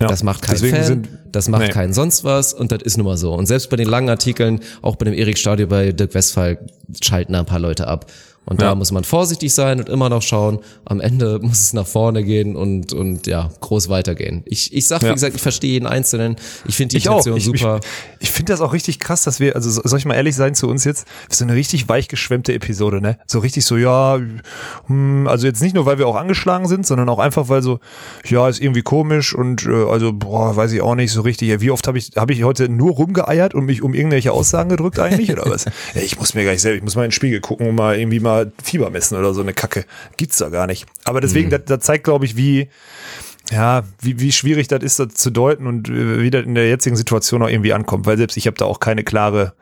[0.00, 0.08] Ja.
[0.08, 1.68] Das macht kein Deswegen Fan, sind- das macht Nee.
[1.68, 3.32] kein sonst was und das ist nun mal so.
[3.32, 6.58] Und selbst bei den langen Artikeln, auch bei dem Erik Stadio bei Dirk Westphal,
[7.02, 8.06] schalten da ein paar Leute ab.
[8.46, 8.74] Und da Ja.
[8.74, 10.58] muss man vorsichtig sein und immer noch schauen.
[10.84, 14.42] Am Ende muss es nach vorne gehen und, und ja, groß weitergehen.
[14.44, 15.14] Ich, ich sag, wie Ja.
[15.14, 16.36] gesagt, ich verstehe jeden Einzelnen.
[16.66, 17.06] Ich finde die Ich.
[17.06, 17.80] Intention Ich, super.
[18.20, 20.36] ich, ich finde das auch richtig krass, dass wir, also so- soll ich mal ehrlich
[20.36, 23.18] sein zu uns jetzt, so eine richtig weichgeschwemmte Episode, ne?
[23.26, 24.20] So richtig so, ja,
[24.86, 27.80] hm, also jetzt nicht nur, weil wir auch angeschlagen sind, sondern auch einfach, weil so,
[28.26, 31.48] ja, ist irgendwie komisch und äh, also, boah, weiß ich auch nicht so richtig.
[31.48, 34.68] Ja, wie oft habe ich, habe ich heute nur rumgeeiert und mich um irgendwelche Aussagen
[34.68, 35.64] gedrückt eigentlich oder was?
[35.94, 37.98] Ich muss mir gar nicht selber, ich muss mal in den Spiegel gucken und mal
[37.98, 39.84] irgendwie mal Fieber messen oder so eine Kacke.
[40.16, 40.86] Gibt's da gar nicht.
[41.04, 42.68] Aber deswegen, das, das zeigt, glaube ich, wie,
[43.50, 46.68] ja, wie, wie schwierig das ist, das zu deuten und äh, wie das in der
[46.68, 49.52] jetzigen Situation auch irgendwie ankommt, weil selbst ich habe da auch keine klare,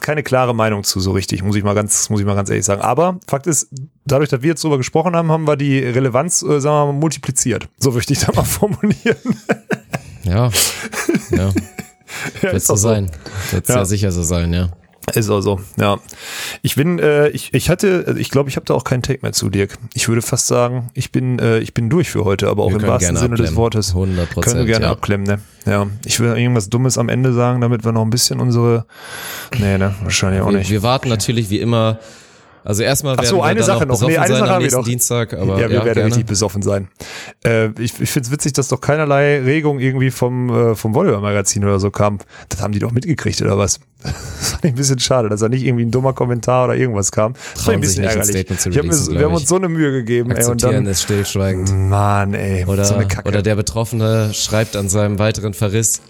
[0.00, 2.64] keine klare Meinung zu so richtig, muss ich mal ganz, muss ich mal ganz ehrlich
[2.66, 2.82] sagen.
[2.82, 3.68] Aber Fakt ist,
[4.04, 6.98] dadurch, dass wir jetzt drüber gesprochen haben, haben wir die Relevanz, äh, sagen wir mal,
[6.98, 7.68] multipliziert.
[7.78, 9.16] So möchte ich da mal formulieren.
[10.24, 10.50] Ja,
[11.30, 11.52] ja.
[12.42, 12.76] Ja, Wird so.
[12.76, 13.10] sein.
[13.50, 13.74] Wird Ja.
[13.76, 14.70] sehr sicher so sein, ja.
[15.14, 15.98] Ist auch so, ja.
[16.62, 19.20] Ich bin, äh, ich, ich hatte, also ich glaube, ich habe da auch keinen Take
[19.22, 19.78] mehr zu, Dirk.
[19.94, 22.80] Ich würde fast sagen, ich bin, äh, ich bin durch für heute, aber auch Wir
[22.80, 23.56] im wahrsten Sinne des abklemmen.
[23.56, 23.94] Wortes.
[23.94, 24.92] 100%, Können wir gerne ja.
[24.92, 25.38] abklemmen, ne?
[25.64, 25.86] Ja.
[26.04, 28.86] Ich will irgendwas Dummes am Ende sagen, damit wir noch ein bisschen unsere,
[29.58, 30.70] nee, ne, wahrscheinlich auch Wir, nicht.
[30.70, 31.98] wir warten natürlich wie immer.
[32.66, 34.64] Also erstmal werden so, wir eine dann Sache noch Nee, eine Sache am haben wir
[34.66, 34.82] nächsten.
[34.84, 35.34] Dienstag.
[35.34, 36.06] Aber ja, wir ja, werden gerne.
[36.08, 36.88] richtig besoffen sein.
[37.44, 41.64] Äh, ich ich finde es witzig, dass doch keinerlei Regung irgendwie vom, äh, vom Volleyball-Magazin
[41.64, 42.18] oder so kam.
[42.48, 43.78] Das haben die doch mitgekriegt, oder was?
[44.02, 47.12] Das fand ich ein bisschen schade, dass da nicht irgendwie ein dummer Kommentar oder irgendwas
[47.12, 47.34] kam.
[47.54, 48.58] Das fand ich ein bisschen ein ärgerlich.
[48.58, 50.86] Zu Ich hab mir, releasen, wir haben uns so eine Mühe gegeben, ey, und dann,
[50.86, 51.72] ist stillschweigend.
[51.88, 53.28] Mann, ey, Oder, so eine Kacke.
[53.28, 56.00] oder der Betroffene schreibt an seinem weiteren Verriss.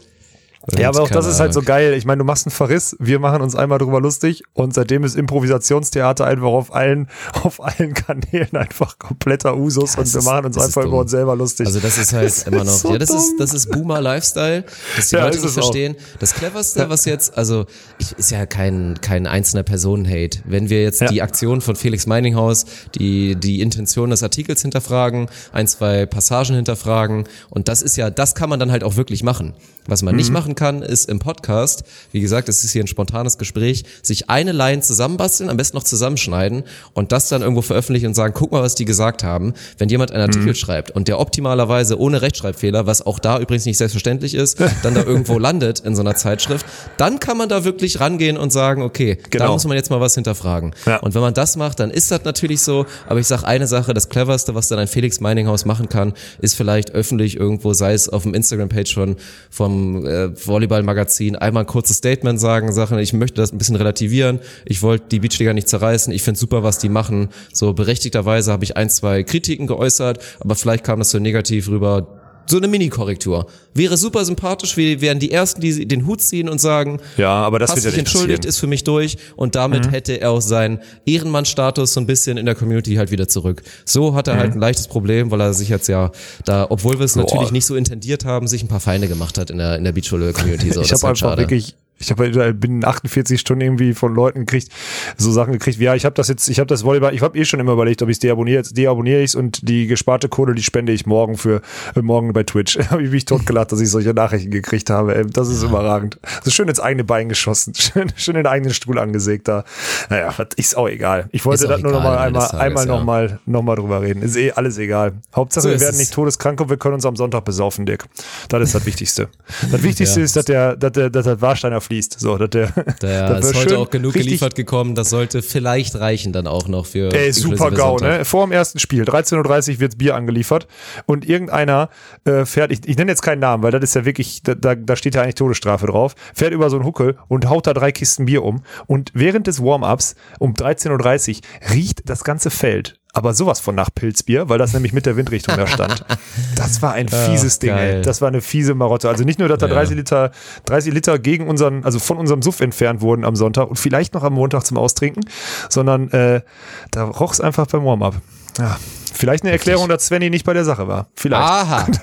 [0.71, 1.95] Und ja, aber auch das ist halt so geil.
[1.95, 5.15] Ich meine, du machst einen Verriss, wir machen uns einmal drüber lustig und seitdem ist
[5.17, 7.09] Improvisationstheater einfach auf allen,
[7.43, 10.99] auf allen Kanälen einfach kompletter Usus und das wir ist- machen uns ist einfach über
[10.99, 11.67] uns selber lustig.
[11.67, 13.37] Also das ist halt Das immer noch, ist so ja, das ist, dumm.
[13.39, 14.65] das ist Boomer Lifestyle,
[14.97, 15.63] dass die Ja, Leute ist nicht es auch.
[15.63, 15.97] verstehen.
[16.19, 17.67] Das cleverste, was jetzt, also
[17.99, 20.41] ich, ist ja kein, kein einzelner Personen-Hate.
[20.47, 21.07] Wenn wir jetzt Ja.
[21.09, 27.25] die Aktion von Felix Meininghaus, die, die Intention des Artikels hinterfragen, ein, zwei Passagen hinterfragen
[27.51, 29.55] und das ist ja, das kann man dann halt auch wirklich machen.
[29.89, 30.19] Was man Mhm.
[30.19, 34.29] nicht machen kann, ist im Podcast, wie gesagt, es ist hier ein spontanes Gespräch, sich
[34.29, 38.51] eine Line zusammenbasteln, am besten noch zusammenschneiden und das dann irgendwo veröffentlichen und sagen, guck
[38.51, 39.55] mal, was die gesagt haben.
[39.79, 40.55] Wenn jemand einen Artikel Mhm.
[40.55, 45.03] schreibt und der optimalerweise ohne Rechtschreibfehler, was auch da übrigens nicht selbstverständlich ist, dann da
[45.05, 49.19] irgendwo landet in so einer Zeitschrift, dann kann man da wirklich rangehen und sagen, okay,
[49.23, 49.53] da Genau.
[49.53, 50.75] muss man jetzt mal was hinterfragen.
[50.87, 50.97] Ja.
[50.99, 53.93] Und wenn man das macht, dann ist das natürlich so, aber ich sag eine Sache,
[53.95, 58.09] das cleverste, was dann ein Felix Meininghaus machen kann, ist vielleicht öffentlich irgendwo, sei es
[58.09, 59.17] auf dem Instagram-Page von
[59.51, 64.41] vom äh, Volleyball-Magazin einmal ein kurzes Statement sagen, Sachen, ich möchte das ein bisschen relativieren,
[64.65, 67.29] ich wollte die Beachliga nicht zerreißen, ich finde super, was die machen.
[67.53, 72.16] So berechtigterweise habe ich ein, zwei Kritiken geäußert, aber vielleicht kam das so negativ rüber
[72.47, 73.47] so eine Mini-Korrektur.
[73.75, 77.59] Wäre super sympathisch, wir wären die Ersten, die den Hut ziehen und sagen, Ja, aber
[77.59, 80.81] das wird ja nicht entschuldigt, ist für mich durch und damit hätte er auch seinen
[81.05, 83.63] Ehrenmann-Status so ein bisschen in der Community halt wieder zurück.
[83.85, 86.11] So hat er halt ein leichtes Problem, weil er sich jetzt ja
[86.45, 89.51] da, obwohl wir es natürlich nicht so intendiert haben, sich ein paar Feinde gemacht hat
[89.51, 90.73] in der, in der Beachvolley-Community.
[90.73, 91.43] So, ich habe halt einfach schade.
[91.43, 94.71] wirklich ich habe bin 48 Stunden irgendwie von Leuten gekriegt,
[95.17, 97.39] so Sachen gekriegt, wie ja, ich habe das jetzt, ich habe das Volleyball, ich habe
[97.39, 100.55] eh schon immer überlegt, ob ich es deabonniere, jetzt deabonniere ich und die gesparte Kohle,
[100.55, 101.63] die spende ich morgen für
[101.95, 102.79] äh, morgen bei Twitch.
[102.91, 105.17] habe ich mich totgelacht, dass ich solche Nachrichten gekriegt habe.
[105.17, 106.19] Ey, das ist überragend.
[106.45, 109.65] So schön ins eigene Bein geschossen, schön, schön den eigenen Stuhl angesägt da.
[110.11, 111.29] Naja, ist auch egal.
[111.33, 112.97] Ich wollte das nur noch mal einmal Tages, einmal ja.
[112.97, 114.23] noch mal noch mal drüber reden.
[114.23, 115.13] Ist eh alles egal.
[115.35, 115.99] Hauptsache So wir werden es.
[115.99, 118.05] nicht todeskrank und wir können uns am Sonntag besaufen, Dick.
[118.49, 119.29] Das ist das Wichtigste.
[119.71, 122.21] Das Wichtigste ist, dass der, dass der, dass der Warsteiner fließt.
[122.21, 122.69] So, dass der,
[123.01, 126.87] Da das ist heute auch genug geliefert gekommen, das sollte vielleicht reichen dann auch noch
[126.87, 128.25] für Ey, super GAU, ne?
[128.25, 130.67] Vor dem ersten Spiel, 13.30 Uhr wird Bier angeliefert
[131.07, 131.89] und irgendeiner
[132.25, 134.75] äh, fährt, ich, ich nenne jetzt keinen Namen, weil das ist ja wirklich, da, da,
[134.75, 137.93] da steht ja eigentlich Todesstrafe drauf, fährt über so einen Huckel und haut da drei
[137.93, 142.99] Kisten Bier um und während des Warm-Ups um 13.30 Uhr riecht das ganze Feld.
[143.17, 146.05] Aber sowas von nach Pilzbier, weil das nämlich mit der Windrichtung da stand.
[146.55, 147.97] Das war ein fieses Ding, geil.
[147.97, 148.03] ey.
[148.03, 149.09] Das war eine fiese Marotte.
[149.09, 150.33] Also nicht nur, dass da 30 Liter,
[150.67, 154.23] 30 Liter gegen unseren, also von unserem Suff entfernt wurden am Sonntag und vielleicht noch
[154.23, 155.25] am Montag zum Austrinken,
[155.71, 156.43] sondern äh,
[156.91, 158.17] da roch es einfach beim Warm-up.
[158.59, 158.79] Ja.
[159.13, 161.09] Vielleicht eine Erklärung, dass Svenny nicht bei der Sache war.
[161.15, 161.43] Vielleicht.
[161.43, 161.87] Aha.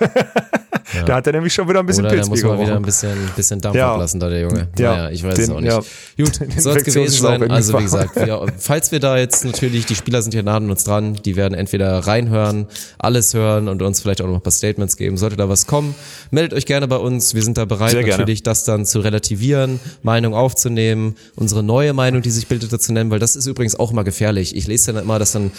[1.07, 3.17] Da hat er nämlich schon wieder ein bisschen Oder da muss man wieder ein bisschen,
[3.35, 3.93] bisschen Dampf Ja.
[3.93, 4.67] ablassen, da der Junge.
[4.77, 4.91] Ja.
[4.95, 5.71] Naja, ich weiß Den- es auch nicht.
[5.71, 6.23] ja.
[6.23, 7.49] Gut, soll es gewesen sein.
[7.49, 10.69] Also wie gesagt, wir, falls wir da jetzt natürlich, die Spieler sind hier nah an
[10.69, 12.67] uns dran, die werden entweder reinhören,
[12.99, 15.17] alles hören und uns vielleicht auch noch ein paar Statements geben.
[15.17, 15.95] Sollte da was kommen,
[16.29, 17.33] meldet euch gerne bei uns.
[17.33, 22.29] Wir sind da bereit, natürlich das dann zu relativieren, Meinung aufzunehmen, unsere neue Meinung, die
[22.31, 24.55] sich bildete, zu nennen, weil das ist übrigens auch immer gefährlich.
[24.55, 25.51] Ich lese dann immer, dass dann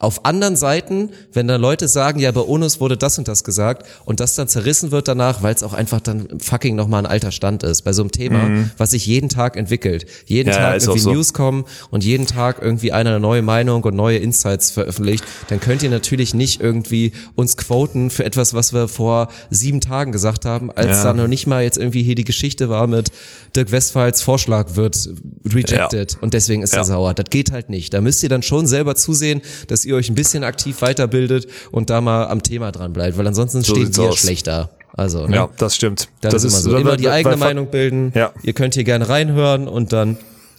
[0.00, 3.86] auf anderen Seiten, wenn da Leute sagen, ja, bei UNOS wurde das und das gesagt
[4.04, 7.30] und das dann zerrissen wird danach, weil es auch einfach dann fucking nochmal ein alter
[7.30, 10.06] Stand ist bei so einem Thema, was sich jeden Tag entwickelt.
[10.26, 10.54] Jeden Mhm.
[10.54, 11.12] Ja, Tag irgendwie so.
[11.12, 15.60] News kommen und jeden Tag irgendwie einer eine neue Meinung und neue Insights veröffentlicht, dann
[15.60, 20.44] könnt ihr natürlich nicht irgendwie uns quoten für etwas, was wir vor sieben Tagen gesagt
[20.46, 21.04] haben, als Ja.
[21.04, 23.10] dann noch nicht mal jetzt irgendwie hier die Geschichte war mit
[23.54, 25.10] Dirk Westphals Vorschlag wird
[25.44, 26.78] rejected und deswegen ist Ja.
[26.80, 27.14] er sauer.
[27.14, 27.92] Das geht halt nicht.
[27.94, 31.90] Da müsst ihr dann schon selber zusehen, dass ihr euch ein bisschen aktiv weiterbildet und
[31.90, 34.18] da mal am Thema dran bleibt, weil ansonsten So steht ihr aus.
[34.18, 34.70] schlechter.
[34.94, 35.36] Also, ne?
[35.36, 36.08] Ja, das stimmt.
[36.20, 36.76] Das, ist immer so.
[36.76, 38.12] Immer die eigene Meinung bilden.
[38.14, 38.32] Ja.
[38.42, 40.16] Ihr könnt hier gerne reinhören und dann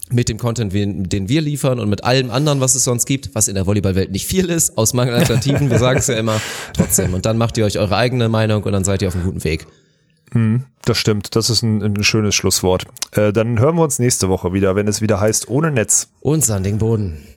[0.10, 3.48] mit dem Content, den wir liefern und mit allem anderen, was es sonst gibt, was
[3.48, 6.42] in der Volleyballwelt nicht viel ist, aus Mangel an Alternativen, wir sagen es ja immer,
[6.74, 7.14] trotzdem.
[7.14, 9.44] Und dann macht ihr euch eure eigene Meinung und dann seid ihr auf einem guten
[9.44, 9.68] Weg.
[10.86, 11.36] Das stimmt.
[11.36, 12.86] Das ist ein, ein schönes Schlusswort.
[13.12, 16.08] Äh, dann hören wir uns nächste Woche wieder, wenn es wieder heißt, ohne Netz.
[16.22, 17.18] Und Sanding Boden.